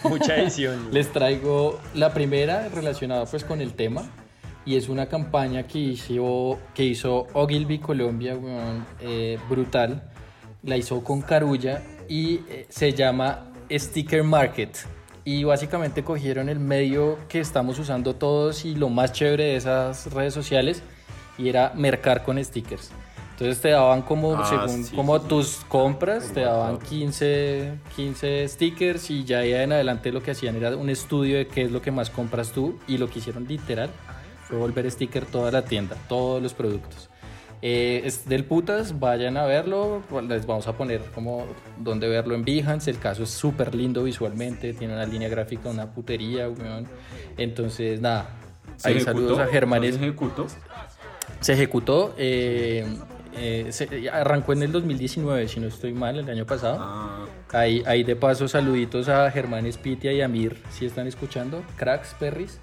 Mucha 0.03 0.38
edición. 0.41 0.89
Les 0.91 1.11
traigo 1.11 1.79
la 1.93 2.13
primera 2.13 2.69
relacionada 2.69 3.25
pues 3.25 3.43
con 3.43 3.61
el 3.61 3.73
tema. 3.73 4.03
Y 4.63 4.75
es 4.75 4.89
una 4.89 5.07
campaña 5.07 5.63
que 5.63 5.79
hizo, 5.79 6.59
que 6.75 6.84
hizo 6.84 7.25
Ogilvy 7.34 7.79
Colombia, 7.79 8.38
eh, 8.99 9.39
brutal. 9.49 10.03
La 10.63 10.77
hizo 10.77 11.03
con 11.03 11.21
Carulla 11.23 11.82
y 12.07 12.41
se 12.69 12.93
llama 12.93 13.51
Sticker 13.71 14.23
Market. 14.23 14.77
Y 15.24 15.43
básicamente 15.43 16.03
cogieron 16.03 16.49
el 16.49 16.59
medio 16.59 17.17
que 17.30 17.39
estamos 17.39 17.78
usando 17.78 18.15
todos 18.15 18.65
y 18.65 18.76
lo 18.76 18.89
más 18.89 19.13
chévere 19.13 19.43
de 19.43 19.55
esas 19.55 20.11
redes 20.13 20.34
sociales 20.34 20.82
y 21.38 21.49
era 21.49 21.74
mercar 21.76 22.24
con 22.24 22.43
stickers. 22.43 22.91
Entonces 23.34 23.61
te 23.61 23.69
daban 23.69 24.01
como, 24.03 24.36
Ah, 24.36 24.45
según 24.47 24.84
sí, 24.84 24.95
como 24.95 25.17
sí, 25.17 25.24
sí. 25.24 25.30
tus 25.30 25.55
compras, 25.67 26.32
te 26.34 26.41
daban 26.41 26.74
WhatsApp. 26.74 26.89
15, 26.89 27.74
15 27.95 28.47
stickers 28.47 29.09
y 29.09 29.24
ya 29.24 29.39
ahí 29.39 29.53
en 29.53 29.72
adelante 29.72 30.11
lo 30.11 30.22
que 30.24 30.32
hacían 30.32 30.55
era 30.55 30.76
un 30.76 30.89
estudio 30.89 31.38
de 31.38 31.47
qué 31.47 31.63
es 31.63 31.72
lo 31.72 31.82
que 31.82 31.91
más 31.91 32.09
compras 32.09 32.51
tú 32.51 32.78
y 32.88 32.97
lo 32.97 33.09
que 33.09 33.19
hicieron 33.19 33.47
literal 33.47 33.89
fue 34.47 34.57
volver 34.57 34.89
sticker 34.91 35.26
toda 35.26 35.51
la 35.51 35.63
tienda, 35.63 35.95
todos 36.07 36.41
los 36.41 36.53
productos. 36.53 37.11
Eh, 37.64 38.01
es 38.05 38.28
del 38.28 38.43
putas, 38.45 38.99
vayan 38.99 39.38
a 39.38 39.45
verlo, 39.45 40.01
les 40.28 40.45
vamos 40.47 40.68
a 40.68 40.74
poner 40.76 41.01
como 41.14 41.45
donde 41.78 42.07
verlo 42.07 42.34
en 42.34 42.43
Behance, 42.43 42.89
el 42.89 42.97
caso 42.97 43.22
es 43.24 43.30
súper 43.30 43.76
lindo 43.76 44.03
visualmente, 44.03 44.74
tiene 44.74 44.93
una 44.95 45.05
línea 45.05 45.30
gráfica, 45.30 45.70
una 45.70 45.91
putería, 45.93 46.49
weón. 46.49 46.88
Entonces, 47.38 48.01
nada, 48.01 48.30
¿Se 48.78 48.88
ahí 48.89 48.95
ejecutó? 48.95 49.14
saludos 49.20 49.39
a 49.39 49.45
Germán. 49.47 49.82
¿No 49.82 49.88
se 49.91 49.95
ejecutó? 49.95 50.47
Se 51.39 51.53
ejecutó, 51.53 52.16
eh, 52.18 52.86
eh, 53.36 53.68
se- 53.70 54.09
arrancó 54.09 54.53
en 54.53 54.64
el 54.64 54.72
2019, 54.72 55.47
si 55.47 55.59
no 55.59 55.68
estoy 55.68 55.93
mal, 55.93 56.18
el 56.18 56.30
año 56.30 56.45
pasado. 56.45 56.78
Ah, 56.82 57.26
Ahí, 57.53 57.84
ahí 57.86 58.03
de 58.03 58.16
paso, 58.16 58.47
saluditos 58.47 59.07
a 59.09 59.30
Germán 59.30 59.66
Espitia 59.66 60.14
y 60.14 60.22
a 60.22 60.28
Mir, 60.28 60.57
si 60.72 60.86
están 60.86 61.05
escuchando, 61.05 61.64
cracks, 61.76 62.16
perris. 62.20 62.59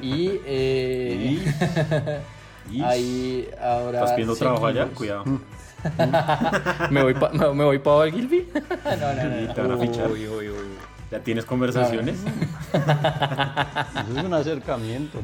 Y, 0.00 0.30
y- 0.48 1.42
ahí 2.80 3.48
ahora. 3.60 3.98
¿Estás 3.98 4.12
pidiendo 4.12 4.36
trabajo 4.36 4.66
allá? 4.66 4.86
Cuidado. 4.86 5.24
¿Me 6.90 7.02
voy 7.02 7.14
para 7.14 7.32
me, 7.32 7.54
me 7.54 7.64
voy 7.64 7.78
pa 7.78 7.90
Ogilvy? 7.96 8.48
no, 8.84 9.14
no, 9.14 9.24
no. 9.24 9.42
Y 9.42 9.46
te 9.54 9.60
van 9.60 9.72
a 9.72 9.76
fichar. 9.76 10.10
Uy, 10.10 10.28
uy, 10.28 10.48
uy. 10.48 10.56
¿Ya 11.10 11.20
tienes 11.20 11.44
conversaciones? 11.44 12.16
Eso 12.72 14.18
es 14.18 14.24
un 14.24 14.32
acercamiento. 14.32 15.18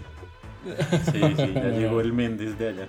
Sí, 1.11 1.21
sí, 1.37 1.53
ya 1.55 1.69
llegó 1.79 2.01
el 2.01 2.13
Méndez 2.13 2.59
de 2.59 2.69
allá. 2.69 2.89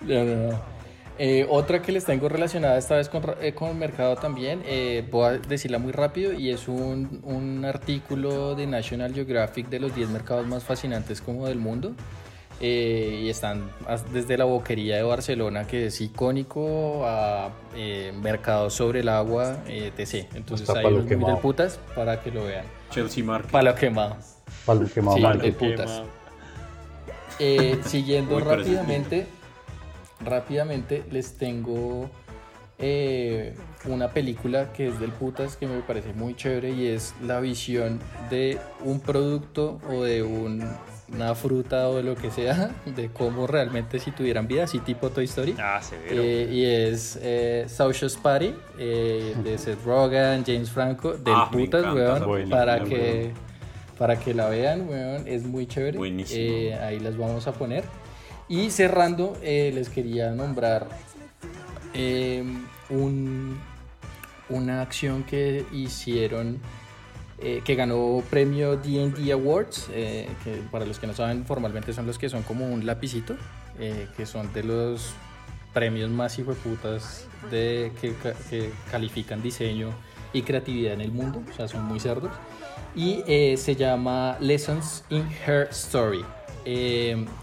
No, 0.00 0.24
no, 0.24 0.50
no. 0.50 0.74
Eh, 1.16 1.46
otra 1.48 1.80
que 1.80 1.92
les 1.92 2.04
tengo 2.04 2.28
relacionada 2.28 2.76
esta 2.76 2.96
vez 2.96 3.08
con, 3.08 3.22
eh, 3.40 3.54
con 3.54 3.68
el 3.68 3.76
mercado 3.76 4.16
también, 4.16 4.62
eh, 4.66 5.06
voy 5.12 5.26
a 5.26 5.30
decirla 5.38 5.78
muy 5.78 5.92
rápido 5.92 6.32
y 6.32 6.50
es 6.50 6.66
un, 6.66 7.20
un 7.22 7.64
artículo 7.64 8.56
de 8.56 8.66
National 8.66 9.14
Geographic 9.14 9.68
de 9.68 9.78
los 9.78 9.94
10 9.94 10.08
mercados 10.08 10.44
más 10.48 10.64
fascinantes 10.64 11.20
como 11.20 11.46
del 11.46 11.58
mundo. 11.58 11.94
Eh, 12.60 13.20
y 13.24 13.28
están 13.30 13.68
desde 14.12 14.38
la 14.38 14.44
boquería 14.44 14.96
de 14.96 15.02
Barcelona, 15.02 15.66
que 15.66 15.86
es 15.86 16.00
icónico, 16.00 17.02
a 17.04 17.50
eh, 17.76 18.12
mercados 18.22 18.74
sobre 18.74 19.00
el 19.00 19.08
agua, 19.08 19.58
eh, 19.66 19.92
etc. 19.96 20.28
Entonces 20.34 20.68
Hasta 20.68 20.78
hay 20.78 20.84
palo 20.84 20.96
unos 20.96 21.06
muy 21.06 21.10
del 21.16 21.18
quemado. 21.26 21.40
putas 21.40 21.80
para 21.94 22.20
que 22.22 22.30
lo 22.30 22.44
vean. 22.44 22.64
Chelsea 22.90 23.24
Market. 23.24 23.50
Palo 23.50 23.74
quemado. 23.74 24.16
Palo 24.64 24.86
quemado 24.92 25.16
Sí, 25.16 25.38
de 25.40 25.52
putas. 25.52 26.02
Eh, 27.40 27.80
siguiendo 27.84 28.38
rápidamente, 28.38 29.26
rápidamente 30.24 31.02
les 31.10 31.36
tengo 31.36 32.08
eh, 32.78 33.54
una 33.86 34.08
película 34.10 34.72
que 34.72 34.88
es 34.88 35.00
del 35.00 35.10
putas 35.10 35.56
que 35.56 35.66
me 35.66 35.80
parece 35.80 36.12
muy 36.12 36.34
chévere 36.36 36.70
y 36.70 36.86
es 36.86 37.14
la 37.22 37.40
visión 37.40 37.98
de 38.30 38.58
un 38.84 39.00
producto 39.00 39.80
o 39.90 40.04
de 40.04 40.22
un- 40.22 40.64
una 41.12 41.34
fruta 41.34 41.88
o 41.90 41.96
de 41.96 42.02
lo 42.02 42.14
que 42.16 42.30
sea, 42.30 42.70
de 42.86 43.10
cómo 43.10 43.46
realmente 43.46 43.98
si 43.98 44.10
tuvieran 44.10 44.46
vida, 44.48 44.64
así 44.64 44.78
tipo 44.78 45.10
Toy 45.10 45.24
Story. 45.26 45.54
Ah, 45.58 45.80
severo. 45.82 46.22
Eh, 46.22 46.48
y 46.50 46.64
es 46.64 47.18
eh, 47.22 47.64
Saucious 47.68 48.16
Party 48.16 48.54
eh, 48.78 49.34
de 49.44 49.58
Seth 49.58 49.84
Rogen, 49.84 50.44
James 50.46 50.70
Franco, 50.70 51.12
del 51.12 51.34
Ah, 51.36 51.48
putas, 51.52 51.94
weón, 51.94 52.48
para 52.50 52.82
que 52.84 53.32
para 53.98 54.18
que 54.18 54.34
la 54.34 54.48
vean, 54.48 54.88
weón, 54.88 55.28
es 55.28 55.44
muy 55.44 55.66
chévere. 55.66 55.96
Buenísimo. 55.98 56.40
Eh, 56.40 56.74
ahí 56.74 56.98
las 56.98 57.16
vamos 57.16 57.46
a 57.46 57.52
poner. 57.52 57.84
Y 58.48 58.70
cerrando, 58.70 59.36
eh, 59.42 59.70
les 59.72 59.88
quería 59.88 60.30
nombrar 60.32 60.88
un- 62.90 63.58
una 64.48 64.82
acción 64.82 65.22
que 65.24 65.64
hicieron 65.72 66.58
eh, 67.38 67.62
que 67.64 67.74
ganó 67.74 68.22
premio 68.30 68.76
D&D 68.76 69.32
Awards, 69.32 69.88
eh, 69.92 70.28
que 70.44 70.62
para 70.70 70.86
los 70.86 71.00
que 71.00 71.08
no 71.08 71.14
saben 71.14 71.44
formalmente 71.44 71.92
son 71.92 72.06
los 72.06 72.16
que 72.16 72.28
son 72.28 72.42
como 72.44 72.66
un 72.66 72.86
lapicito, 72.86 73.34
eh, 73.78 74.06
que 74.16 74.24
son 74.24 74.52
de 74.52 74.62
los 74.62 75.12
premios 75.72 76.10
más 76.10 76.38
hijueputas 76.38 77.26
de 77.50 77.90
que, 78.00 78.14
que 78.48 78.70
califican 78.88 79.42
diseño 79.42 79.90
y 80.32 80.42
creatividad 80.42 80.94
en 80.94 81.00
el 81.00 81.10
mundo, 81.10 81.42
o 81.50 81.52
sea, 81.52 81.66
son 81.66 81.84
muy 81.84 81.98
cerdos. 81.98 82.30
Y 82.94 83.24
se 83.56 83.74
llama 83.74 84.36
Lessons 84.38 85.04
in 85.10 85.26
Her 85.44 85.66
Story. 85.72 86.24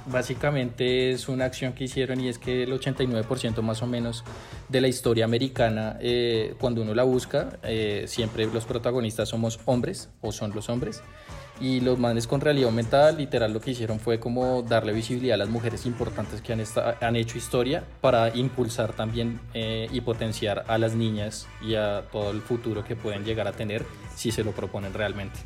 Básicamente 0.06 1.12
es 1.12 1.28
una 1.28 1.44
acción 1.44 1.74
que 1.74 1.84
hicieron 1.84 2.22
y 2.22 2.30
es 2.30 2.40
que 2.40 2.64
el 2.64 2.72
89% 2.72 3.62
más 3.62 3.82
o 3.82 3.88
menos 3.88 4.24
de 4.72 4.82
la 4.82 4.88
historia 4.88 5.26
americana, 5.26 5.98
eh, 6.00 6.56
cuando 6.60 6.82
uno 6.82 6.94
la 6.96 7.04
busca, 7.04 7.60
eh, 7.64 8.06
siempre 8.08 8.46
los 8.48 8.66
protagonistas 8.66 9.30
somos 9.30 9.60
hombres 9.66 10.10
o 10.22 10.32
son 10.32 10.52
los 10.56 10.70
hombres. 10.70 11.02
Y 11.60 11.80
los 11.82 12.00
manes 12.00 12.26
con 12.26 12.42
realidad 12.42 12.70
aumentada, 12.70 13.12
literal, 13.12 13.54
lo 13.54 13.60
que 13.62 13.72
hicieron 13.72 14.00
fue 14.00 14.20
como 14.20 14.64
darle 14.64 14.94
visibilidad 14.94 15.36
a 15.36 15.38
las 15.38 15.50
mujeres 15.50 15.86
importantes 15.86 16.42
que 16.42 16.54
han, 16.54 16.60
esta- 16.60 16.98
han 17.02 17.16
hecho 17.16 17.38
historia 17.38 17.84
para 18.02 18.36
impulsar 18.36 18.94
también 18.94 19.40
eh, 19.54 19.88
y 19.92 20.02
potenciar 20.02 20.64
a 20.68 20.80
las 20.80 20.96
niñas 20.96 21.48
y 21.62 21.76
a 21.76 22.06
todo 22.12 22.32
el 22.32 22.42
futuro 22.42 22.84
que 22.84 22.96
pueden 22.96 23.26
llegar 23.26 23.48
a 23.48 23.52
tener 23.52 23.86
si 24.16 24.32
se 24.32 24.44
lo 24.44 24.52
proponen 24.54 24.94
realmente. 24.94 25.40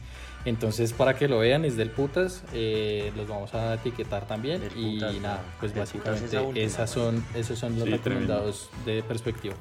Entonces, 0.46 0.94
para 0.94 1.16
que 1.16 1.28
lo 1.28 1.40
vean, 1.40 1.66
es 1.66 1.76
del 1.76 1.90
putas, 1.90 2.44
eh, 2.54 3.12
los 3.16 3.28
vamos 3.28 3.54
a 3.56 3.74
etiquetar 3.74 4.28
también. 4.28 4.62
Del 4.62 4.78
y 4.78 4.94
putas, 4.96 5.16
nada, 5.16 5.42
pues 5.60 5.76
básicamente 5.76 6.64
esas 6.64 6.90
son, 6.90 7.24
esos 7.34 7.58
son 7.58 7.76
los 7.76 7.86
Sí, 7.86 7.92
recomendados 7.92 8.70
de 8.86 9.02
perspectiva. 9.04 9.56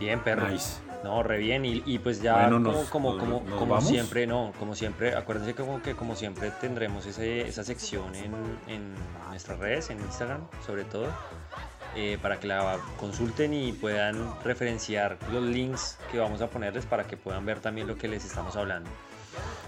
Bien, 0.00 0.20
perro. 0.20 0.48
Nice. 0.48 0.78
No, 1.04 1.22
re 1.22 1.38
bien. 1.38 1.64
Y, 1.64 1.82
y 1.86 1.98
pues 1.98 2.20
ya 2.22 2.48
Bueno, 2.48 2.56
como, 2.56 2.72
nos- 2.80 2.88
como, 2.90 3.10
nos- 3.14 3.20
como, 3.20 3.40
nos 3.50 3.58
como 3.58 3.80
siempre, 3.82 4.26
no, 4.26 4.52
como 4.58 4.74
siempre, 4.74 5.14
acuérdense 5.14 5.52
que 5.54 5.62
como, 5.62 5.82
que 5.82 5.94
como 5.94 6.16
siempre 6.16 6.50
tendremos 6.60 7.04
ese, 7.06 7.42
esa 7.46 7.62
sección 7.62 8.14
en, 8.14 8.32
en 8.66 8.94
nuestras 9.28 9.58
redes, 9.58 9.90
en 9.90 10.00
Instagram 10.00 10.40
sobre 10.66 10.84
todo, 10.84 11.06
eh, 11.94 12.18
para 12.20 12.40
que 12.40 12.46
la 12.46 12.78
consulten 12.98 13.52
y 13.54 13.72
puedan 13.72 14.16
referenciar 14.42 15.18
los 15.32 15.42
links 15.44 15.98
que 16.10 16.18
vamos 16.18 16.40
a 16.40 16.48
ponerles 16.48 16.86
para 16.86 17.04
que 17.04 17.16
puedan 17.16 17.44
ver 17.46 17.60
también 17.60 17.86
lo 17.86 17.96
que 17.96 18.08
les 18.08 18.24
estamos 18.24 18.56
hablando. 18.56 18.90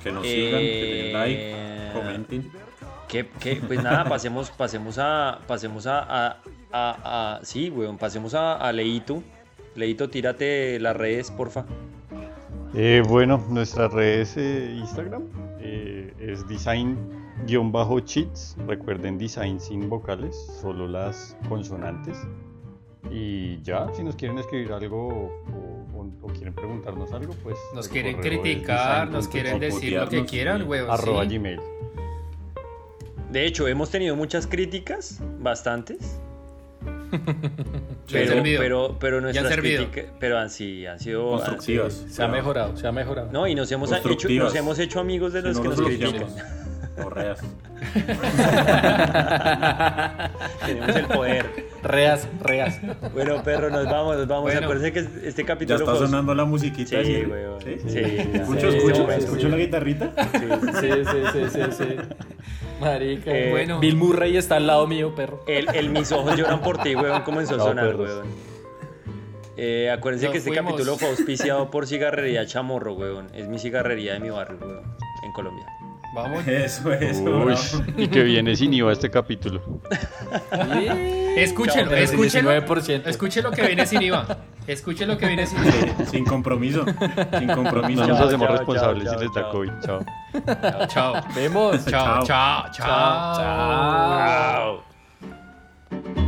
Que 0.02 0.12
nos 0.12 0.24
sigan, 0.26 0.60
que 0.60 0.84
den 0.84 1.06
Eh, 1.06 1.12
like, 1.12 1.92
comenten. 1.92 2.50
Que, 3.08 3.26
que, 3.40 3.56
pues 3.56 3.82
nada, 3.82 4.04
pasemos, 4.08 4.50
pasemos 4.50 4.98
a, 4.98 5.40
pasemos 5.46 5.86
a, 5.86 6.00
a, 6.00 6.36
a- 6.72 7.36
a- 7.38 7.40
sí, 7.44 7.70
weón, 7.70 7.96
pasemos 7.98 8.34
a, 8.34 8.54
a 8.56 8.72
Leito. 8.72 9.22
Leito, 9.74 10.08
tírate 10.10 10.78
las 10.80 10.96
redes, 10.96 11.30
porfa. 11.30 11.64
Eh, 12.74 13.02
bueno, 13.08 13.42
nuestras 13.48 13.92
redes 13.92 14.36
eh, 14.36 14.74
Instagram 14.78 15.22
eh, 15.60 16.12
es 16.20 16.46
design-cheats. 17.46 18.56
Recuerden 18.66 19.16
design 19.18 19.58
sin 19.60 19.88
vocales, 19.88 20.36
solo 20.60 20.86
las 20.86 21.36
consonantes. 21.48 22.18
Y 23.10 23.62
ya, 23.62 23.86
si 23.94 24.02
nos 24.04 24.16
quieren 24.16 24.38
escribir 24.38 24.72
algo 24.72 25.08
o, 25.08 25.77
preguntarnos 26.59 27.12
algo, 27.12 27.34
pues. 27.42 27.56
Nos 27.74 27.88
quieren 27.88 28.16
criticar, 28.20 29.09
nos 29.11 29.28
quieren 29.28 29.59
decir 29.61 29.92
lo 29.94 30.09
que 30.09 30.24
quieran, 30.24 30.59
sí. 30.59 30.64
huevón. 30.64 30.90
arroba 30.90 31.24
sí. 31.28 31.36
gmail. 31.38 31.61
De 33.30 33.44
hecho, 33.46 33.68
hemos 33.68 33.90
tenido 33.90 34.16
muchas 34.16 34.46
críticas, 34.46 35.20
bastantes. 35.38 36.18
Han 37.11 37.20
Pero, 38.11 38.42
pero, 38.42 38.96
pero 38.98 39.16
han 39.18 39.22
nuestras 39.24 39.48
servido. 39.48 39.84
críticas, 39.90 40.12
pero 40.18 40.38
han, 40.38 40.48
sí, 40.50 40.86
han 40.86 40.98
sido... 41.00 41.32
han 41.34 41.38
Constructivas. 41.40 41.92
sido- 41.94 42.09
Se 42.11 42.22
ha 42.22 42.28
mejorado, 42.28 42.74
se 42.76 42.86
ha 42.86 42.92
mejorado. 42.92 43.28
no, 43.32 43.46
y 43.46 43.54
nos 43.54 43.70
hemos, 43.72 43.90
hecho, 43.92 44.28
nos 44.30 44.54
hemos 44.54 44.78
hecho 44.78 45.00
amigos 45.00 45.32
de 45.34 45.40
Si 45.42 45.46
los 45.48 45.56
no 45.56 45.62
que 45.62 45.68
nos 45.68 45.78
nos 45.78 45.86
critican. 45.88 46.26
Correas. 47.02 47.38
Tenemos 50.66 50.96
el 50.96 51.06
poder. 51.06 51.67
Reas, 51.82 52.28
reas. 52.40 52.80
Bueno, 53.14 53.42
perro, 53.42 53.70
nos 53.70 53.84
vamos, 53.84 54.16
nos 54.16 54.26
vamos. 54.26 54.44
Bueno. 54.44 54.60
Acuérdense 54.66 54.92
que 54.92 55.28
este 55.28 55.42
Ya 55.42 55.46
capítulo 55.46 55.78
está 55.78 55.92
fue- 55.94 56.06
sonando 56.06 56.34
la 56.34 56.44
musiquita. 56.44 57.02
Sí, 57.02 57.04
¿sí? 57.04 57.22
weón. 57.26 57.60
¿Sí? 57.62 57.76
Sí, 57.86 58.00
ya. 58.32 58.40
Escucho, 58.42 58.70
Sí, 58.70 58.76
escucho, 58.78 59.10
escucho 59.12 59.40
sí. 59.42 59.48
la 59.48 59.56
guitarrita. 59.56 60.12
Sí, 60.80 60.88
sí, 61.04 61.22
sí, 61.32 61.40
sí, 61.52 61.60
sí. 61.70 61.96
Marica. 62.80 63.30
Eh, 63.30 63.50
bueno. 63.50 63.78
Bill 63.80 63.96
Murray 63.96 64.36
está 64.36 64.56
al 64.56 64.66
lado 64.66 64.86
mío, 64.86 65.14
perro. 65.14 65.44
El, 65.46 65.68
el 65.74 65.90
mis 65.90 66.10
ojos 66.12 66.36
lloran 66.36 66.60
por 66.60 66.78
ti, 66.82 66.94
weón, 66.96 67.22
comenzó 67.22 67.54
a 67.54 67.58
No, 67.58 67.64
sonar, 67.64 67.86
perros. 67.86 68.08
weón. 68.10 68.26
Eh, 69.56 69.90
acuérdense 69.90 70.26
Nos 70.26 70.32
que 70.32 70.38
este 70.38 70.50
fuimos. 70.50 70.72
capítulo 70.72 70.96
fue 70.96 71.08
auspiciado 71.10 71.70
por 71.70 71.86
Cigarrería 71.86 72.46
Chamorro, 72.46 72.94
weón. 72.94 73.28
Es 73.34 73.48
mi 73.48 73.58
cigarrería 73.58 74.12
de 74.14 74.20
mi 74.20 74.30
barrio, 74.30 74.58
weón, 74.60 74.82
en 75.24 75.32
Colombia. 75.32 75.66
Vamos. 76.14 76.46
Eso, 76.46 76.92
eso. 76.92 77.22
Uy, 77.22 77.54
y 77.96 78.09
que 78.09 78.22
viene 78.22 78.56
sin 78.56 78.72
IVA 78.72 78.92
este 78.92 79.11
capítulo. 79.11 79.62
Escúchelo, 81.36 81.92
escúchelo. 81.94 82.50
19%. 82.50 83.06
Escuche 83.06 83.42
lo 83.42 83.50
que 83.50 83.62
viene 83.66 83.86
sin 83.86 84.02
IVA. 84.02 84.38
Escuche 84.66 85.06
lo 85.06 85.16
que 85.16 85.26
viene 85.26 85.46
sin 85.46 85.59
IVA. 85.59 86.04
Sin 86.11 86.24
compromiso. 86.24 86.84
Sin 87.38 87.48
compromiso. 87.48 88.02
No 88.02 88.09
nos 88.09 88.20
hacemos 88.20 88.48
chao, 88.48 88.56
responsables 88.56 89.04
chao, 89.04 89.18
si 89.18 89.24
les 89.24 89.34
da 89.34 89.40
chao. 89.42 89.52
COVID. 89.52 89.72
Chao. 89.84 90.00
Chao. 90.88 91.14
Vemos. 91.34 91.84
Chao, 91.86 92.24
chao, 92.24 92.64
chao. 92.72 93.34
Chao. 93.36 94.84
Chao. 95.90 96.27